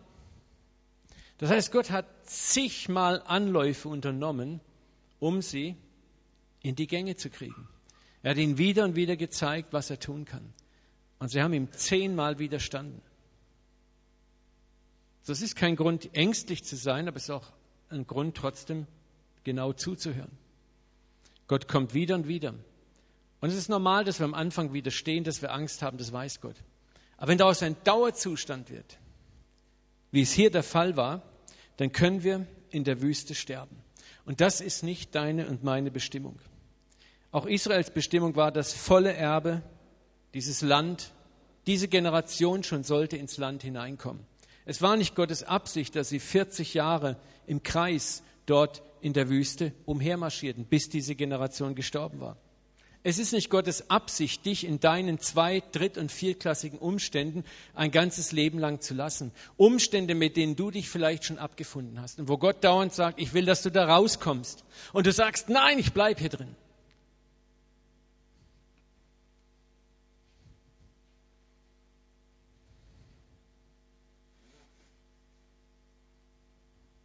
Das 1.38 1.50
heißt, 1.50 1.72
Gott 1.72 1.90
hat 1.90 2.06
zigmal 2.28 3.22
Anläufe 3.22 3.88
unternommen, 3.88 4.60
um 5.18 5.40
sie 5.40 5.76
in 6.62 6.76
die 6.76 6.86
Gänge 6.86 7.16
zu 7.16 7.30
kriegen. 7.30 7.68
Er 8.22 8.32
hat 8.32 8.38
ihnen 8.38 8.58
wieder 8.58 8.84
und 8.84 8.96
wieder 8.96 9.16
gezeigt, 9.16 9.72
was 9.72 9.88
er 9.88 9.98
tun 9.98 10.24
kann. 10.24 10.52
Und 11.20 11.28
sie 11.28 11.40
haben 11.40 11.52
ihm 11.52 11.70
zehnmal 11.72 12.38
widerstanden. 12.38 13.00
Das 15.26 15.42
ist 15.42 15.54
kein 15.54 15.76
Grund, 15.76 16.12
ängstlich 16.16 16.64
zu 16.64 16.74
sein, 16.74 17.06
aber 17.06 17.18
es 17.18 17.24
ist 17.24 17.30
auch 17.30 17.52
ein 17.90 18.06
Grund, 18.06 18.36
trotzdem 18.36 18.86
genau 19.44 19.72
zuzuhören. 19.72 20.32
Gott 21.46 21.68
kommt 21.68 21.94
wieder 21.94 22.16
und 22.16 22.26
wieder. 22.26 22.54
Und 23.40 23.50
es 23.50 23.54
ist 23.54 23.68
normal, 23.68 24.04
dass 24.04 24.18
wir 24.18 24.24
am 24.24 24.34
Anfang 24.34 24.72
widerstehen, 24.72 25.22
dass 25.22 25.42
wir 25.42 25.52
Angst 25.52 25.82
haben, 25.82 25.98
das 25.98 26.12
weiß 26.12 26.40
Gott. 26.40 26.56
Aber 27.16 27.28
wenn 27.28 27.38
daraus 27.38 27.62
ein 27.62 27.76
Dauerzustand 27.84 28.70
wird, 28.70 28.98
wie 30.10 30.22
es 30.22 30.32
hier 30.32 30.50
der 30.50 30.62
Fall 30.62 30.96
war, 30.96 31.22
dann 31.76 31.92
können 31.92 32.22
wir 32.22 32.46
in 32.70 32.84
der 32.84 33.02
Wüste 33.02 33.34
sterben. 33.34 33.76
Und 34.24 34.40
das 34.40 34.60
ist 34.60 34.82
nicht 34.82 35.14
deine 35.14 35.48
und 35.48 35.64
meine 35.64 35.90
Bestimmung. 35.90 36.38
Auch 37.30 37.46
Israels 37.46 37.90
Bestimmung 37.90 38.36
war 38.36 38.52
das 38.52 38.72
volle 38.72 39.12
Erbe, 39.12 39.62
dieses 40.34 40.62
Land, 40.62 41.12
diese 41.66 41.88
Generation 41.88 42.62
schon 42.62 42.84
sollte 42.84 43.16
ins 43.16 43.36
Land 43.36 43.62
hineinkommen. 43.62 44.24
Es 44.64 44.82
war 44.82 44.96
nicht 44.96 45.14
Gottes 45.14 45.42
Absicht, 45.42 45.96
dass 45.96 46.08
sie 46.08 46.20
40 46.20 46.74
Jahre 46.74 47.16
im 47.46 47.62
Kreis 47.62 48.22
dort 48.46 48.82
in 49.00 49.12
der 49.12 49.28
Wüste 49.28 49.72
umhermarschierten, 49.86 50.64
bis 50.64 50.88
diese 50.88 51.14
Generation 51.14 51.74
gestorben 51.74 52.20
war. 52.20 52.36
Es 53.02 53.18
ist 53.18 53.32
nicht 53.32 53.48
Gottes 53.48 53.88
Absicht, 53.88 54.44
dich 54.44 54.66
in 54.66 54.78
deinen 54.78 55.18
zwei-, 55.18 55.62
dritt- 55.72 55.96
und 55.96 56.12
viertklassigen 56.12 56.78
Umständen 56.78 57.44
ein 57.74 57.90
ganzes 57.90 58.30
Leben 58.30 58.58
lang 58.58 58.82
zu 58.82 58.92
lassen. 58.92 59.32
Umstände, 59.56 60.14
mit 60.14 60.36
denen 60.36 60.54
du 60.54 60.70
dich 60.70 60.90
vielleicht 60.90 61.24
schon 61.24 61.38
abgefunden 61.38 61.98
hast 62.02 62.18
und 62.18 62.28
wo 62.28 62.36
Gott 62.36 62.62
dauernd 62.62 62.92
sagt, 62.92 63.18
ich 63.18 63.32
will, 63.32 63.46
dass 63.46 63.62
du 63.62 63.70
da 63.70 63.86
rauskommst. 63.86 64.64
Und 64.92 65.06
du 65.06 65.12
sagst, 65.12 65.48
nein, 65.48 65.78
ich 65.78 65.94
bleib 65.94 66.20
hier 66.20 66.28
drin. 66.28 66.54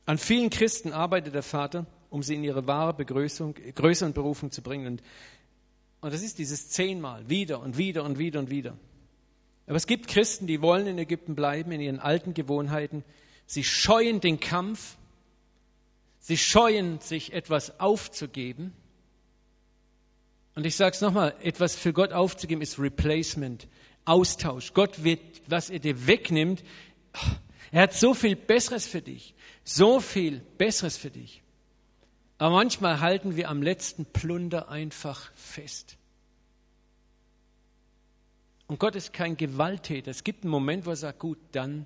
An 0.05 0.17
vielen 0.17 0.49
Christen 0.49 0.93
arbeitet 0.93 1.33
der 1.33 1.43
Vater, 1.43 1.85
um 2.09 2.23
sie 2.23 2.35
in 2.35 2.43
ihre 2.43 2.67
wahre 2.67 2.93
Begrüßung, 2.93 3.55
Größe 3.75 4.05
und 4.05 4.13
Berufung 4.13 4.51
zu 4.51 4.61
bringen. 4.61 4.87
Und 4.87 5.03
und 6.05 6.13
das 6.13 6.21
ist 6.21 6.37
dieses 6.37 6.69
zehnmal, 6.69 7.27
wieder 7.29 7.61
und 7.61 7.79
wieder 7.79 8.03
und 8.03 8.19
wieder 8.19 8.37
und 8.37 8.51
wieder. 8.51 8.77
Aber 9.65 9.75
es 9.75 9.87
gibt 9.87 10.07
Christen, 10.07 10.45
die 10.45 10.61
wollen 10.61 10.85
in 10.85 10.99
Ägypten 10.99 11.33
bleiben, 11.33 11.71
in 11.71 11.81
ihren 11.81 11.99
alten 11.99 12.35
Gewohnheiten. 12.35 13.03
Sie 13.47 13.63
scheuen 13.63 14.21
den 14.21 14.39
Kampf. 14.39 14.97
Sie 16.19 16.37
scheuen 16.37 16.99
sich 16.99 17.33
etwas 17.33 17.79
aufzugeben. 17.79 18.71
Und 20.53 20.67
ich 20.67 20.75
sage 20.75 20.93
es 20.93 21.01
nochmal, 21.01 21.33
etwas 21.41 21.75
für 21.75 21.91
Gott 21.91 22.13
aufzugeben 22.13 22.61
ist 22.61 22.77
Replacement, 22.77 23.67
Austausch. 24.05 24.75
Gott 24.75 25.03
wird, 25.03 25.21
was 25.47 25.71
er 25.71 25.79
dir 25.79 26.05
wegnimmt, 26.05 26.63
er 27.75 27.81
hat 27.81 27.93
so 27.93 28.13
viel 28.13 28.37
Besseres 28.37 28.87
für 28.87 29.01
dich, 29.01 29.35
so 29.65 29.99
viel 29.99 30.39
Besseres 30.39 30.95
für 30.95 31.09
dich. 31.09 31.43
Aber 32.37 32.55
manchmal 32.55 33.01
halten 33.01 33.35
wir 33.35 33.49
am 33.49 33.61
letzten 33.61 34.05
Plunder 34.05 34.69
einfach 34.69 35.29
fest. 35.35 35.97
Und 38.67 38.79
Gott 38.79 38.95
ist 38.95 39.11
kein 39.11 39.35
Gewalttäter. 39.35 40.09
Es 40.09 40.23
gibt 40.23 40.45
einen 40.45 40.51
Moment, 40.51 40.85
wo 40.85 40.91
er 40.91 40.95
sagt, 40.95 41.19
gut, 41.19 41.37
dann 41.51 41.85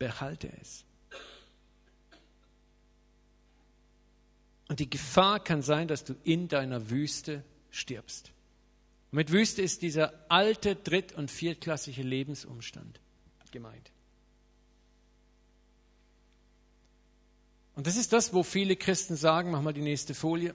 behalte 0.00 0.50
es. 0.60 0.84
Und 4.66 4.80
die 4.80 4.90
Gefahr 4.90 5.38
kann 5.38 5.62
sein, 5.62 5.86
dass 5.86 6.02
du 6.02 6.16
in 6.24 6.48
deiner 6.48 6.90
Wüste 6.90 7.44
stirbst. 7.70 8.32
Und 9.12 9.18
mit 9.18 9.30
Wüste 9.30 9.62
ist 9.62 9.82
dieser 9.82 10.14
alte 10.28 10.74
dritt- 10.74 11.12
und 11.12 11.30
viertklassige 11.30 12.02
Lebensumstand 12.02 12.98
gemeint. 13.52 13.91
Und 17.74 17.86
das 17.86 17.96
ist 17.96 18.12
das, 18.12 18.34
wo 18.34 18.42
viele 18.42 18.76
Christen 18.76 19.16
sagen, 19.16 19.50
mach 19.50 19.62
mal 19.62 19.72
die 19.72 19.80
nächste 19.80 20.14
Folie, 20.14 20.54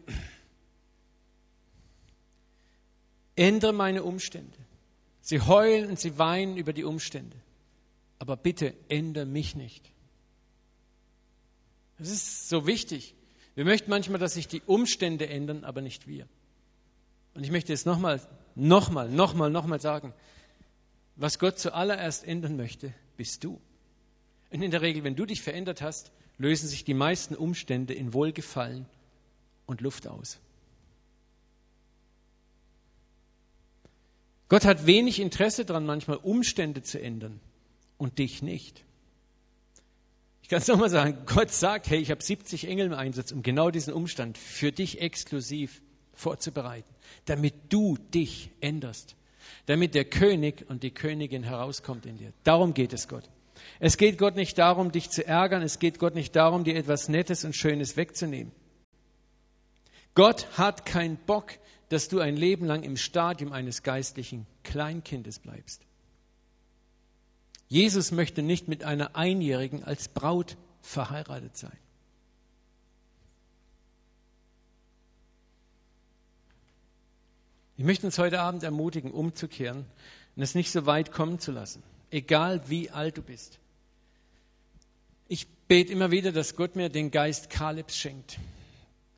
ändere 3.36 3.74
meine 3.74 4.04
Umstände. 4.04 4.58
Sie 5.22 5.42
heulen 5.42 5.90
und 5.90 6.00
sie 6.00 6.18
weinen 6.18 6.58
über 6.58 6.74
die 6.74 6.84
Umstände. 6.84 7.36
Aber 8.20 8.38
bitte 8.38 8.74
ändere 8.88 9.26
mich 9.26 9.56
nicht. 9.56 9.92
Das 11.98 12.10
ist 12.10 12.50
so 12.50 12.68
wichtig. 12.68 13.16
Wir 13.56 13.66
möchten 13.66 13.90
manchmal, 13.90 14.20
dass 14.20 14.36
sich 14.36 14.48
die 14.48 14.62
Umstände 14.66 15.28
ändern, 15.28 15.64
aber 15.64 15.82
nicht 15.82 16.08
wir. 16.08 16.28
Und 17.34 17.44
ich 17.44 17.52
möchte 17.52 17.74
jetzt 17.74 17.86
nochmal, 17.86 18.22
nochmal, 18.56 19.10
nochmal, 19.10 19.50
nochmal 19.50 19.82
sagen, 19.82 20.14
was 21.16 21.40
Gott 21.40 21.58
zuallererst 21.58 22.24
ändern 22.24 22.56
möchte, 22.56 22.94
bist 23.18 23.44
du. 23.44 23.60
Und 24.52 24.62
in 24.62 24.72
der 24.72 24.82
Regel, 24.82 25.04
wenn 25.04 25.16
du 25.16 25.26
dich 25.26 25.42
verändert 25.42 25.82
hast, 25.82 26.12
lösen 26.38 26.68
sich 26.68 26.84
die 26.84 26.94
meisten 26.94 27.36
Umstände 27.36 27.94
in 27.94 28.14
Wohlgefallen 28.14 28.86
und 29.66 29.82
Luft 29.82 30.08
aus. 30.08 30.40
Gott 34.50 34.66
hat 34.66 34.86
wenig 34.86 35.20
Interesse 35.20 35.66
daran, 35.66 35.86
manchmal 35.86 36.18
Umstände 36.18 36.82
zu 36.82 37.02
ändern 37.02 37.40
und 37.98 38.18
dich 38.18 38.42
nicht. 38.42 38.84
Ich 40.42 40.50
kann 40.50 40.60
es 40.60 40.68
nochmal 40.68 40.90
sagen, 40.90 41.18
Gott 41.26 41.52
sagt, 41.52 41.90
hey, 41.90 42.00
ich 42.00 42.10
habe 42.10 42.24
70 42.24 42.70
Engel 42.70 42.86
im 42.88 42.94
Einsatz, 42.94 43.34
um 43.34 43.44
genau 43.44 43.70
diesen 43.70 43.94
Umstand 43.94 44.38
für 44.38 44.72
dich 44.72 45.02
exklusiv 45.02 45.82
vorzubereiten, 46.14 46.88
damit 47.26 47.54
du 47.68 47.98
dich 48.14 48.52
änderst, 48.62 49.18
damit 49.66 49.94
der 49.94 50.06
König 50.06 50.66
und 50.70 50.84
die 50.84 50.92
Königin 50.92 51.44
herauskommt 51.44 52.06
in 52.06 52.18
dir. 52.18 52.32
Darum 52.46 52.74
geht 52.74 52.94
es 52.94 53.10
Gott. 53.10 53.30
Es 53.80 53.98
geht 53.98 54.18
Gott 54.18 54.36
nicht 54.36 54.58
darum, 54.58 54.92
dich 54.92 55.10
zu 55.10 55.26
ärgern, 55.26 55.62
es 55.62 55.80
geht 55.80 56.00
Gott 56.00 56.16
nicht 56.16 56.36
darum, 56.36 56.64
dir 56.64 56.76
etwas 56.76 57.10
Nettes 57.10 57.46
und 57.46 57.56
Schönes 57.56 57.98
wegzunehmen. 57.98 58.52
Gott 60.16 60.58
hat 60.58 60.86
keinen 60.86 61.18
Bock, 61.18 61.52
dass 61.90 62.08
du 62.08 62.20
ein 62.20 62.36
Leben 62.36 62.66
lang 62.66 62.84
im 62.84 62.98
Stadium 62.98 63.52
eines 63.52 63.84
geistlichen 63.84 64.48
Kleinkindes 64.64 65.40
bleibst. 65.40 65.84
Jesus 67.68 68.12
möchte 68.12 68.42
nicht 68.42 68.68
mit 68.68 68.84
einer 68.84 69.16
Einjährigen 69.16 69.84
als 69.84 70.08
Braut 70.08 70.58
verheiratet 70.82 71.56
sein. 71.58 71.78
Ich 77.76 77.84
möchte 77.84 78.08
uns 78.08 78.18
heute 78.18 78.40
Abend 78.40 78.64
ermutigen, 78.64 79.12
umzukehren 79.12 79.86
und 80.36 80.42
es 80.42 80.56
nicht 80.56 80.72
so 80.72 80.88
weit 80.88 81.12
kommen 81.12 81.40
zu 81.40 81.52
lassen, 81.52 81.84
egal 82.12 82.62
wie 82.68 82.90
alt 82.90 83.18
du 83.18 83.22
bist. 83.22 83.60
Ich 85.28 85.48
bete 85.68 85.92
immer 85.92 86.12
wieder, 86.12 86.32
dass 86.32 86.56
Gott 86.56 86.76
mir 86.76 86.90
den 86.90 87.12
Geist 87.12 87.50
Kalebs 87.50 87.98
schenkt. 87.98 88.40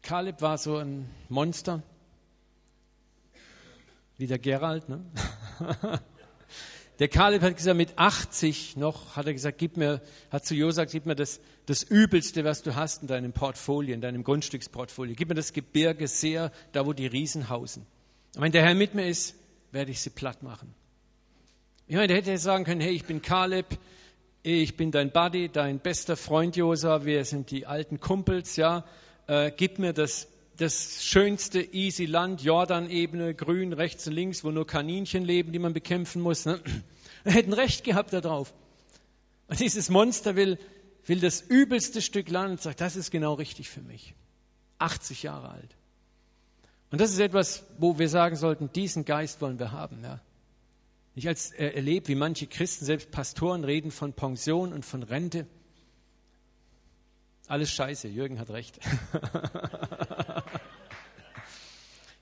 Kaleb 0.01 0.41
war 0.41 0.57
so 0.57 0.77
ein 0.77 1.09
Monster, 1.27 1.83
wie 4.17 4.27
der 4.27 4.39
Gerald. 4.39 4.89
Ne? 4.89 5.05
Der 6.99 7.07
Kaleb 7.07 7.41
hat 7.43 7.55
gesagt, 7.55 7.77
mit 7.77 7.97
80 7.97 8.75
noch, 8.75 9.15
hat 9.15 9.25
er 9.25 9.33
gesagt, 9.33 9.57
gib 9.57 9.77
mir, 9.77 10.01
hat 10.31 10.45
zu 10.45 10.53
Josua 10.53 10.83
gesagt, 10.83 10.91
gib 10.91 11.05
mir 11.05 11.15
das, 11.15 11.39
das 11.65 11.81
Übelste, 11.81 12.43
was 12.43 12.61
du 12.61 12.75
hast 12.75 13.03
in 13.03 13.07
deinem 13.07 13.31
Portfolio, 13.31 13.95
in 13.95 14.01
deinem 14.01 14.25
Grundstücksportfolio. 14.25 15.15
Gib 15.15 15.29
mir 15.29 15.35
das 15.35 15.53
Gebirge 15.53 16.09
sehr, 16.09 16.51
da 16.73 16.85
wo 16.85 16.91
die 16.91 17.07
Riesen 17.07 17.47
hausen. 17.47 17.85
Und 18.35 18.41
wenn 18.41 18.51
der 18.51 18.63
Herr 18.63 18.75
mit 18.75 18.95
mir 18.95 19.07
ist, 19.07 19.35
werde 19.71 19.91
ich 19.91 20.01
sie 20.01 20.09
platt 20.09 20.43
machen. 20.43 20.75
Ich 21.89 21.95
meine, 21.95 22.07
der 22.07 22.17
hätte 22.17 22.37
sagen 22.37 22.65
können, 22.65 22.81
hey, 22.81 22.91
ich 22.91 23.05
bin 23.05 23.23
Kaleb, 23.23 23.65
ich 24.43 24.77
bin 24.77 24.91
dein 24.91 25.09
Buddy, 25.09 25.49
dein 25.49 25.79
bester 25.79 26.15
Freund 26.15 26.55
Josua, 26.55 27.03
wir 27.03 27.25
sind 27.25 27.49
die 27.49 27.65
alten 27.65 27.99
Kumpels, 27.99 28.57
ja, 28.57 28.85
äh, 29.25 29.51
gib 29.57 29.79
mir 29.79 29.91
das, 29.91 30.27
das 30.57 31.03
schönste, 31.03 31.59
easy 31.59 32.05
Land, 32.05 32.43
Jordanebene, 32.43 33.33
grün, 33.33 33.73
rechts 33.73 34.05
und 34.05 34.13
links, 34.13 34.43
wo 34.43 34.51
nur 34.51 34.67
Kaninchen 34.67 35.25
leben, 35.25 35.51
die 35.51 35.57
man 35.57 35.73
bekämpfen 35.73 36.21
muss. 36.21 36.45
Ne? 36.45 36.61
Wir 37.23 37.33
hätten 37.33 37.53
recht 37.53 37.83
gehabt 37.83 38.13
darauf. 38.13 38.53
Und 39.47 39.59
dieses 39.59 39.89
Monster 39.89 40.35
will, 40.35 40.59
will 41.07 41.19
das 41.19 41.41
übelste 41.41 42.03
Stück 42.03 42.29
Land 42.29 42.51
und 42.51 42.61
sagt, 42.61 42.81
das 42.81 42.97
ist 42.97 43.09
genau 43.09 43.33
richtig 43.33 43.67
für 43.67 43.81
mich. 43.81 44.13
80 44.77 45.23
Jahre 45.23 45.49
alt. 45.49 45.75
Und 46.91 47.01
das 47.01 47.09
ist 47.09 47.19
etwas, 47.19 47.63
wo 47.79 47.97
wir 47.97 48.09
sagen 48.09 48.35
sollten, 48.35 48.71
diesen 48.73 49.05
Geist 49.05 49.41
wollen 49.41 49.57
wir 49.57 49.71
haben. 49.71 50.03
Ja. 50.03 50.19
Ich 51.15 51.27
als 51.27 51.51
äh, 51.51 51.69
erlebe, 51.69 52.07
wie 52.07 52.15
manche 52.15 52.47
Christen, 52.47 52.85
selbst 52.85 53.11
Pastoren, 53.11 53.63
reden 53.63 53.91
von 53.91 54.13
Pension 54.13 54.73
und 54.73 54.85
von 54.85 55.03
Rente. 55.03 55.47
Alles 57.47 57.71
scheiße, 57.71 58.07
Jürgen 58.07 58.39
hat 58.39 58.51
recht. 58.51 58.79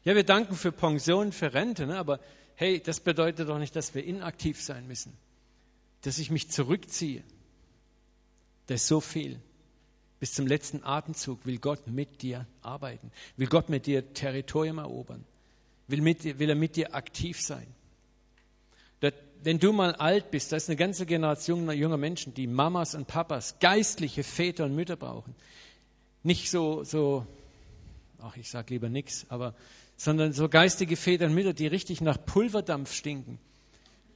ja, 0.06 0.16
wir 0.16 0.24
danken 0.24 0.56
für 0.56 0.72
Pension, 0.72 1.34
für 1.34 1.54
Rente, 1.54 1.86
ne? 1.86 1.98
aber 1.98 2.20
hey, 2.56 2.82
das 2.82 3.02
bedeutet 3.02 3.50
doch 3.50 3.60
nicht, 3.60 3.76
dass 3.76 3.94
wir 3.94 4.04
inaktiv 4.06 4.62
sein 4.62 4.88
müssen. 4.88 5.14
Dass 6.02 6.18
ich 6.18 6.32
mich 6.32 6.50
zurückziehe. 6.50 7.24
Das 8.68 8.82
ist 8.84 8.88
so 8.88 9.02
viel. 9.02 9.42
Bis 10.20 10.34
zum 10.34 10.48
letzten 10.48 10.84
Atemzug 10.84 11.46
will 11.46 11.60
Gott 11.60 11.88
mit 11.88 12.22
dir 12.22 12.48
arbeiten. 12.62 13.12
Will 13.36 13.48
Gott 13.48 13.70
mit 13.70 13.86
dir 13.86 14.14
Territorium 14.14 14.80
erobern. 14.80 15.26
Will, 15.88 16.02
mit 16.02 16.24
will 16.40 16.50
er 16.50 16.56
mit 16.56 16.76
dir 16.76 16.96
aktiv 16.96 17.40
sein. 17.42 17.68
Wenn 19.44 19.60
du 19.60 19.72
mal 19.74 19.96
alt 19.96 20.32
bist, 20.32 20.52
da 20.52 20.58
ist 20.58 20.70
eine 20.70 20.76
ganze 20.76 21.06
Generation 21.06 21.70
junger 21.72 21.98
Menschen, 21.98 22.34
die 22.34 22.48
Mamas 22.48 22.96
und 22.96 23.08
Papas, 23.08 23.60
geistliche 23.60 24.24
Väter 24.24 24.66
und 24.66 24.76
Mütter 24.76 24.96
brauchen. 24.96 25.36
Nicht 26.24 26.50
so, 26.50 26.84
so 26.84 27.26
ach, 28.22 28.36
ich 28.38 28.50
sage 28.50 28.74
lieber 28.74 28.90
nichts, 28.90 29.26
sondern 29.96 30.34
so 30.34 30.50
geistige 30.50 30.96
Väter 30.96 31.26
und 31.26 31.34
Mütter, 31.34 31.54
die 31.54 31.68
richtig 31.68 32.02
nach 32.02 32.18
Pulverdampf 32.24 32.94
stinken, 32.94 33.40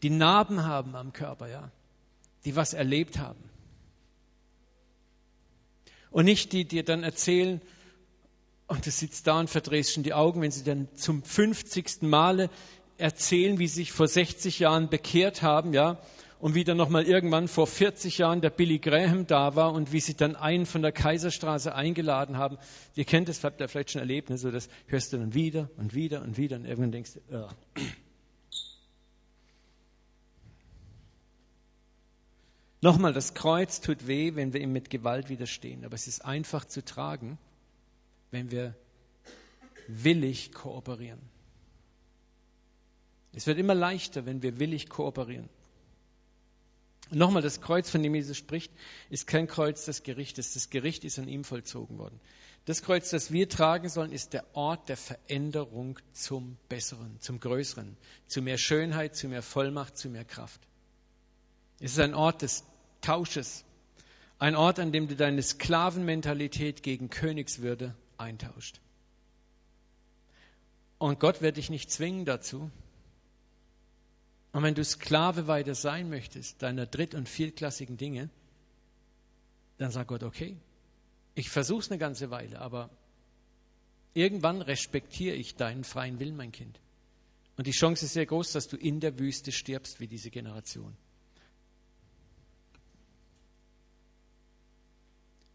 die 0.03 0.09
Narben 0.09 0.63
haben 0.63 0.95
am 0.95 1.13
Körper, 1.13 1.47
ja, 1.47 1.71
die 2.45 2.55
was 2.55 2.73
erlebt 2.73 3.19
haben. 3.19 3.43
Und 6.09 6.25
nicht 6.25 6.51
die 6.51 6.65
dir 6.65 6.83
dann 6.83 7.03
erzählen, 7.03 7.61
und 8.67 8.85
du 8.85 8.91
sitzt 8.91 9.27
da 9.27 9.39
und 9.39 9.49
verdrehst 9.49 9.93
schon 9.93 10.03
die 10.03 10.13
Augen, 10.13 10.41
wenn 10.41 10.51
sie 10.51 10.63
dann 10.63 10.87
zum 10.95 11.23
50. 11.23 12.03
Male 12.03 12.49
erzählen, 13.01 13.59
wie 13.59 13.67
sie 13.67 13.75
sich 13.75 13.91
vor 13.91 14.07
60 14.07 14.59
Jahren 14.59 14.89
bekehrt 14.89 15.41
haben, 15.41 15.73
ja, 15.73 15.99
und 16.41 16.55
wie 16.55 16.63
dann 16.63 16.77
nochmal 16.77 17.05
irgendwann 17.05 17.47
vor 17.47 17.67
40 17.67 18.17
Jahren 18.17 18.41
der 18.41 18.49
Billy 18.49 18.79
Graham 18.79 19.27
da 19.27 19.55
war 19.55 19.73
und 19.73 19.91
wie 19.91 19.99
sie 19.99 20.15
dann 20.15 20.35
einen 20.35 20.65
von 20.65 20.81
der 20.81 20.91
Kaiserstraße 20.91 21.75
eingeladen 21.75 22.37
haben. 22.37 22.57
Ihr 22.95 23.05
kennt 23.05 23.29
das, 23.29 23.43
habt 23.43 23.61
ihr 23.61 23.67
vielleicht 23.67 23.91
schon 23.91 23.99
erlebt, 23.99 24.31
ne? 24.31 24.37
so 24.37 24.49
das 24.49 24.67
hörst 24.87 25.13
du 25.13 25.17
dann 25.17 25.35
wieder 25.35 25.69
und 25.77 25.93
wieder 25.93 26.23
und 26.23 26.37
wieder 26.37 26.55
und 26.55 26.65
irgendwann 26.65 26.91
denkst 26.91 27.11
du, 27.13 27.19
oh. 27.37 27.49
Nochmal, 32.83 33.13
das 33.13 33.35
Kreuz 33.35 33.79
tut 33.79 34.07
weh, 34.07 34.33
wenn 34.33 34.53
wir 34.53 34.61
ihm 34.61 34.73
mit 34.73 34.89
Gewalt 34.89 35.29
widerstehen, 35.29 35.85
aber 35.85 35.93
es 35.93 36.07
ist 36.07 36.25
einfach 36.25 36.65
zu 36.65 36.83
tragen, 36.83 37.37
wenn 38.31 38.49
wir 38.49 38.73
willig 39.87 40.51
kooperieren. 40.53 41.30
Es 43.33 43.47
wird 43.47 43.57
immer 43.57 43.75
leichter, 43.75 44.25
wenn 44.25 44.41
wir 44.41 44.59
willig 44.59 44.89
kooperieren. 44.89 45.49
Und 47.09 47.17
nochmal, 47.17 47.41
das 47.41 47.61
Kreuz, 47.61 47.89
von 47.89 48.03
dem 48.03 48.15
Jesus 48.15 48.37
spricht, 48.37 48.71
ist 49.09 49.27
kein 49.27 49.47
Kreuz 49.47 49.85
des 49.85 50.03
Gerichtes. 50.03 50.53
Das 50.53 50.69
Gericht 50.69 51.03
ist 51.03 51.19
an 51.19 51.27
ihm 51.27 51.43
vollzogen 51.43 51.97
worden. 51.97 52.19
Das 52.65 52.83
Kreuz, 52.83 53.09
das 53.09 53.31
wir 53.31 53.49
tragen 53.49 53.89
sollen, 53.89 54.11
ist 54.11 54.33
der 54.33 54.45
Ort 54.55 54.87
der 54.87 54.97
Veränderung 54.97 55.99
zum 56.13 56.57
Besseren, 56.69 57.19
zum 57.19 57.39
Größeren, 57.39 57.97
zu 58.27 58.41
mehr 58.41 58.57
Schönheit, 58.57 59.15
zu 59.15 59.27
mehr 59.27 59.41
Vollmacht, 59.41 59.97
zu 59.97 60.09
mehr 60.09 60.25
Kraft. 60.25 60.61
Es 61.79 61.93
ist 61.93 61.99
ein 61.99 62.13
Ort 62.13 62.43
des 62.43 62.63
Tausches, 63.01 63.65
ein 64.37 64.55
Ort, 64.55 64.79
an 64.79 64.91
dem 64.91 65.07
du 65.07 65.15
deine 65.15 65.41
Sklavenmentalität 65.41 66.83
gegen 66.83 67.09
Königswürde 67.09 67.95
eintauscht. 68.17 68.79
Und 70.99 71.19
Gott 71.19 71.41
wird 71.41 71.57
dich 71.57 71.71
nicht 71.71 71.91
zwingen 71.91 72.25
dazu, 72.25 72.69
und 74.53 74.63
wenn 74.63 74.75
du 74.75 74.83
Sklave 74.83 75.47
weiter 75.47 75.75
sein 75.75 76.09
möchtest, 76.09 76.61
deiner 76.61 76.85
dritt- 76.85 77.15
und 77.15 77.29
viertklassigen 77.29 77.97
Dinge, 77.97 78.29
dann 79.77 79.91
sagt 79.91 80.09
Gott, 80.09 80.23
okay, 80.23 80.57
ich 81.35 81.49
versuche 81.49 81.79
es 81.79 81.91
eine 81.91 81.97
ganze 81.97 82.29
Weile, 82.29 82.59
aber 82.59 82.89
irgendwann 84.13 84.61
respektiere 84.61 85.35
ich 85.35 85.55
deinen 85.55 85.83
freien 85.83 86.19
Willen, 86.19 86.35
mein 86.35 86.51
Kind. 86.51 86.79
Und 87.57 87.67
die 87.67 87.71
Chance 87.71 88.05
ist 88.05 88.13
sehr 88.13 88.25
groß, 88.25 88.51
dass 88.51 88.67
du 88.67 88.75
in 88.75 88.99
der 88.99 89.17
Wüste 89.19 89.51
stirbst 89.51 89.99
wie 89.99 90.07
diese 90.07 90.29
Generation. 90.29 90.95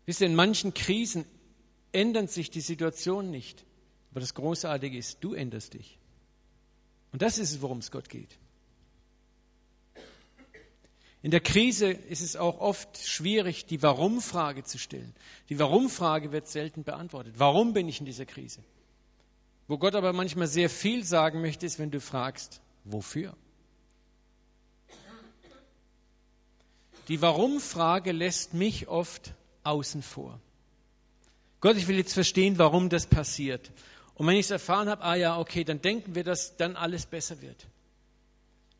Wisst 0.06 0.20
ihr, 0.20 0.28
in 0.28 0.34
manchen 0.36 0.72
Krisen 0.72 1.24
ändern 1.92 2.28
sich 2.28 2.50
die 2.50 2.60
Situationen 2.60 3.30
nicht. 3.30 3.64
Aber 4.10 4.20
das 4.20 4.34
Großartige 4.34 4.96
ist, 4.96 5.18
du 5.22 5.34
änderst 5.34 5.74
dich. 5.74 5.98
Und 7.12 7.22
das 7.22 7.38
ist 7.38 7.50
es, 7.50 7.60
worum 7.60 7.78
es 7.78 7.90
Gott 7.90 8.08
geht. 8.08 8.38
In 11.22 11.30
der 11.30 11.40
Krise 11.40 11.90
ist 11.90 12.20
es 12.20 12.36
auch 12.36 12.60
oft 12.60 12.98
schwierig, 12.98 13.66
die 13.66 13.82
Warum-Frage 13.82 14.64
zu 14.64 14.78
stellen. 14.78 15.14
Die 15.48 15.58
Warum-Frage 15.58 16.30
wird 16.32 16.48
selten 16.48 16.84
beantwortet. 16.84 17.34
Warum 17.36 17.72
bin 17.72 17.88
ich 17.88 18.00
in 18.00 18.06
dieser 18.06 18.26
Krise? 18.26 18.60
Wo 19.66 19.78
Gott 19.78 19.94
aber 19.94 20.12
manchmal 20.12 20.46
sehr 20.46 20.70
viel 20.70 21.04
sagen 21.04 21.40
möchte, 21.40 21.66
ist, 21.66 21.78
wenn 21.78 21.90
du 21.90 22.00
fragst, 22.00 22.60
wofür? 22.84 23.34
Die 27.08 27.20
Warum-Frage 27.22 28.12
lässt 28.12 28.54
mich 28.54 28.88
oft 28.88 29.32
außen 29.64 30.02
vor. 30.02 30.38
Gott, 31.60 31.76
ich 31.76 31.88
will 31.88 31.96
jetzt 31.96 32.14
verstehen, 32.14 32.58
warum 32.58 32.88
das 32.88 33.06
passiert. 33.06 33.72
Und 34.14 34.26
wenn 34.26 34.36
ich 34.36 34.46
es 34.46 34.50
erfahren 34.50 34.88
habe, 34.88 35.02
ah 35.02 35.14
ja, 35.14 35.38
okay, 35.38 35.64
dann 35.64 35.80
denken 35.80 36.14
wir, 36.14 36.24
dass 36.24 36.56
dann 36.56 36.76
alles 36.76 37.06
besser 37.06 37.40
wird 37.42 37.66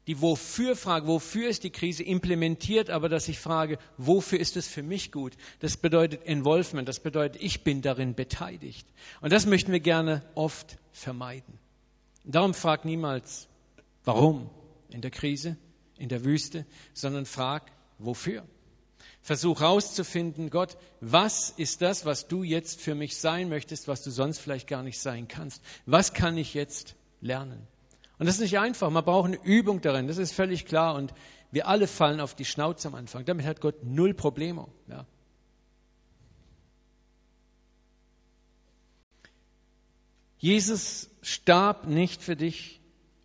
die 0.07 0.21
Wofür-Frage, 0.21 1.07
wofür 1.07 1.49
ist 1.49 1.65
die 1.65 1.71
Krise 1.71 2.05
implementiert, 2.05 2.91
aber 2.91 3.09
dass 3.09 3.29
ich 3.29 3.41
frage, 3.41 3.79
wofür 3.97 4.39
ist 4.39 4.57
es 4.57 4.69
für 4.69 4.83
mich 4.83 5.11
gut? 5.11 5.37
Das 5.59 5.77
bedeutet 5.77 6.23
Involvement, 6.25 6.89
das 6.89 7.01
bedeutet, 7.01 7.43
ich 7.43 7.65
bin 7.65 7.83
darin 7.83 8.15
beteiligt. 8.15 8.87
Und 9.21 9.33
das 9.33 9.47
möchten 9.47 9.73
wir 9.73 9.81
gerne 9.81 10.23
oft 10.35 10.79
vermeiden. 10.93 11.59
Und 12.25 12.35
darum 12.35 12.55
frag 12.55 12.85
niemals, 12.85 13.49
warum 14.05 14.49
in 14.91 15.01
der 15.01 15.11
Krise, 15.11 15.57
in 15.99 16.09
der 16.09 16.25
Wüste, 16.25 16.67
sondern 16.95 17.27
frag, 17.27 17.73
wofür? 17.99 18.45
Versuch 19.23 19.59
herauszufinden, 19.59 20.51
Gott, 20.51 20.77
was 21.01 21.51
ist 21.51 21.83
das, 21.83 22.05
was 22.05 22.29
du 22.29 22.45
jetzt 22.45 22.81
für 22.81 22.95
mich 22.95 23.17
sein 23.17 23.49
möchtest, 23.49 23.89
was 23.89 24.05
du 24.05 24.13
sonst 24.13 24.39
vielleicht 24.39 24.69
gar 24.69 24.85
nicht 24.85 25.01
sein 25.01 25.27
kannst? 25.27 25.65
Was 25.85 26.13
kann 26.13 26.39
ich 26.39 26.55
jetzt 26.55 26.95
lernen? 27.21 27.67
Und 28.19 28.27
das 28.27 28.37
ist 28.37 28.43
nicht 28.43 28.59
einfach, 28.59 28.91
man 28.91 29.05
braucht 29.05 29.27
eine 29.27 29.43
Übung 29.43 29.81
darin, 29.81 30.07
das 30.07 30.17
ist 30.17 30.33
völlig 30.33 30.64
klar. 30.64 30.95
Und 30.95 31.12
wir 31.51 31.69
alle 31.69 31.87
fallen 31.87 32.21
auf 32.21 32.35
die 32.35 32.45
Schnauze 32.45 32.89
am 32.89 32.95
Anfang. 32.95 33.25
Damit 33.25 33.47
hat 33.47 33.61
Gott 33.61 33.85
null 33.85 34.14
Probleme. 34.14 34.69
Ja. 34.89 35.07
Jesus 40.39 41.11
starb 41.23 41.87
nicht 41.87 42.23
für 42.23 42.37
dich, 42.37 42.81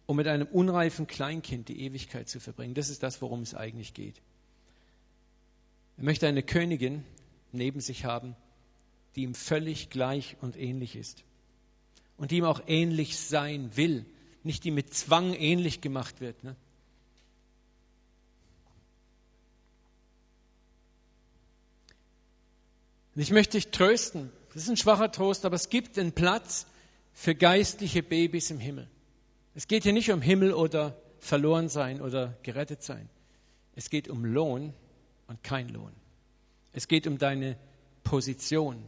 um 0.05 0.17
mit 0.17 0.27
einem 0.27 0.47
unreifen 0.47 1.07
Kleinkind 1.07 1.69
die 1.69 1.81
Ewigkeit 1.83 2.27
zu 2.27 2.39
verbringen. 2.39 2.73
Das 2.73 2.89
ist 2.89 3.03
das, 3.03 3.21
worum 3.21 3.41
es 3.41 3.53
eigentlich 3.53 3.93
geht. 3.93 4.21
Er 5.97 6.03
möchte 6.03 6.27
eine 6.27 6.43
Königin 6.43 7.05
neben 7.51 7.79
sich 7.79 8.05
haben, 8.05 8.35
die 9.15 9.23
ihm 9.23 9.35
völlig 9.35 9.89
gleich 9.89 10.37
und 10.41 10.57
ähnlich 10.57 10.95
ist. 10.95 11.23
Und 12.17 12.31
die 12.31 12.37
ihm 12.37 12.45
auch 12.45 12.61
ähnlich 12.67 13.17
sein 13.19 13.75
will, 13.75 14.05
nicht 14.43 14.63
die 14.63 14.71
mit 14.71 14.93
Zwang 14.93 15.33
ähnlich 15.33 15.81
gemacht 15.81 16.21
wird. 16.21 16.43
Ne? 16.43 16.55
Und 23.15 23.21
ich 23.21 23.31
möchte 23.31 23.57
dich 23.57 23.71
trösten. 23.71 24.31
Das 24.53 24.63
ist 24.63 24.69
ein 24.69 24.77
schwacher 24.77 25.11
Trost, 25.11 25.45
aber 25.45 25.55
es 25.55 25.69
gibt 25.69 25.97
einen 25.97 26.11
Platz 26.11 26.65
für 27.13 27.35
geistliche 27.35 28.03
Babys 28.03 28.51
im 28.51 28.59
Himmel. 28.59 28.87
Es 29.53 29.67
geht 29.67 29.83
hier 29.83 29.93
nicht 29.93 30.11
um 30.11 30.21
Himmel 30.21 30.53
oder 30.53 30.97
verloren 31.19 31.69
sein 31.69 32.01
oder 32.01 32.37
gerettet 32.43 32.83
sein. 32.83 33.09
Es 33.75 33.89
geht 33.89 34.07
um 34.07 34.25
Lohn 34.25 34.73
und 35.27 35.43
kein 35.43 35.69
Lohn. 35.69 35.91
Es 36.73 36.87
geht 36.87 37.05
um 37.05 37.17
deine 37.17 37.57
Position. 38.03 38.83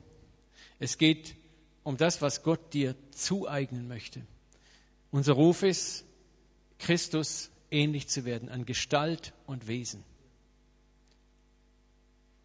Es 0.80 0.97
geht 0.97 1.36
um 1.84 1.97
das, 1.97 2.22
was 2.22 2.43
Gott 2.43 2.74
dir 2.74 2.95
zueignen 3.12 3.88
möchte. 3.88 4.22
Unser 5.14 5.34
Ruf 5.34 5.61
ist, 5.61 6.05
Christus 6.80 7.51
ähnlich 7.70 8.07
zu 8.07 8.26
werden 8.26 8.49
an 8.49 8.66
Gestalt 8.66 9.32
und 9.45 9.68
Wesen. 9.68 10.03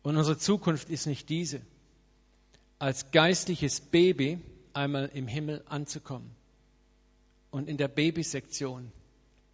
Und 0.03 0.19
unsere 0.19 0.37
Zukunft 0.37 0.91
ist 0.91 1.07
nicht 1.07 1.31
diese, 1.31 1.63
als 2.79 3.11
geistliches 3.11 3.81
Baby 3.81 4.39
einmal 4.75 5.11
im 5.15 5.27
Himmel 5.27 5.65
anzukommen 5.65 6.31
und 7.51 7.71
in 7.71 7.79
der 7.79 7.89
Babysektion 7.89 8.93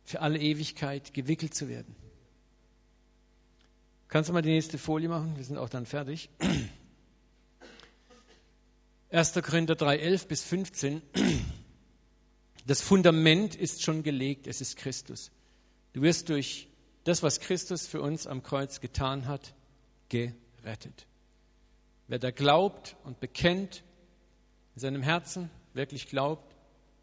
für 0.03 0.21
alle 0.21 0.41
Ewigkeit 0.41 1.15
gewickelt 1.15 1.55
zu 1.55 1.69
werden. 1.69 1.95
Kannst 4.09 4.29
du 4.29 4.33
mal 4.33 4.43
die 4.43 4.51
nächste 4.51 4.77
Folie 4.77 5.09
machen? 5.09 5.37
Wir 5.37 5.45
sind 5.45 5.59
auch 5.59 5.69
dann 5.69 5.87
fertig. 5.87 6.31
1. 9.11 9.35
Korinther 9.35 9.77
3, 9.77 9.99
11 9.99 10.27
bis 10.27 10.43
15. 10.43 11.01
Das 12.67 12.81
Fundament 12.81 13.55
ist 13.55 13.83
schon 13.83 14.03
gelegt, 14.03 14.47
es 14.47 14.61
ist 14.61 14.77
Christus. 14.77 15.31
Du 15.93 16.03
wirst 16.03 16.29
durch 16.29 16.69
das, 17.05 17.23
was 17.23 17.41
Christus 17.41 17.87
für 17.87 18.01
uns 18.01 18.27
am 18.27 18.43
Kreuz 18.43 18.81
getan 18.81 19.27
hat, 19.27 19.55
gerettet. 20.09 21.07
Wer 22.09 22.19
da 22.19 22.31
glaubt 22.31 22.97
und 23.05 23.21
bekennt, 23.21 23.83
in 24.75 24.81
seinem 24.81 25.03
Herzen 25.03 25.51
wirklich 25.75 26.09
glaubt, 26.09 26.55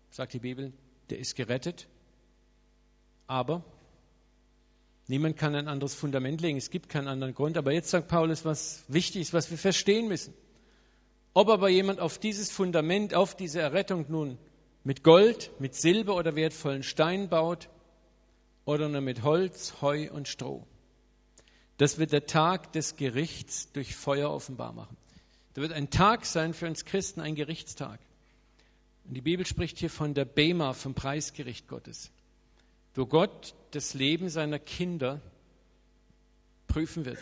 sagt 0.09 0.33
die 0.33 0.39
Bibel, 0.39 0.73
der 1.09 1.19
ist 1.19 1.35
gerettet. 1.35 1.87
Aber 3.27 3.63
niemand 5.07 5.37
kann 5.37 5.55
ein 5.55 5.67
anderes 5.67 5.93
Fundament 5.93 6.41
legen. 6.41 6.57
Es 6.57 6.69
gibt 6.69 6.89
keinen 6.89 7.07
anderen 7.07 7.33
Grund. 7.33 7.57
Aber 7.57 7.71
jetzt 7.71 7.89
sagt 7.89 8.07
Paulus, 8.07 8.45
was 8.45 8.83
wichtig 8.87 9.21
ist, 9.21 9.33
was 9.33 9.51
wir 9.51 9.57
verstehen 9.57 10.07
müssen. 10.07 10.33
Ob 11.33 11.47
aber 11.49 11.69
jemand 11.69 11.99
auf 11.99 12.17
dieses 12.17 12.51
Fundament, 12.51 13.13
auf 13.13 13.35
diese 13.35 13.61
Errettung 13.61 14.05
nun 14.09 14.37
mit 14.83 15.03
Gold, 15.03 15.51
mit 15.59 15.75
Silber 15.75 16.15
oder 16.15 16.35
wertvollen 16.35 16.83
Stein 16.83 17.29
baut 17.29 17.69
oder 18.65 18.89
nur 18.89 19.01
mit 19.01 19.23
Holz, 19.23 19.81
Heu 19.81 20.09
und 20.11 20.27
Stroh. 20.27 20.65
Das 21.77 21.97
wird 21.97 22.11
der 22.11 22.25
Tag 22.25 22.73
des 22.73 22.95
Gerichts 22.95 23.71
durch 23.71 23.95
Feuer 23.95 24.29
offenbar 24.29 24.73
machen. 24.73 24.97
Da 25.53 25.61
wird 25.61 25.73
ein 25.73 25.89
Tag 25.89 26.25
sein 26.25 26.53
für 26.53 26.67
uns 26.67 26.85
Christen, 26.85 27.21
ein 27.21 27.35
Gerichtstag. 27.35 27.99
Und 29.05 29.15
die 29.15 29.21
Bibel 29.21 29.45
spricht 29.45 29.79
hier 29.79 29.89
von 29.89 30.13
der 30.13 30.25
Bema, 30.25 30.73
vom 30.73 30.93
Preisgericht 30.93 31.67
Gottes, 31.67 32.11
wo 32.93 33.05
Gott 33.05 33.55
das 33.71 33.93
Leben 33.93 34.29
seiner 34.29 34.59
Kinder 34.59 35.21
prüfen 36.67 37.05
wird. 37.05 37.19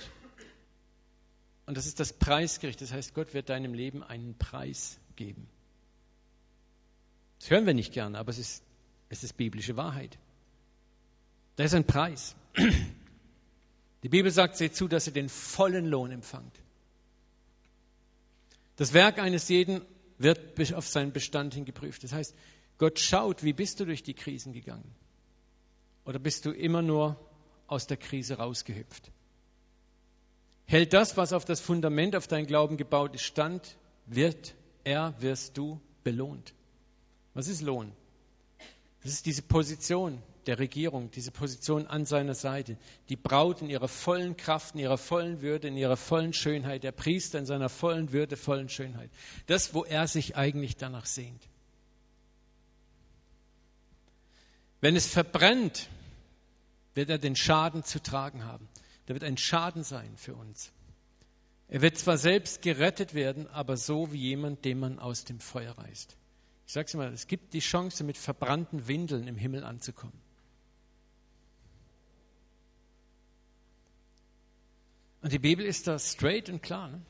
Und 1.66 1.78
das 1.78 1.86
ist 1.86 2.00
das 2.00 2.14
Preisgericht. 2.14 2.82
Das 2.82 2.92
heißt, 2.92 3.14
Gott 3.14 3.34
wird 3.34 3.50
deinem 3.50 3.74
Leben 3.74 4.04
einen 4.04 4.36
Preis 4.38 5.00
geben. 5.16 5.48
Das 7.40 7.50
hören 7.50 7.66
wir 7.66 7.74
nicht 7.74 7.94
gern, 7.94 8.16
aber 8.16 8.30
es 8.30 8.38
ist, 8.38 8.64
es 9.10 9.24
ist 9.24 9.38
biblische 9.38 9.78
Wahrheit. 9.78 10.18
Da 11.56 11.64
ist 11.64 11.74
ein 11.74 11.86
Preis. 11.86 12.36
Die 14.04 14.10
Bibel 14.10 14.32
sagt, 14.32 14.56
seht 14.56 14.76
zu, 14.76 14.88
dass 14.88 15.08
ihr 15.08 15.14
den 15.14 15.30
vollen 15.30 15.86
Lohn 15.86 16.12
empfangt. 16.12 16.56
Das 18.78 18.94
Werk 18.94 19.20
eines 19.20 19.50
jeden 19.50 19.82
wird 20.18 20.58
auf 20.74 20.88
seinen 20.88 21.12
Bestand 21.12 21.54
hin 21.54 21.66
geprüft. 21.66 22.04
Das 22.04 22.14
heißt, 22.14 22.34
Gott 22.78 23.00
schaut, 23.00 23.44
wie 23.44 23.54
bist 23.54 23.80
du 23.80 23.86
durch 23.86 24.04
die 24.04 24.14
Krisen 24.14 24.54
gegangen? 24.54 24.96
Oder 26.06 26.20
bist 26.20 26.46
du 26.46 26.52
immer 26.52 26.82
nur 26.82 27.20
aus 27.68 27.88
der 27.88 27.98
Krise 27.98 28.38
rausgehüpft? 28.38 29.12
Hält 30.66 30.94
das, 30.94 31.18
was 31.18 31.34
auf 31.34 31.46
das 31.46 31.60
Fundament, 31.60 32.16
auf 32.16 32.28
dein 32.28 32.46
Glauben 32.46 32.78
gebaut 32.78 33.16
ist, 33.16 33.24
stand, 33.24 33.78
wird 34.06 34.56
er, 34.84 35.14
wirst 35.20 35.58
du 35.58 35.82
belohnt. 36.04 36.54
Was 37.40 37.48
ist 37.48 37.62
Lohn? 37.62 37.94
Das 39.02 39.14
ist 39.14 39.26
diese 39.26 39.44
Position, 39.44 40.22
der 40.46 40.60
Regierung, 40.60 41.10
diese 41.10 41.32
Position 41.32 41.88
an 41.88 42.06
seiner 42.06 42.34
Seite. 42.34 42.78
Die 43.08 43.16
Braut 43.16 43.62
in 43.62 43.70
ihrer 43.70 43.88
vollen 43.88 44.36
Kraft, 44.36 44.76
in 44.76 44.82
ihrer 44.82 44.98
vollen 44.98 45.42
Würde, 45.42 45.70
in 45.70 45.78
ihrer 45.78 45.96
vollen 45.96 46.34
Schönheit, 46.34 46.84
der 46.84 46.92
Priester 46.92 47.40
in 47.40 47.46
seiner 47.46 47.70
vollen 47.70 48.12
Würde, 48.12 48.36
vollen 48.36 48.68
Schönheit. 48.68 49.10
Das, 49.46 49.74
wo 49.74 49.86
er 49.86 50.10
sich 50.10 50.36
eigentlich 50.36 50.76
danach 50.76 51.06
sehnt. 51.06 51.42
Wenn 54.82 54.98
es 54.98 55.08
verbrennt, 55.08 55.88
wird 56.94 57.10
er 57.10 57.20
den 57.20 57.38
Schaden 57.38 57.86
zu 57.86 58.04
tragen 58.04 58.44
haben. 58.44 58.68
Da 59.06 59.14
wird 59.14 59.24
ein 59.24 59.38
Schaden 59.38 59.86
sein 59.86 60.12
für 60.18 60.36
uns. 60.36 60.74
Er 61.70 61.82
wird 61.82 61.98
zwar 61.98 62.18
selbst 62.18 62.62
gerettet 62.62 63.14
werden, 63.14 63.48
aber 63.48 63.78
so 63.78 64.12
wie 64.12 64.20
jemand, 64.20 64.66
den 64.66 64.82
man 64.82 65.00
aus 65.00 65.24
dem 65.24 65.40
Feuer 65.40 65.78
reißt. 65.78 66.19
Ich 66.70 66.74
sage 66.74 66.86
es 66.86 66.94
mal, 66.94 67.12
es 67.12 67.26
gibt 67.26 67.56
die 67.56 67.62
Chance, 67.62 68.04
mit 68.04 68.16
verbrannten 68.16 68.88
Windeln 68.88 69.28
im 69.28 69.38
Himmel 69.38 69.64
anzukommen. 69.64 70.14
Und 75.24 75.34
die 75.34 75.40
Bibel 75.40 75.66
ist 75.66 75.88
da 75.88 75.98
straight 75.98 76.48
und 76.48 76.62
klar. 76.62 76.90
Ne? 76.90 77.02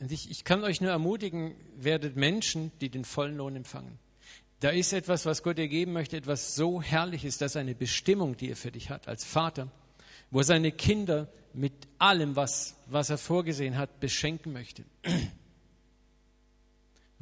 Und 0.00 0.10
ich, 0.10 0.28
ich 0.28 0.42
kann 0.42 0.64
euch 0.64 0.80
nur 0.80 0.90
ermutigen, 0.90 1.54
werdet 1.76 2.16
Menschen, 2.16 2.72
die 2.80 2.88
den 2.88 3.04
vollen 3.04 3.36
Lohn 3.36 3.54
empfangen. 3.54 4.00
Da 4.58 4.70
ist 4.70 4.92
etwas, 4.92 5.24
was 5.24 5.44
Gott 5.44 5.56
dir 5.56 5.68
geben 5.68 5.92
möchte, 5.92 6.16
etwas 6.16 6.56
so 6.56 6.82
Herrliches, 6.82 7.38
das 7.38 7.52
ist 7.52 7.56
eine 7.58 7.76
Bestimmung, 7.76 8.36
die 8.36 8.50
er 8.50 8.56
für 8.56 8.72
dich 8.72 8.90
hat 8.90 9.06
als 9.06 9.24
Vater, 9.24 9.70
wo 10.32 10.40
er 10.40 10.44
seine 10.44 10.72
Kinder 10.72 11.28
mit 11.52 11.74
allem, 12.00 12.34
was, 12.34 12.74
was 12.86 13.08
er 13.08 13.18
vorgesehen 13.18 13.78
hat, 13.78 14.00
beschenken 14.00 14.52
möchte. 14.52 14.82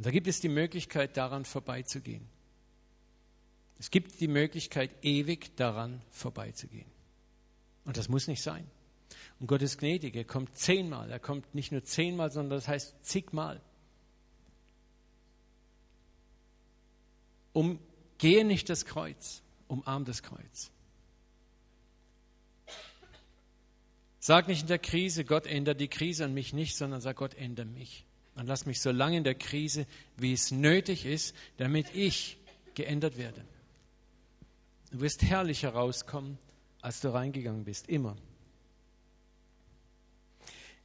Und 0.00 0.06
da 0.06 0.12
gibt 0.12 0.28
es 0.28 0.40
die 0.40 0.48
Möglichkeit, 0.48 1.18
daran 1.18 1.44
vorbeizugehen. 1.44 2.26
Es 3.78 3.90
gibt 3.90 4.18
die 4.18 4.28
Möglichkeit, 4.28 4.90
ewig 5.02 5.54
daran 5.56 6.00
vorbeizugehen. 6.08 6.90
Und 7.84 7.98
das 7.98 8.08
muss 8.08 8.26
nicht 8.26 8.42
sein. 8.42 8.66
Und 9.40 9.46
Gott 9.46 9.60
ist 9.60 9.76
gnädig. 9.76 10.16
Er 10.16 10.24
kommt 10.24 10.56
zehnmal. 10.56 11.10
Er 11.10 11.18
kommt 11.18 11.54
nicht 11.54 11.70
nur 11.70 11.84
zehnmal, 11.84 12.32
sondern 12.32 12.56
das 12.56 12.66
heißt 12.66 12.94
zigmal. 13.04 13.60
Umgehe 17.52 18.46
nicht 18.46 18.70
das 18.70 18.86
Kreuz, 18.86 19.42
umarm 19.68 20.06
das 20.06 20.22
Kreuz. 20.22 20.70
Sag 24.18 24.48
nicht 24.48 24.62
in 24.62 24.68
der 24.68 24.78
Krise, 24.78 25.26
Gott 25.26 25.46
ändert 25.46 25.78
die 25.78 25.88
Krise 25.88 26.24
an 26.24 26.32
mich 26.32 26.54
nicht, 26.54 26.78
sondern 26.78 27.02
sag, 27.02 27.16
Gott 27.16 27.34
ändert 27.34 27.68
mich. 27.68 28.06
Und 28.40 28.46
lass 28.46 28.64
mich 28.64 28.80
so 28.80 28.90
lange 28.90 29.18
in 29.18 29.24
der 29.24 29.34
Krise, 29.34 29.86
wie 30.16 30.32
es 30.32 30.50
nötig 30.50 31.04
ist, 31.04 31.34
damit 31.58 31.94
ich 31.94 32.38
geändert 32.74 33.18
werde. 33.18 33.44
Du 34.90 35.02
wirst 35.02 35.22
herrlich 35.22 35.64
herauskommen, 35.64 36.38
als 36.80 37.00
du 37.00 37.12
reingegangen 37.12 37.64
bist, 37.64 37.90
immer. 37.90 38.16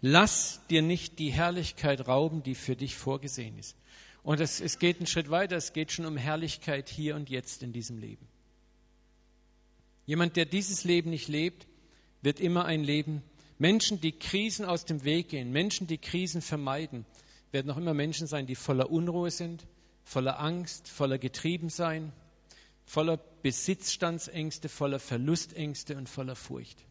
Lass 0.01 0.59
dir 0.69 0.81
nicht 0.81 1.17
die 1.17 1.31
Herrlichkeit 1.31 2.09
rauben, 2.09 2.43
die 2.43 2.55
für 2.55 2.75
dich 2.75 2.97
vorgesehen 2.97 3.57
ist. 3.57 3.77
Und 4.21 4.41
es, 4.41 4.59
es 4.59 4.77
geht 4.77 4.97
einen 4.97 5.07
Schritt 5.07 5.29
weiter, 5.29 5.55
es 5.55 5.71
geht 5.71 5.93
schon 5.93 6.05
um 6.05 6.17
Herrlichkeit 6.17 6.89
hier 6.89 7.15
und 7.15 7.29
jetzt 7.29 7.63
in 7.63 7.71
diesem 7.71 7.99
Leben. 7.99 8.27
Jemand, 10.05 10.35
der 10.35 10.43
dieses 10.43 10.83
Leben 10.83 11.09
nicht 11.09 11.29
lebt, 11.29 11.67
wird 12.21 12.41
immer 12.41 12.65
ein 12.65 12.83
Leben 12.83 13.23
Menschen, 13.59 14.01
die 14.01 14.11
Krisen 14.11 14.65
aus 14.65 14.83
dem 14.83 15.05
Weg 15.05 15.29
gehen, 15.29 15.53
Menschen, 15.53 15.87
die 15.87 15.99
Krisen 15.99 16.41
vermeiden, 16.41 17.05
werden 17.55 17.67
noch 17.67 17.77
immer 17.77 17.93
Menschen 17.93 18.27
sein, 18.27 18.47
die 18.47 18.55
voller 18.55 18.91
Unruhe 18.91 19.31
sind, 19.31 19.65
voller 20.03 20.41
Angst, 20.41 20.89
voller 20.89 21.17
Getriebensein, 21.17 22.11
voller 22.83 23.15
Besitzstandsängste, 23.15 24.67
voller 24.67 24.99
Verlustängste 24.99 25.95
und 25.95 26.09
voller 26.09 26.35
Furcht. 26.35 26.85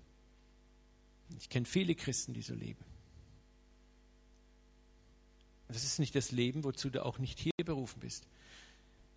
Ich 1.38 1.50
kenne 1.50 1.66
viele 1.66 1.94
Christen, 1.94 2.32
die 2.32 2.40
so 2.40 2.54
leben. 2.54 2.82
Das 5.68 5.84
ist 5.84 5.98
nicht 5.98 6.14
das 6.14 6.32
Leben, 6.32 6.64
wozu 6.64 6.88
du 6.88 7.04
auch 7.04 7.18
nicht 7.18 7.38
hier 7.38 7.52
berufen 7.62 8.00
bist. 8.00 8.26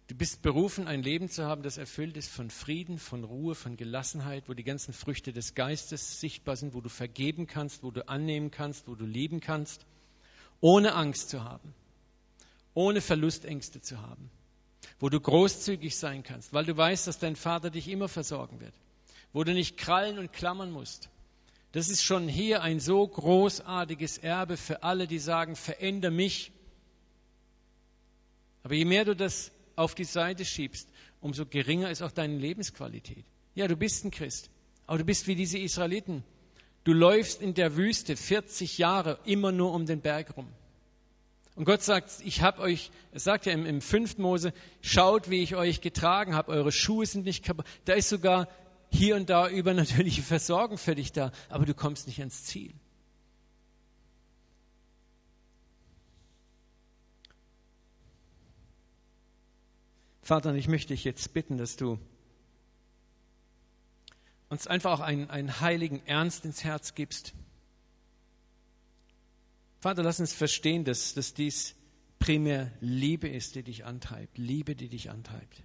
Du 0.08 0.16
bist 0.16 0.42
berufen, 0.42 0.86
ein 0.86 1.02
Leben 1.02 1.30
zu 1.30 1.46
haben, 1.46 1.64
das 1.64 1.78
erfüllt 1.78 2.18
ist 2.18 2.30
von 2.30 2.50
Frieden, 2.50 3.00
von 3.00 3.24
Ruhe, 3.24 3.56
von 3.56 3.78
Gelassenheit, 3.78 4.50
wo 4.50 4.54
die 4.54 4.66
ganzen 4.66 4.94
Früchte 4.94 5.32
des 5.32 5.56
Geistes 5.56 6.20
sichtbar 6.20 6.58
sind, 6.58 6.74
wo 6.74 6.82
du 6.82 6.90
vergeben 6.90 7.48
kannst, 7.48 7.84
wo 7.84 7.92
du 7.92 8.06
annehmen 8.10 8.52
kannst, 8.52 8.90
wo 8.90 8.96
du 8.96 9.06
lieben 9.06 9.40
kannst, 9.40 9.86
ohne 10.62 10.94
Angst 10.96 11.30
zu 11.30 11.44
haben, 11.44 11.74
ohne 12.74 13.02
Verlustängste 13.02 13.82
zu 13.82 14.02
haben, 14.02 14.30
wo 15.00 15.10
du 15.10 15.20
großzügig 15.20 15.98
sein 15.98 16.24
kannst, 16.24 16.54
weil 16.54 16.66
du 16.66 16.76
weißt, 16.76 17.08
dass 17.08 17.20
dein 17.20 17.36
Vater 17.36 17.70
dich 17.70 17.88
immer 17.88 18.08
versorgen 18.08 18.60
wird, 18.60 18.74
wo 19.34 19.44
du 19.44 19.54
nicht 19.54 19.78
krallen 19.78 20.20
und 20.20 20.34
klammern 20.34 20.72
musst. 20.72 21.10
Das 21.74 21.90
ist 21.90 22.04
schon 22.04 22.28
hier 22.28 22.62
ein 22.64 22.80
so 22.80 23.08
großartiges 23.08 24.18
Erbe 24.20 24.58
für 24.58 24.84
alle, 24.84 25.06
die 25.06 25.20
sagen, 25.20 25.56
veränder 25.56 26.12
mich. 26.12 26.52
Aber 28.64 28.74
je 28.74 28.86
mehr 28.86 29.06
du 29.06 29.16
das 29.16 29.52
auf 29.76 29.94
die 29.94 30.06
Seite 30.06 30.44
schiebst, 30.44 30.90
umso 31.22 31.46
geringer 31.46 31.92
ist 31.92 32.02
auch 32.02 32.12
deine 32.12 32.38
Lebensqualität. 32.38 33.26
Ja, 33.54 33.68
du 33.68 33.76
bist 33.76 34.06
ein 34.06 34.12
Christ, 34.12 34.50
aber 34.86 35.00
du 35.00 35.04
bist 35.04 35.28
wie 35.28 35.36
diese 35.36 35.58
Israeliten. 35.58 36.24
Du 36.88 36.94
läufst 36.94 37.42
in 37.42 37.54
der 37.54 37.76
Wüste 37.76 38.16
40 38.16 38.78
Jahre 38.78 39.20
immer 39.26 39.52
nur 39.52 39.74
um 39.74 39.86
den 39.86 40.00
Berg 40.00 40.38
rum. 40.38 40.48
Und 41.56 41.66
Gott 41.66 41.84
sagt, 41.84 42.22
ich 42.24 42.42
habe 42.42 42.62
euch, 42.62 42.92
er 43.12 43.20
sagt 43.20 43.46
ja 43.46 43.52
im, 43.52 43.66
im 43.66 43.82
5. 43.82 44.20
Mose, 44.20 44.54
schaut, 44.80 45.30
wie 45.30 45.44
ich 45.44 45.58
euch 45.58 45.82
getragen 45.82 46.34
habe, 46.34 46.50
eure 46.50 46.72
Schuhe 46.72 47.06
sind 47.06 47.26
nicht 47.26 47.44
kaputt. 47.44 47.66
Da 47.84 47.92
ist 47.92 48.08
sogar 48.08 48.48
hier 48.90 49.18
und 49.18 49.30
da 49.30 49.50
übernatürliche 49.50 50.22
Versorgung 50.22 50.78
für 50.78 50.96
dich 50.96 51.12
da, 51.12 51.34
aber 51.50 51.66
du 51.66 51.74
kommst 51.74 52.08
nicht 52.08 52.20
ans 52.20 52.46
Ziel. 52.46 52.74
Vater, 60.22 60.56
ich 60.56 60.70
möchte 60.70 60.94
dich 60.94 61.04
jetzt 61.04 61.34
bitten, 61.34 61.58
dass 61.58 61.76
du 61.76 62.00
uns 64.50 64.68
einfach 64.68 64.92
auch 64.92 65.00
einen, 65.00 65.30
einen 65.30 65.60
heiligen 65.60 66.06
Ernst 66.06 66.46
ins 66.46 66.64
Herz 66.64 66.96
gibst. 66.96 67.34
Vater, 69.80 70.04
lass 70.04 70.20
uns 70.20 70.34
verstehen, 70.34 70.86
dass, 70.86 71.14
dass 71.14 71.34
dies 71.34 71.76
primär 72.20 72.72
Liebe 72.82 73.28
ist, 73.28 73.56
die 73.56 73.64
dich 73.64 73.86
antreibt. 73.86 74.38
Liebe, 74.38 74.76
die 74.76 74.90
dich 74.90 75.10
antreibt. 75.12 75.64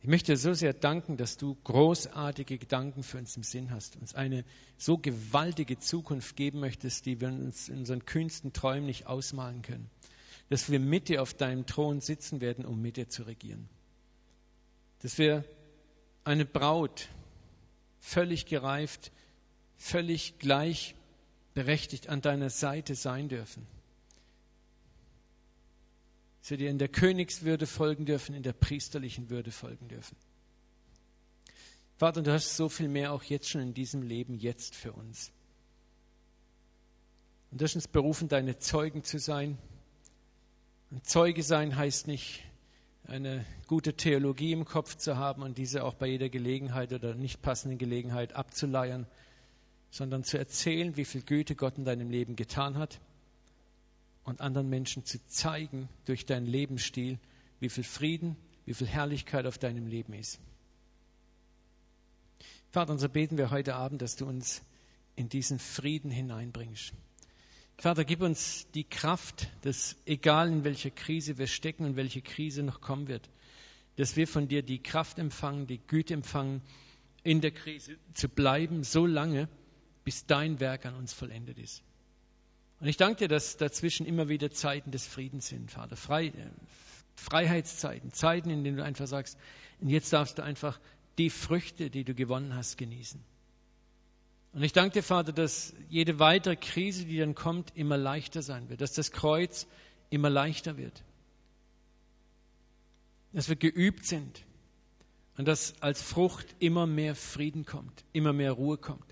Ich 0.00 0.08
möchte 0.08 0.32
dir 0.32 0.38
so 0.38 0.54
sehr 0.54 0.72
danken, 0.72 1.16
dass 1.16 1.36
du 1.36 1.56
großartige 1.64 2.58
Gedanken 2.58 3.02
für 3.02 3.18
uns 3.18 3.36
im 3.36 3.42
Sinn 3.42 3.72
hast, 3.72 3.96
uns 3.96 4.14
eine 4.14 4.44
so 4.76 4.98
gewaltige 4.98 5.80
Zukunft 5.80 6.36
geben 6.36 6.60
möchtest, 6.60 7.06
die 7.06 7.20
wir 7.20 7.28
uns 7.28 7.68
in 7.68 7.78
unseren 7.78 8.04
kühnsten 8.04 8.52
Träumen 8.52 8.86
nicht 8.86 9.08
ausmalen 9.08 9.62
können 9.62 9.90
dass 10.48 10.70
wir 10.70 10.80
mit 10.80 11.08
dir 11.08 11.22
auf 11.22 11.34
deinem 11.34 11.66
Thron 11.66 12.00
sitzen 12.00 12.40
werden, 12.40 12.64
um 12.64 12.80
mit 12.80 12.96
dir 12.96 13.08
zu 13.08 13.24
regieren. 13.24 13.68
Dass 15.02 15.18
wir 15.18 15.44
eine 16.24 16.44
Braut, 16.44 17.08
völlig 18.00 18.46
gereift, 18.46 19.12
völlig 19.76 20.38
gleichberechtigt 20.38 22.08
an 22.08 22.22
deiner 22.22 22.50
Seite 22.50 22.94
sein 22.94 23.28
dürfen. 23.28 23.66
Dass 26.40 26.50
wir 26.50 26.56
dir 26.58 26.70
in 26.70 26.78
der 26.78 26.88
Königswürde 26.88 27.66
folgen 27.66 28.06
dürfen, 28.06 28.34
in 28.34 28.42
der 28.42 28.52
priesterlichen 28.52 29.30
Würde 29.30 29.50
folgen 29.50 29.88
dürfen. 29.88 30.16
Vater, 31.96 32.22
du 32.22 32.32
hast 32.32 32.56
so 32.56 32.68
viel 32.68 32.88
mehr 32.88 33.12
auch 33.12 33.22
jetzt 33.22 33.48
schon 33.48 33.62
in 33.62 33.74
diesem 33.74 34.02
Leben 34.02 34.34
jetzt 34.34 34.74
für 34.74 34.92
uns. 34.92 35.32
Und 37.50 37.60
du 37.60 37.64
hast 37.64 37.74
uns 37.74 37.88
berufen, 37.88 38.28
deine 38.28 38.58
Zeugen 38.58 39.02
zu 39.02 39.18
sein, 39.18 39.58
ein 40.92 41.02
Zeuge 41.02 41.42
sein 41.42 41.76
heißt 41.76 42.06
nicht, 42.06 42.44
eine 43.08 43.44
gute 43.66 43.94
Theologie 43.94 44.52
im 44.52 44.64
Kopf 44.64 44.96
zu 44.96 45.16
haben 45.16 45.42
und 45.42 45.58
diese 45.58 45.84
auch 45.84 45.94
bei 45.94 46.06
jeder 46.06 46.28
Gelegenheit 46.28 46.92
oder 46.92 47.14
nicht 47.14 47.42
passenden 47.42 47.78
Gelegenheit 47.78 48.34
abzuleiern, 48.34 49.06
sondern 49.90 50.24
zu 50.24 50.38
erzählen, 50.38 50.96
wie 50.96 51.04
viel 51.04 51.22
Güte 51.22 51.54
Gott 51.54 51.78
in 51.78 51.84
deinem 51.84 52.10
Leben 52.10 52.36
getan 52.36 52.76
hat 52.76 53.00
und 54.24 54.40
anderen 54.40 54.68
Menschen 54.68 55.04
zu 55.04 55.24
zeigen 55.28 55.88
durch 56.04 56.26
deinen 56.26 56.46
Lebensstil, 56.46 57.18
wie 57.60 57.68
viel 57.68 57.84
Frieden, 57.84 58.36
wie 58.64 58.74
viel 58.74 58.88
Herrlichkeit 58.88 59.46
auf 59.46 59.58
deinem 59.58 59.86
Leben 59.86 60.12
ist. 60.12 60.40
Vater, 62.70 62.92
und 62.92 62.98
so 62.98 63.08
beten 63.08 63.38
wir 63.38 63.50
heute 63.50 63.76
Abend, 63.76 64.02
dass 64.02 64.16
du 64.16 64.26
uns 64.26 64.62
in 65.14 65.28
diesen 65.28 65.58
Frieden 65.58 66.10
hineinbringst. 66.10 66.92
Vater, 67.78 68.04
gib 68.04 68.22
uns 68.22 68.66
die 68.74 68.84
Kraft, 68.84 69.48
dass 69.62 69.96
egal 70.06 70.48
in 70.48 70.64
welcher 70.64 70.90
Krise 70.90 71.36
wir 71.36 71.46
stecken 71.46 71.84
und 71.84 71.96
welche 71.96 72.22
Krise 72.22 72.62
noch 72.62 72.80
kommen 72.80 73.06
wird, 73.06 73.28
dass 73.96 74.16
wir 74.16 74.26
von 74.26 74.48
dir 74.48 74.62
die 74.62 74.82
Kraft 74.82 75.18
empfangen, 75.18 75.66
die 75.66 75.78
Güte 75.78 76.14
empfangen, 76.14 76.62
in 77.22 77.40
der 77.40 77.50
Krise 77.50 77.98
zu 78.14 78.28
bleiben, 78.28 78.82
so 78.82 79.04
lange, 79.04 79.48
bis 80.04 80.24
dein 80.26 80.58
Werk 80.60 80.86
an 80.86 80.94
uns 80.94 81.12
vollendet 81.12 81.58
ist. 81.58 81.82
Und 82.80 82.86
ich 82.86 82.96
danke 82.96 83.20
dir, 83.20 83.28
dass 83.28 83.56
dazwischen 83.56 84.06
immer 84.06 84.28
wieder 84.28 84.50
Zeiten 84.50 84.90
des 84.90 85.06
Friedens 85.06 85.48
sind, 85.48 85.70
Vater. 85.70 85.96
Frei, 85.96 86.26
äh, 86.26 86.32
Freiheitszeiten, 87.14 88.12
Zeiten, 88.12 88.50
in 88.50 88.64
denen 88.64 88.76
du 88.76 88.84
einfach 88.84 89.06
sagst, 89.06 89.38
und 89.80 89.88
jetzt 89.88 90.12
darfst 90.12 90.38
du 90.38 90.42
einfach 90.42 90.80
die 91.18 91.30
Früchte, 91.30 91.90
die 91.90 92.04
du 92.04 92.14
gewonnen 92.14 92.54
hast, 92.54 92.76
genießen. 92.78 93.22
Und 94.56 94.62
ich 94.62 94.72
danke 94.72 94.94
dir, 94.94 95.02
Vater, 95.02 95.34
dass 95.34 95.74
jede 95.90 96.18
weitere 96.18 96.56
Krise, 96.56 97.04
die 97.04 97.18
dann 97.18 97.34
kommt, 97.34 97.76
immer 97.76 97.98
leichter 97.98 98.40
sein 98.40 98.70
wird, 98.70 98.80
dass 98.80 98.94
das 98.94 99.12
Kreuz 99.12 99.66
immer 100.08 100.30
leichter 100.30 100.78
wird, 100.78 101.04
dass 103.34 103.50
wir 103.50 103.56
geübt 103.56 104.06
sind 104.06 104.46
und 105.36 105.46
dass 105.46 105.74
als 105.82 106.00
Frucht 106.00 106.56
immer 106.58 106.86
mehr 106.86 107.14
Frieden 107.14 107.66
kommt, 107.66 108.02
immer 108.14 108.32
mehr 108.32 108.52
Ruhe 108.52 108.78
kommt. 108.78 109.04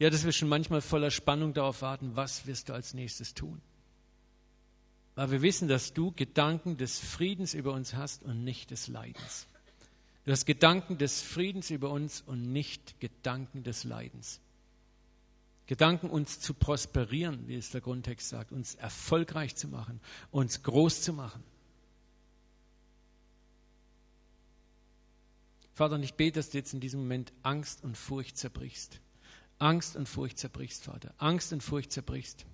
Ja, 0.00 0.10
dass 0.10 0.24
wir 0.24 0.32
schon 0.32 0.48
manchmal 0.48 0.80
voller 0.80 1.12
Spannung 1.12 1.54
darauf 1.54 1.82
warten, 1.82 2.16
was 2.16 2.48
wirst 2.48 2.68
du 2.68 2.72
als 2.72 2.92
nächstes 2.92 3.32
tun. 3.32 3.62
Weil 5.14 5.30
wir 5.30 5.42
wissen, 5.42 5.68
dass 5.68 5.92
du 5.92 6.10
Gedanken 6.10 6.78
des 6.78 6.98
Friedens 6.98 7.54
über 7.54 7.74
uns 7.74 7.94
hast 7.94 8.24
und 8.24 8.42
nicht 8.42 8.72
des 8.72 8.88
Leidens. 8.88 9.46
Du 10.24 10.32
hast 10.32 10.46
Gedanken 10.46 10.98
des 10.98 11.22
Friedens 11.22 11.70
über 11.70 11.90
uns 11.90 12.22
und 12.22 12.50
nicht 12.50 12.98
Gedanken 12.98 13.62
des 13.62 13.84
Leidens. 13.84 14.40
Gedanken, 15.70 16.10
uns 16.10 16.40
zu 16.40 16.52
prosperieren, 16.52 17.46
wie 17.46 17.54
es 17.54 17.70
der 17.70 17.80
Grundtext 17.80 18.28
sagt, 18.28 18.50
uns 18.50 18.74
erfolgreich 18.74 19.54
zu 19.54 19.68
machen, 19.68 20.00
uns 20.32 20.64
groß 20.64 21.02
zu 21.02 21.12
machen. 21.12 21.44
Vater, 25.72 25.94
und 25.94 26.02
ich 26.02 26.14
bete, 26.14 26.40
dass 26.40 26.50
du 26.50 26.58
jetzt 26.58 26.74
in 26.74 26.80
diesem 26.80 27.02
Moment 27.02 27.32
Angst 27.44 27.84
und 27.84 27.96
Furcht 27.96 28.36
zerbrichst. 28.36 28.98
Angst 29.60 29.94
und 29.94 30.08
Furcht 30.08 30.38
zerbrichst, 30.38 30.82
Vater. 30.82 31.14
Angst 31.18 31.52
und 31.52 31.62
Furcht 31.62 31.92
zerbrichst. 31.92 32.46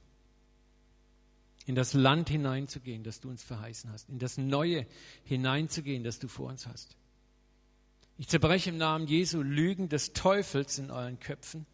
In 1.64 1.75
das 1.75 1.95
Land 1.95 2.29
hineinzugehen, 2.29 3.03
das 3.03 3.21
du 3.21 3.31
uns 3.31 3.43
verheißen 3.43 3.91
hast. 3.93 4.11
In 4.11 4.19
das 4.19 4.37
Neue 4.37 4.87
hineinzugehen, 5.25 6.05
das 6.05 6.19
du 6.19 6.29
vor 6.29 6.51
uns 6.51 6.67
hast. 6.67 6.99
Ich 8.19 8.29
zerbreche 8.29 8.69
im 8.69 8.77
Namen 8.77 9.07
Jesu 9.07 9.41
Lügen 9.41 9.89
des 9.89 10.12
Teufels 10.12 10.79
in 10.79 10.91
euren 10.91 11.19
Köpfen 11.19 11.64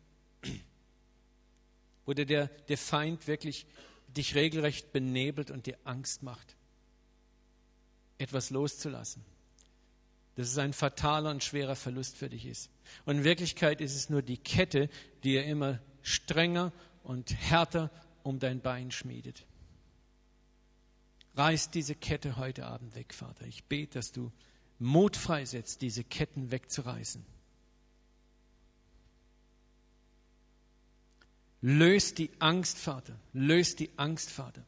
wo 2.07 2.13
der, 2.13 2.47
der 2.47 2.79
Feind 2.79 3.27
wirklich 3.27 3.67
dich 4.09 4.35
regelrecht 4.35 4.93
benebelt 4.93 5.51
und 5.51 5.67
dir 5.67 5.79
Angst 5.85 6.23
macht, 6.23 6.57
etwas 8.19 8.51
loszulassen. 8.51 9.25
Dass 10.35 10.49
es 10.49 10.59
ein 10.59 10.73
fataler 10.73 11.31
und 11.31 11.45
schwerer 11.45 11.77
Verlust 11.77 12.17
für 12.17 12.31
dich 12.31 12.47
ist. 12.47 12.71
Und 13.05 13.19
in 13.19 13.25
Wirklichkeit 13.25 13.81
ist 13.81 13.95
es 13.95 14.09
nur 14.09 14.23
die 14.23 14.39
Kette, 14.39 14.89
die 15.25 15.37
er 15.37 15.45
immer 15.45 15.79
strenger 16.03 16.73
und 17.03 17.35
härter 17.35 17.91
um 18.23 18.39
dein 18.39 18.61
Bein 18.61 18.91
schmiedet. 18.91 19.45
Reiß 21.35 21.71
diese 21.71 21.95
Kette 21.95 22.37
heute 22.37 22.67
Abend 22.67 22.95
weg, 22.95 23.15
Vater. 23.15 23.47
Ich 23.47 23.65
bete, 23.65 23.99
dass 23.99 24.13
du 24.13 24.33
Mut 24.79 25.17
freisetzt, 25.17 25.81
diese 25.81 26.05
Ketten 26.05 26.51
wegzureißen. 26.51 27.25
Löst 31.63 32.19
die 32.19 32.31
Angst, 32.41 32.77
Vater. 32.77 33.17
Löst 33.33 33.79
die 33.79 33.91
Angst, 33.97 34.31
Vater. 34.31 34.65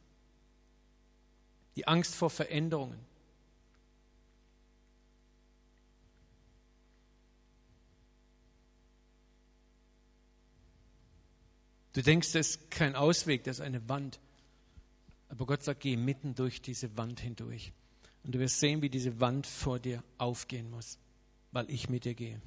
Die 1.75 1.87
Angst 1.87 2.15
vor 2.15 2.29
Veränderungen. 2.29 2.99
Du 11.91 12.01
denkst, 12.01 12.31
das 12.31 12.47
ist 12.47 12.71
kein 12.71 12.95
Ausweg, 12.95 13.43
das 13.43 13.57
ist 13.57 13.61
eine 13.61 13.87
Wand. 13.87 14.19
Aber 15.29 15.45
Gott 15.45 15.63
sagt, 15.63 15.81
geh 15.81 15.97
mitten 15.97 16.33
durch 16.33 16.61
diese 16.61 16.95
Wand 16.97 17.19
hindurch. 17.19 17.73
Und 18.23 18.35
du 18.35 18.39
wirst 18.39 18.59
sehen, 18.59 18.81
wie 18.81 18.89
diese 18.89 19.19
Wand 19.19 19.47
vor 19.47 19.79
dir 19.79 20.03
aufgehen 20.17 20.69
muss, 20.71 20.97
weil 21.51 21.69
ich 21.69 21.89
mit 21.89 22.05
dir 22.05 22.13
gehe. 22.13 22.41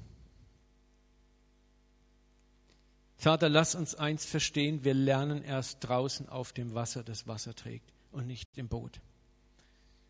Vater, 3.19 3.49
lass 3.49 3.75
uns 3.75 3.95
eins 3.95 4.23
verstehen, 4.23 4.85
wir 4.85 4.93
lernen 4.93 5.43
erst 5.43 5.79
draußen 5.81 6.29
auf 6.29 6.53
dem 6.53 6.73
Wasser, 6.73 7.03
das 7.03 7.27
Wasser 7.27 7.53
trägt 7.53 7.91
und 8.13 8.27
nicht 8.27 8.47
im 8.55 8.69
Boot. 8.69 9.01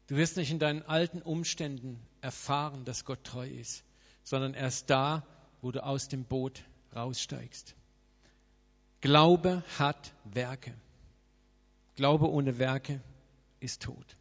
Du 0.06 0.16
wirst 0.16 0.38
nicht 0.38 0.52
in 0.52 0.60
deinen 0.60 0.84
alten 0.84 1.24
Umständen 1.24 2.00
erfahren, 2.22 2.86
dass 2.86 3.06
Gott 3.06 3.24
treu 3.24 3.50
ist, 3.50 3.84
sondern 4.24 4.54
erst 4.54 4.92
da, 4.92 5.26
wo 5.64 5.72
du 5.72 5.84
aus 5.84 6.08
dem 6.08 6.24
Boot 6.24 6.64
raussteigst. 6.96 7.74
Glaube 9.02 9.64
hat 9.80 10.14
Werke. 10.26 10.76
Glaube 11.96 12.30
ohne 12.30 12.60
Werke 12.60 13.02
ist 13.60 13.82
tot. 13.82 14.18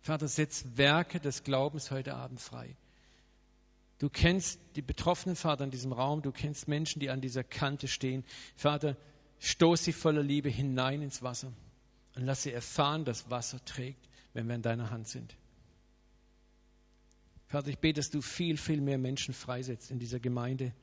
Vater, 0.00 0.26
setz 0.26 0.64
Werke 0.74 1.20
des 1.20 1.44
Glaubens 1.44 1.92
heute 1.92 2.16
Abend 2.16 2.40
frei. 2.40 2.74
Du 4.02 4.10
kennst 4.10 4.58
die 4.74 4.82
betroffenen 4.82 5.36
Vater 5.36 5.62
in 5.62 5.70
diesem 5.70 5.92
Raum, 5.92 6.22
du 6.22 6.32
kennst 6.32 6.66
Menschen, 6.66 6.98
die 6.98 7.08
an 7.08 7.20
dieser 7.20 7.44
Kante 7.44 7.86
stehen. 7.86 8.24
Vater, 8.56 8.96
stoß 9.38 9.84
sie 9.84 9.92
voller 9.92 10.24
Liebe 10.24 10.48
hinein 10.48 11.02
ins 11.02 11.22
Wasser 11.22 11.52
und 12.16 12.24
lass 12.24 12.42
sie 12.42 12.50
erfahren, 12.50 13.04
dass 13.04 13.30
Wasser 13.30 13.64
trägt, 13.64 14.08
wenn 14.32 14.48
wir 14.48 14.56
in 14.56 14.62
deiner 14.62 14.90
Hand 14.90 15.06
sind. 15.06 15.36
Vater, 17.46 17.68
ich 17.68 17.78
bete, 17.78 18.00
dass 18.00 18.10
du 18.10 18.22
viel, 18.22 18.56
viel 18.56 18.80
mehr 18.80 18.98
Menschen 18.98 19.34
freisetzt 19.34 19.92
in 19.92 20.00
dieser 20.00 20.18
Gemeinde, 20.18 20.74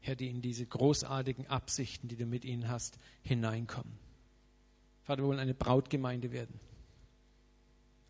Herr, 0.00 0.16
die 0.16 0.28
in 0.28 0.42
diese 0.42 0.66
großartigen 0.66 1.46
Absichten, 1.46 2.08
die 2.08 2.16
du 2.16 2.26
mit 2.26 2.44
ihnen 2.44 2.66
hast, 2.66 2.98
hineinkommen. 3.22 3.96
Vater, 5.04 5.22
wir 5.22 5.28
wollen 5.28 5.38
eine 5.38 5.54
Brautgemeinde 5.54 6.32
werden. 6.32 6.58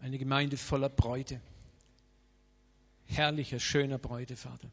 Eine 0.01 0.17
Gemeinde 0.17 0.57
voller 0.57 0.89
Bräute 0.89 1.39
herrlicher, 3.09 3.59
schöner 3.59 3.99
Bräute, 3.99 4.37
Vater. 4.37 4.71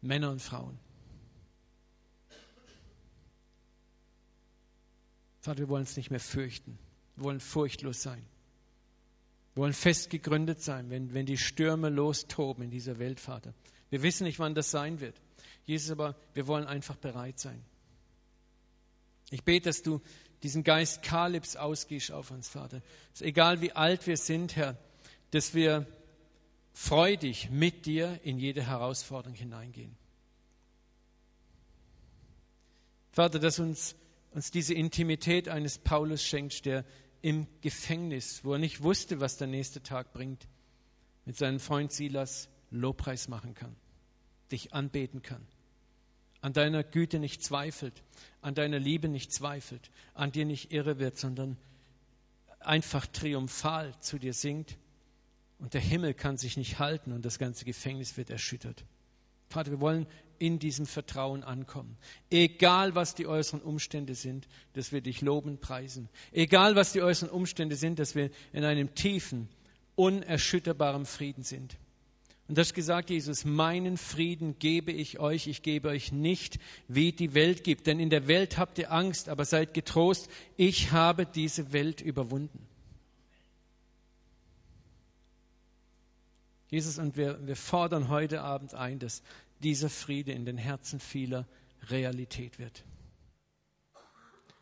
Männer 0.00 0.30
und 0.30 0.40
Frauen. 0.40 0.78
Vater, 5.40 5.60
wir 5.60 5.68
wollen 5.68 5.84
es 5.84 5.96
nicht 5.96 6.10
mehr 6.10 6.20
fürchten. 6.20 6.78
Wir 7.16 7.24
wollen 7.24 7.40
furchtlos 7.40 8.02
sein. 8.02 8.24
Wir 9.54 9.62
wollen 9.62 9.72
fest 9.72 10.10
gegründet 10.10 10.62
sein, 10.62 10.90
wenn, 10.90 11.14
wenn 11.14 11.26
die 11.26 11.38
Stürme 11.38 11.88
lostoben 11.88 12.64
in 12.64 12.70
dieser 12.70 12.98
Welt, 12.98 13.18
Vater. 13.20 13.54
Wir 13.90 14.02
wissen 14.02 14.24
nicht, 14.24 14.38
wann 14.38 14.54
das 14.54 14.70
sein 14.70 15.00
wird. 15.00 15.20
Jesus, 15.64 15.90
aber 15.90 16.16
wir 16.34 16.46
wollen 16.46 16.66
einfach 16.66 16.96
bereit 16.96 17.38
sein. 17.38 17.64
Ich 19.30 19.44
bete, 19.44 19.68
dass 19.68 19.82
du 19.82 20.00
diesen 20.42 20.64
Geist 20.64 21.02
Kalibs 21.02 21.56
ausgehst 21.56 22.12
auf 22.12 22.30
uns, 22.30 22.48
Vater. 22.48 22.82
Dass 23.12 23.22
egal 23.22 23.60
wie 23.60 23.72
alt 23.72 24.06
wir 24.06 24.16
sind, 24.16 24.56
Herr, 24.56 24.78
dass 25.30 25.54
wir 25.54 25.86
freudig 26.78 27.50
mit 27.50 27.86
dir 27.86 28.20
in 28.22 28.38
jede 28.38 28.62
Herausforderung 28.62 29.34
hineingehen. 29.34 29.96
Vater, 33.10 33.40
dass 33.40 33.58
uns, 33.58 33.96
uns 34.30 34.52
diese 34.52 34.74
Intimität 34.74 35.48
eines 35.48 35.78
Paulus 35.78 36.22
schenkt, 36.22 36.66
der 36.66 36.84
im 37.20 37.48
Gefängnis, 37.62 38.44
wo 38.44 38.52
er 38.52 38.60
nicht 38.60 38.80
wusste, 38.80 39.18
was 39.18 39.36
der 39.36 39.48
nächste 39.48 39.82
Tag 39.82 40.12
bringt, 40.12 40.46
mit 41.24 41.36
seinem 41.36 41.58
Freund 41.58 41.90
Silas 41.90 42.48
Lobpreis 42.70 43.26
machen 43.26 43.54
kann, 43.54 43.74
dich 44.52 44.72
anbeten 44.72 45.20
kann, 45.20 45.44
an 46.42 46.52
deiner 46.52 46.84
Güte 46.84 47.18
nicht 47.18 47.42
zweifelt, 47.42 48.04
an 48.40 48.54
deiner 48.54 48.78
Liebe 48.78 49.08
nicht 49.08 49.32
zweifelt, 49.32 49.90
an 50.14 50.30
dir 50.30 50.44
nicht 50.44 50.72
irre 50.72 51.00
wird, 51.00 51.18
sondern 51.18 51.56
einfach 52.60 53.04
triumphal 53.08 53.98
zu 53.98 54.20
dir 54.20 54.32
singt 54.32 54.78
und 55.58 55.74
der 55.74 55.80
Himmel 55.80 56.14
kann 56.14 56.36
sich 56.36 56.56
nicht 56.56 56.78
halten 56.78 57.12
und 57.12 57.24
das 57.24 57.38
ganze 57.38 57.64
Gefängnis 57.64 58.16
wird 58.16 58.30
erschüttert. 58.30 58.84
Vater, 59.48 59.70
wir 59.70 59.80
wollen 59.80 60.06
in 60.38 60.58
diesem 60.58 60.86
Vertrauen 60.86 61.42
ankommen. 61.42 61.96
Egal, 62.30 62.94
was 62.94 63.14
die 63.14 63.26
äußeren 63.26 63.60
Umstände 63.60 64.14
sind, 64.14 64.46
dass 64.74 64.92
wir 64.92 65.00
dich 65.00 65.20
loben, 65.20 65.58
preisen. 65.58 66.08
Egal, 66.32 66.76
was 66.76 66.92
die 66.92 67.02
äußeren 67.02 67.30
Umstände 67.30 67.76
sind, 67.76 67.98
dass 67.98 68.14
wir 68.14 68.30
in 68.52 68.64
einem 68.64 68.94
tiefen, 68.94 69.48
unerschütterbaren 69.96 71.06
Frieden 71.06 71.42
sind. 71.42 71.76
Und 72.46 72.56
das 72.56 72.72
gesagt, 72.72 73.10
Jesus, 73.10 73.44
meinen 73.44 73.98
Frieden 73.98 74.58
gebe 74.58 74.92
ich 74.92 75.18
euch, 75.18 75.48
ich 75.48 75.62
gebe 75.62 75.88
euch 75.88 76.12
nicht, 76.12 76.58
wie 76.86 77.12
die 77.12 77.34
Welt 77.34 77.64
gibt. 77.64 77.86
Denn 77.86 78.00
in 78.00 78.08
der 78.08 78.26
Welt 78.26 78.56
habt 78.56 78.78
ihr 78.78 78.92
Angst, 78.92 79.28
aber 79.28 79.44
seid 79.44 79.74
getrost, 79.74 80.30
ich 80.56 80.92
habe 80.92 81.26
diese 81.26 81.72
Welt 81.72 82.00
überwunden. 82.00 82.67
Jesus, 86.68 86.98
und 86.98 87.16
wir, 87.16 87.46
wir 87.46 87.56
fordern 87.56 88.08
heute 88.08 88.42
Abend 88.42 88.74
ein, 88.74 88.98
dass 88.98 89.22
dieser 89.62 89.88
Friede 89.88 90.32
in 90.32 90.44
den 90.44 90.58
Herzen 90.58 91.00
vieler 91.00 91.46
Realität 91.88 92.58
wird. 92.58 92.84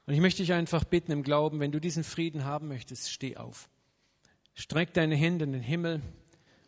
Und 0.06 0.14
ich 0.14 0.20
möchte 0.20 0.42
dich 0.42 0.52
einfach 0.52 0.84
bitten 0.84 1.10
im 1.10 1.24
Glauben, 1.24 1.58
wenn 1.58 1.72
du 1.72 1.80
diesen 1.80 2.04
Frieden 2.04 2.44
haben 2.44 2.68
möchtest, 2.68 3.10
steh 3.10 3.36
auf. 3.36 3.68
Streck 4.54 4.94
deine 4.94 5.16
Hände 5.16 5.44
in 5.44 5.52
den 5.52 5.62
Himmel 5.62 6.00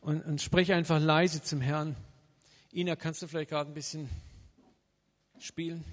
und, 0.00 0.22
und 0.22 0.42
sprich 0.42 0.72
einfach 0.72 1.00
leise 1.00 1.40
zum 1.40 1.60
Herrn. 1.60 1.96
Ina, 2.72 2.96
kannst 2.96 3.22
du 3.22 3.28
vielleicht 3.28 3.50
gerade 3.50 3.70
ein 3.70 3.74
bisschen 3.74 4.08
spielen? 5.38 5.84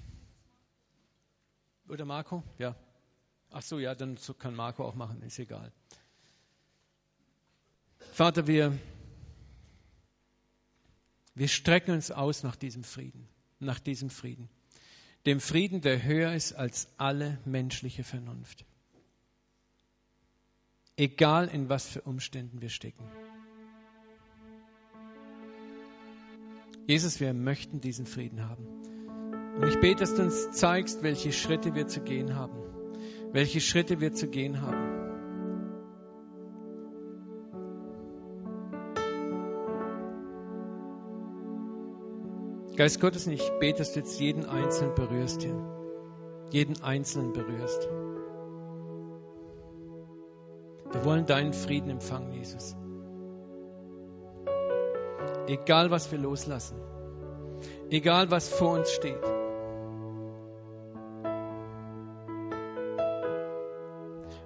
Oder 1.88 2.04
Marco? 2.04 2.42
Ja. 2.58 2.74
Ach 3.52 3.62
so, 3.62 3.78
ja, 3.78 3.94
dann 3.94 4.18
kann 4.38 4.54
Marco 4.54 4.84
auch 4.84 4.96
machen, 4.96 5.22
ist 5.22 5.38
egal. 5.38 5.72
Vater, 8.12 8.46
wir 8.46 8.76
wir 11.36 11.48
strecken 11.48 11.92
uns 11.92 12.10
aus 12.10 12.42
nach 12.42 12.56
diesem 12.56 12.82
Frieden, 12.82 13.28
nach 13.60 13.78
diesem 13.78 14.08
Frieden. 14.08 14.48
Dem 15.26 15.38
Frieden, 15.38 15.82
der 15.82 16.02
höher 16.02 16.32
ist 16.34 16.54
als 16.54 16.88
alle 16.96 17.38
menschliche 17.44 18.04
Vernunft. 18.04 18.64
Egal 20.96 21.48
in 21.48 21.68
was 21.68 21.86
für 21.88 22.00
Umständen 22.00 22.62
wir 22.62 22.70
stecken. 22.70 23.04
Jesus, 26.86 27.20
wir 27.20 27.34
möchten 27.34 27.82
diesen 27.82 28.06
Frieden 28.06 28.48
haben. 28.48 28.66
Und 29.56 29.68
ich 29.68 29.78
bete, 29.80 30.00
dass 30.00 30.14
du 30.14 30.22
uns 30.22 30.52
zeigst, 30.52 31.02
welche 31.02 31.32
Schritte 31.32 31.74
wir 31.74 31.86
zu 31.86 32.00
gehen 32.00 32.34
haben. 32.34 32.56
Welche 33.32 33.60
Schritte 33.60 34.00
wir 34.00 34.14
zu 34.14 34.28
gehen 34.28 34.62
haben. 34.62 34.85
Geist 42.76 43.00
Gottes, 43.00 43.26
ich 43.26 43.50
bete, 43.58 43.78
dass 43.78 43.94
du 43.94 44.00
jetzt 44.00 44.20
jeden 44.20 44.44
Einzelnen 44.44 44.94
berührst 44.94 45.40
hier. 45.40 45.56
Jeden 46.50 46.82
Einzelnen 46.82 47.32
berührst. 47.32 47.88
Wir 50.92 51.04
wollen 51.06 51.24
deinen 51.24 51.54
Frieden 51.54 51.88
empfangen, 51.88 52.34
Jesus. 52.34 52.76
Egal, 55.46 55.90
was 55.90 56.12
wir 56.12 56.18
loslassen. 56.18 56.76
Egal, 57.88 58.30
was 58.30 58.50
vor 58.50 58.74
uns 58.74 58.90
steht. 58.90 59.24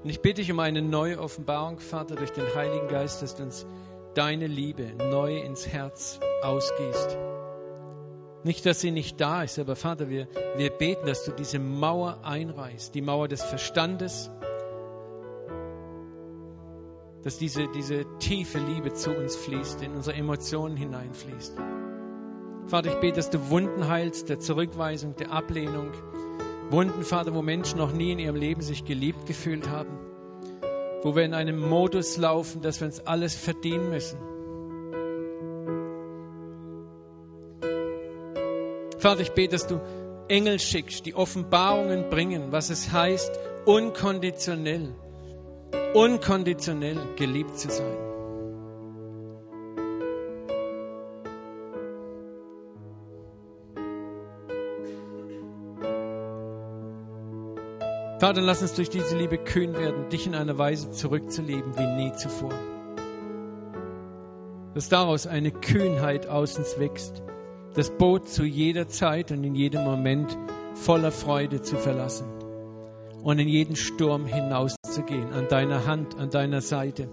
Und 0.04 0.08
ich 0.08 0.22
bitte 0.22 0.40
dich 0.40 0.52
um 0.52 0.60
eine 0.60 0.82
neue 0.82 1.18
Offenbarung, 1.18 1.80
Vater, 1.80 2.14
durch 2.14 2.30
den 2.30 2.54
Heiligen 2.54 2.86
Geist, 2.86 3.22
dass 3.22 3.34
du 3.34 3.42
uns 3.42 3.66
deine 4.14 4.46
Liebe 4.46 4.92
neu 5.10 5.36
ins 5.40 5.66
Herz 5.66 6.20
ausgießt. 6.42 7.29
Nicht, 8.42 8.64
dass 8.64 8.80
sie 8.80 8.90
nicht 8.90 9.20
da 9.20 9.42
ist, 9.42 9.58
aber 9.58 9.76
Vater, 9.76 10.08
wir, 10.08 10.26
wir 10.56 10.70
beten, 10.70 11.04
dass 11.06 11.24
du 11.24 11.32
diese 11.32 11.58
Mauer 11.58 12.20
einreißt, 12.22 12.94
die 12.94 13.02
Mauer 13.02 13.28
des 13.28 13.42
Verstandes, 13.42 14.30
dass 17.22 17.36
diese, 17.36 17.68
diese 17.68 18.06
tiefe 18.18 18.58
Liebe 18.58 18.94
zu 18.94 19.10
uns 19.10 19.36
fließt, 19.36 19.82
in 19.82 19.92
unsere 19.92 20.16
Emotionen 20.16 20.74
hineinfließt. 20.74 21.54
Vater, 22.66 22.88
ich 22.88 23.00
bete, 23.00 23.16
dass 23.16 23.28
du 23.28 23.50
Wunden 23.50 23.88
heilst, 23.88 24.30
der 24.30 24.38
Zurückweisung, 24.38 25.16
der 25.16 25.32
Ablehnung. 25.32 25.90
Wunden, 26.70 27.02
Vater, 27.02 27.34
wo 27.34 27.42
Menschen 27.42 27.78
noch 27.78 27.92
nie 27.92 28.12
in 28.12 28.18
ihrem 28.18 28.36
Leben 28.36 28.62
sich 28.62 28.86
geliebt 28.86 29.26
gefühlt 29.26 29.68
haben. 29.68 29.98
Wo 31.02 31.14
wir 31.14 31.24
in 31.24 31.34
einem 31.34 31.60
Modus 31.60 32.16
laufen, 32.16 32.62
dass 32.62 32.80
wir 32.80 32.86
uns 32.86 33.00
alles 33.00 33.34
verdienen 33.34 33.90
müssen 33.90 34.29
Vater, 39.00 39.20
ich 39.20 39.32
bete, 39.32 39.52
dass 39.52 39.66
du 39.66 39.80
Engel 40.28 40.58
schickst, 40.58 41.06
die 41.06 41.14
Offenbarungen 41.14 42.10
bringen, 42.10 42.52
was 42.52 42.68
es 42.68 42.92
heißt, 42.92 43.32
unkonditionell, 43.64 44.94
unkonditionell 45.94 46.98
geliebt 47.16 47.58
zu 47.58 47.70
sein. 47.70 47.96
Vater, 58.18 58.42
lass 58.42 58.60
uns 58.60 58.74
durch 58.74 58.90
diese 58.90 59.16
Liebe 59.16 59.38
kühn 59.38 59.72
werden, 59.72 60.10
dich 60.10 60.26
in 60.26 60.34
einer 60.34 60.58
Weise 60.58 60.90
zurückzuleben 60.90 61.78
wie 61.78 61.86
nie 61.86 62.12
zuvor. 62.12 62.52
Dass 64.74 64.90
daraus 64.90 65.26
eine 65.26 65.50
Kühnheit 65.50 66.26
aus 66.26 66.58
uns 66.58 66.78
wächst, 66.78 67.22
das 67.80 67.96
Boot 67.96 68.28
zu 68.28 68.44
jeder 68.44 68.88
Zeit 68.88 69.32
und 69.32 69.42
in 69.42 69.54
jedem 69.54 69.84
Moment 69.84 70.36
voller 70.74 71.10
Freude 71.10 71.62
zu 71.62 71.78
verlassen 71.78 72.26
und 73.22 73.38
in 73.38 73.48
jeden 73.48 73.74
Sturm 73.74 74.26
hinauszugehen, 74.26 75.32
an 75.32 75.48
deiner 75.48 75.86
Hand, 75.86 76.14
an 76.18 76.28
deiner 76.28 76.60
Seite. 76.60 77.08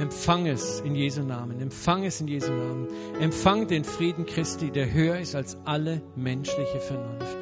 Empfang 0.00 0.46
es 0.46 0.80
in 0.80 0.94
Jesu 0.94 1.22
Namen. 1.22 1.60
Empfang 1.60 2.04
es 2.04 2.22
in 2.22 2.28
Jesu 2.28 2.50
Namen. 2.50 2.88
Empfang 3.20 3.66
den 3.68 3.84
Frieden 3.84 4.24
Christi, 4.24 4.70
der 4.70 4.90
höher 4.94 5.18
ist 5.18 5.34
als 5.34 5.58
alle 5.66 6.00
menschliche 6.14 6.80
Vernunft. 6.80 7.36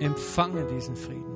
Empfange 0.00 0.66
diesen 0.74 0.96
Frieden. 0.96 1.35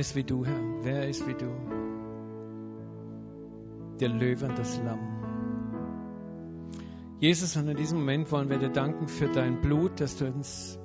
Ist 0.00 0.16
wie 0.16 0.24
du, 0.24 0.44
Herr? 0.44 0.60
Wer 0.82 1.08
ist 1.08 1.26
wie 1.28 1.34
du? 1.34 1.80
der 4.00 4.08
Löwe 4.08 4.46
und 4.46 4.58
das 4.58 4.80
Lamm. 4.84 5.00
Jesus, 7.18 7.56
und 7.56 7.68
in 7.68 7.76
diesem 7.76 7.98
Moment 7.98 8.32
wollen 8.32 8.48
wir 8.48 8.58
dir 8.58 8.70
danken 8.70 9.06
für 9.06 9.28
dein 9.28 9.60
Blut, 9.60 10.00
das 10.00 10.16
du 10.16 10.26
uns 10.26 10.78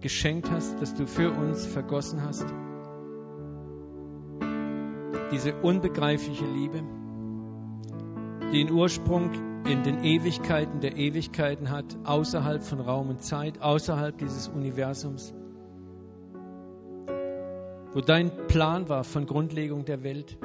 geschenkt 0.00 0.50
hast, 0.50 0.80
das 0.80 0.94
du 0.94 1.06
für 1.06 1.30
uns 1.30 1.66
vergossen 1.66 2.22
hast. 2.22 2.46
Diese 5.30 5.54
unbegreifliche 5.56 6.46
Liebe, 6.46 6.82
die 8.52 8.64
den 8.64 8.72
Ursprung 8.72 9.30
in 9.64 9.82
den 9.82 10.02
Ewigkeiten 10.02 10.80
der 10.80 10.96
Ewigkeiten 10.96 11.70
hat, 11.70 11.96
außerhalb 12.04 12.62
von 12.62 12.80
Raum 12.80 13.10
und 13.10 13.22
Zeit, 13.22 13.60
außerhalb 13.60 14.16
dieses 14.18 14.48
Universums, 14.48 15.34
wo 17.94 18.00
dein 18.00 18.30
Plan 18.48 18.88
war 18.88 19.04
von 19.04 19.26
Grundlegung 19.26 19.84
der 19.84 20.02
Welt. 20.02 20.38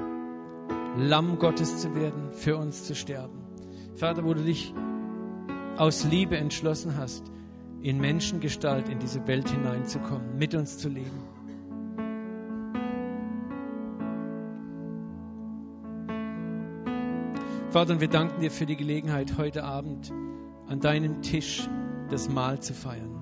Lamm 0.98 1.39
Gottes 1.39 1.78
zu 1.78 1.95
werden, 1.95 2.32
für 2.32 2.58
uns 2.58 2.84
zu 2.84 2.95
sterben. 2.95 3.39
Vater, 3.95 4.26
wo 4.26 4.34
du 4.34 4.43
dich 4.43 4.74
aus 5.78 6.04
Liebe 6.06 6.38
entschlossen 6.38 6.98
hast, 6.98 7.24
in 7.82 8.00
Menschengestalt 8.00 8.89
in 8.89 9.00
diese 9.00 9.26
Welt 9.28 9.50
hineinzukommen, 9.50 10.38
mit 10.38 10.56
uns 10.56 10.78
zu 10.78 10.89
leben. 10.89 11.24
Vater, 17.70 17.93
und 17.93 18.02
wir 18.02 18.08
danken 18.08 18.41
dir 18.41 18.50
für 18.50 18.66
die 18.66 18.76
Gelegenheit, 18.76 19.38
heute 19.38 19.64
Abend 19.64 20.12
an 20.68 20.80
deinem 20.80 21.22
Tisch 21.22 21.70
das 22.10 22.30
Mahl 22.30 22.60
zu 22.60 22.74
feiern. 22.74 23.16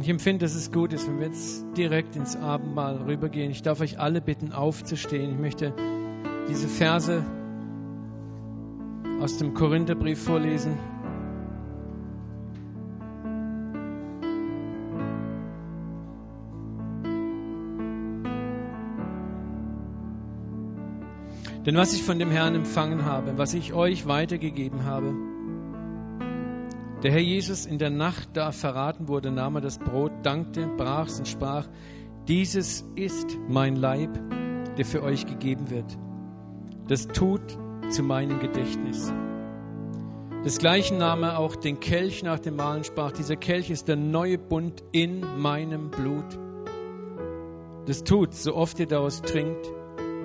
Und 0.00 0.04
ich 0.04 0.10
empfinde, 0.12 0.46
dass 0.46 0.54
es 0.54 0.72
gut 0.72 0.94
ist, 0.94 1.06
wenn 1.06 1.18
wir 1.20 1.26
jetzt 1.26 1.62
direkt 1.76 2.16
ins 2.16 2.34
Abendmahl 2.34 2.96
rübergehen. 3.02 3.50
Ich 3.50 3.60
darf 3.60 3.82
euch 3.82 3.98
alle 3.98 4.22
bitten, 4.22 4.50
aufzustehen. 4.50 5.32
Ich 5.32 5.38
möchte 5.38 5.74
diese 6.48 6.68
Verse 6.68 7.22
aus 9.20 9.36
dem 9.36 9.52
Korintherbrief 9.52 10.18
vorlesen. 10.18 10.78
Denn 21.66 21.76
was 21.76 21.92
ich 21.92 22.02
von 22.02 22.18
dem 22.18 22.30
Herrn 22.30 22.54
empfangen 22.54 23.04
habe, 23.04 23.36
was 23.36 23.52
ich 23.52 23.74
euch 23.74 24.06
weitergegeben 24.06 24.86
habe, 24.86 25.12
der 27.02 27.12
Herr 27.12 27.20
Jesus 27.20 27.66
in 27.66 27.78
der 27.78 27.90
Nacht, 27.90 28.30
da 28.34 28.46
er 28.46 28.52
verraten 28.52 29.08
wurde, 29.08 29.30
nahm 29.30 29.56
er 29.56 29.60
das 29.60 29.78
Brot, 29.78 30.12
dankte, 30.22 30.66
brach's 30.76 31.18
und 31.18 31.28
sprach, 31.28 31.66
dieses 32.28 32.84
ist 32.94 33.38
mein 33.48 33.76
Leib, 33.76 34.10
der 34.76 34.84
für 34.84 35.02
euch 35.02 35.26
gegeben 35.26 35.70
wird. 35.70 35.98
Das 36.88 37.06
tut 37.08 37.40
zu 37.90 38.02
meinem 38.02 38.38
Gedächtnis. 38.40 39.12
Desgleichen 40.44 40.98
nahm 40.98 41.22
er 41.22 41.38
auch 41.38 41.56
den 41.56 41.80
Kelch 41.80 42.22
nach 42.22 42.38
dem 42.38 42.56
Mahlen, 42.56 42.84
sprach, 42.84 43.12
dieser 43.12 43.36
Kelch 43.36 43.70
ist 43.70 43.88
der 43.88 43.96
neue 43.96 44.38
Bund 44.38 44.82
in 44.92 45.20
meinem 45.38 45.90
Blut. 45.90 46.38
Das 47.86 48.04
tut, 48.04 48.34
so 48.34 48.54
oft 48.54 48.78
ihr 48.78 48.86
daraus 48.86 49.22
trinkt, 49.22 49.70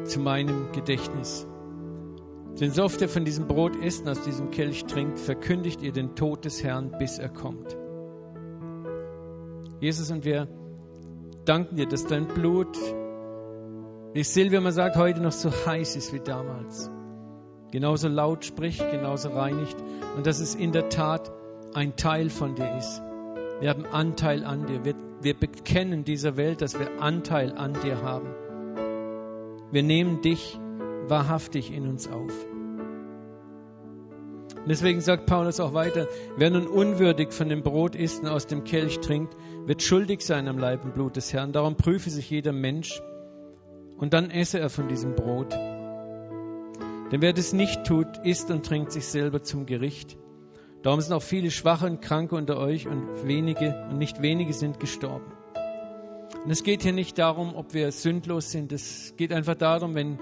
zu 0.04 0.20
meinem 0.20 0.72
Gedächtnis. 0.72 1.48
Denn 2.60 2.72
so 2.72 2.84
oft 2.84 3.02
ihr 3.02 3.10
von 3.10 3.26
diesem 3.26 3.48
Brot 3.48 3.76
isst 3.76 4.04
und 4.04 4.10
aus 4.10 4.22
diesem 4.22 4.50
Kelch 4.50 4.86
trinkt, 4.86 5.20
verkündigt 5.20 5.82
ihr 5.82 5.92
den 5.92 6.16
Tod 6.16 6.46
des 6.46 6.64
Herrn, 6.64 6.96
bis 6.98 7.20
er 7.20 7.30
kommt. 7.30 7.76
Jesus, 9.82 10.10
und 10.10 10.24
wir 10.24 10.48
danken 11.44 11.76
dir, 11.76 11.86
dass 11.86 12.08
dein 12.08 12.28
Blut, 12.28 12.78
wie 14.14 14.24
Silvia 14.24 14.62
mal 14.62 14.72
sagt, 14.72 14.96
heute 14.96 15.20
noch 15.22 15.34
so 15.34 15.52
heiß 15.52 15.98
ist 15.98 16.14
wie 16.14 16.22
damals. 16.22 16.90
Genauso 17.72 18.08
laut 18.08 18.46
spricht, 18.46 18.90
genauso 18.90 19.30
reinigt 19.30 19.76
und 20.16 20.26
dass 20.26 20.40
es 20.40 20.56
in 20.56 20.72
der 20.72 20.88
Tat 20.88 21.30
ein 21.74 21.98
Teil 21.98 22.30
von 22.30 22.56
dir 22.56 22.78
ist. 22.78 23.02
Wir 23.60 23.70
haben 23.70 23.86
Anteil 23.86 24.46
an 24.46 24.66
dir. 24.66 24.86
Wir, 24.86 24.96
wir 25.22 25.34
bekennen 25.34 26.06
dieser 26.06 26.38
Welt, 26.38 26.62
dass 26.62 26.80
wir 26.80 27.02
Anteil 27.02 27.52
an 27.58 27.74
dir 27.84 28.02
haben. 28.02 28.30
Wir 29.72 29.84
nehmen 29.84 30.22
dich 30.22 30.58
wahrhaftig 31.10 31.74
in 31.74 31.88
uns 31.88 32.08
auf. 32.08 32.32
Deswegen 34.68 35.00
sagt 35.00 35.28
Paulus 35.28 35.60
auch 35.60 35.74
weiter, 35.74 36.08
wer 36.38 36.50
nun 36.50 36.66
unwürdig 36.66 37.32
von 37.32 37.50
dem 37.50 37.62
Brot 37.62 37.96
isst 37.96 38.24
und 38.24 38.30
aus 38.30 38.48
dem 38.48 38.64
Kelch 38.64 39.00
trinkt, 39.00 39.36
wird 39.66 39.84
schuldig 39.84 40.22
sein 40.22 40.48
am 40.48 40.58
Leib 40.58 40.84
und 40.84 40.96
Blut 40.96 41.16
des 41.16 41.34
Herrn. 41.34 41.52
Darum 41.52 41.76
prüfe 41.76 42.10
sich 42.10 42.30
jeder 42.32 42.52
Mensch 42.52 43.00
und 43.98 44.14
dann 44.14 44.32
esse 44.32 44.60
er 44.60 44.72
von 44.72 44.88
diesem 44.88 45.16
Brot. 45.16 45.54
Denn 47.12 47.22
wer 47.22 47.34
das 47.34 47.54
nicht 47.54 47.84
tut, 47.86 48.08
isst 48.24 48.50
und 48.50 48.66
trinkt 48.66 48.92
sich 48.92 49.06
selber 49.06 49.44
zum 49.44 49.68
Gericht. 49.68 50.18
Darum 50.82 51.00
sind 51.00 51.14
auch 51.14 51.22
viele 51.22 51.52
Schwache 51.52 51.86
und 51.86 52.02
Kranke 52.02 52.36
unter 52.36 52.58
euch 52.58 52.88
und 52.88 53.28
wenige 53.28 53.88
und 53.92 54.00
nicht 54.00 54.24
wenige 54.24 54.54
sind 54.54 54.80
gestorben. 54.80 55.32
Und 56.44 56.52
es 56.52 56.64
geht 56.64 56.82
hier 56.84 56.94
nicht 56.94 57.18
darum, 57.20 57.56
ob 57.56 57.74
wir 57.74 57.92
sündlos 57.92 58.52
sind. 58.52 58.72
Es 58.72 59.14
geht 59.18 59.32
einfach 59.32 59.56
darum, 59.56 59.96
wenn 59.96 60.20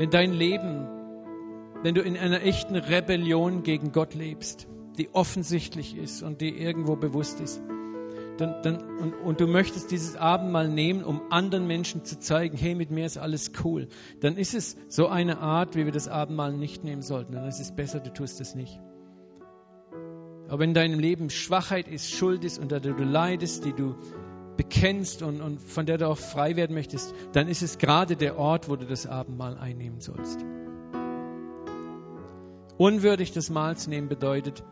wenn 0.00 0.08
dein 0.08 0.32
Leben, 0.32 0.88
wenn 1.82 1.94
du 1.94 2.00
in 2.00 2.16
einer 2.16 2.40
echten 2.40 2.74
Rebellion 2.74 3.62
gegen 3.62 3.92
Gott 3.92 4.14
lebst, 4.14 4.66
die 4.96 5.14
offensichtlich 5.14 5.94
ist 5.94 6.22
und 6.22 6.40
die 6.40 6.58
irgendwo 6.58 6.96
bewusst 6.96 7.38
ist, 7.38 7.60
dann, 8.38 8.62
dann, 8.62 8.98
und, 8.98 9.12
und 9.12 9.40
du 9.42 9.46
möchtest 9.46 9.90
dieses 9.90 10.16
Abendmahl 10.16 10.70
nehmen, 10.70 11.04
um 11.04 11.20
anderen 11.28 11.66
Menschen 11.66 12.02
zu 12.02 12.18
zeigen, 12.18 12.56
hey, 12.56 12.74
mit 12.74 12.90
mir 12.90 13.04
ist 13.04 13.18
alles 13.18 13.52
cool, 13.62 13.88
dann 14.20 14.38
ist 14.38 14.54
es 14.54 14.78
so 14.88 15.08
eine 15.08 15.40
Art, 15.40 15.76
wie 15.76 15.84
wir 15.84 15.92
das 15.92 16.08
Abendmahl 16.08 16.54
nicht 16.54 16.82
nehmen 16.82 17.02
sollten. 17.02 17.34
Dann 17.34 17.46
ist 17.46 17.60
es 17.60 17.76
besser, 17.76 18.00
du 18.00 18.10
tust 18.10 18.40
es 18.40 18.54
nicht. 18.54 18.80
Aber 20.48 20.60
wenn 20.60 20.70
in 20.70 20.74
deinem 20.74 20.98
Leben 20.98 21.28
Schwachheit 21.28 21.88
ist, 21.88 22.10
Schuld 22.10 22.42
ist, 22.42 22.58
unter 22.58 22.80
der 22.80 22.94
du 22.94 23.04
leidest, 23.04 23.66
die 23.66 23.74
du 23.74 23.96
bekennst 24.60 25.22
und, 25.22 25.40
und 25.40 25.58
von 25.58 25.86
der 25.86 25.96
du 25.96 26.06
auch 26.06 26.18
frei 26.18 26.54
werden 26.54 26.74
möchtest, 26.74 27.14
dann 27.32 27.48
ist 27.48 27.62
es 27.62 27.78
gerade 27.78 28.14
der 28.14 28.36
Ort, 28.36 28.68
wo 28.68 28.76
du 28.76 28.84
das 28.84 29.06
Abendmahl 29.06 29.56
einnehmen 29.56 30.00
sollst. 30.00 30.44
Unwürdig 32.76 33.32
das 33.32 33.48
Mahl 33.48 33.78
zu 33.78 33.88
nehmen 33.88 34.10
bedeutet, 34.10 34.62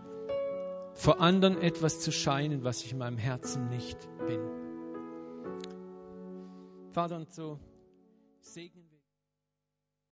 vor 0.92 1.22
anderen 1.22 1.56
etwas 1.62 2.00
zu 2.00 2.12
scheinen, 2.12 2.64
was 2.64 2.84
ich 2.84 2.92
in 2.92 2.98
meinem 2.98 3.16
Herzen 3.16 3.70
nicht 3.70 3.96
bin. 4.26 4.40
Vater, 6.92 7.16
und 7.16 7.32
so 7.32 7.58
segnen. 8.42 8.87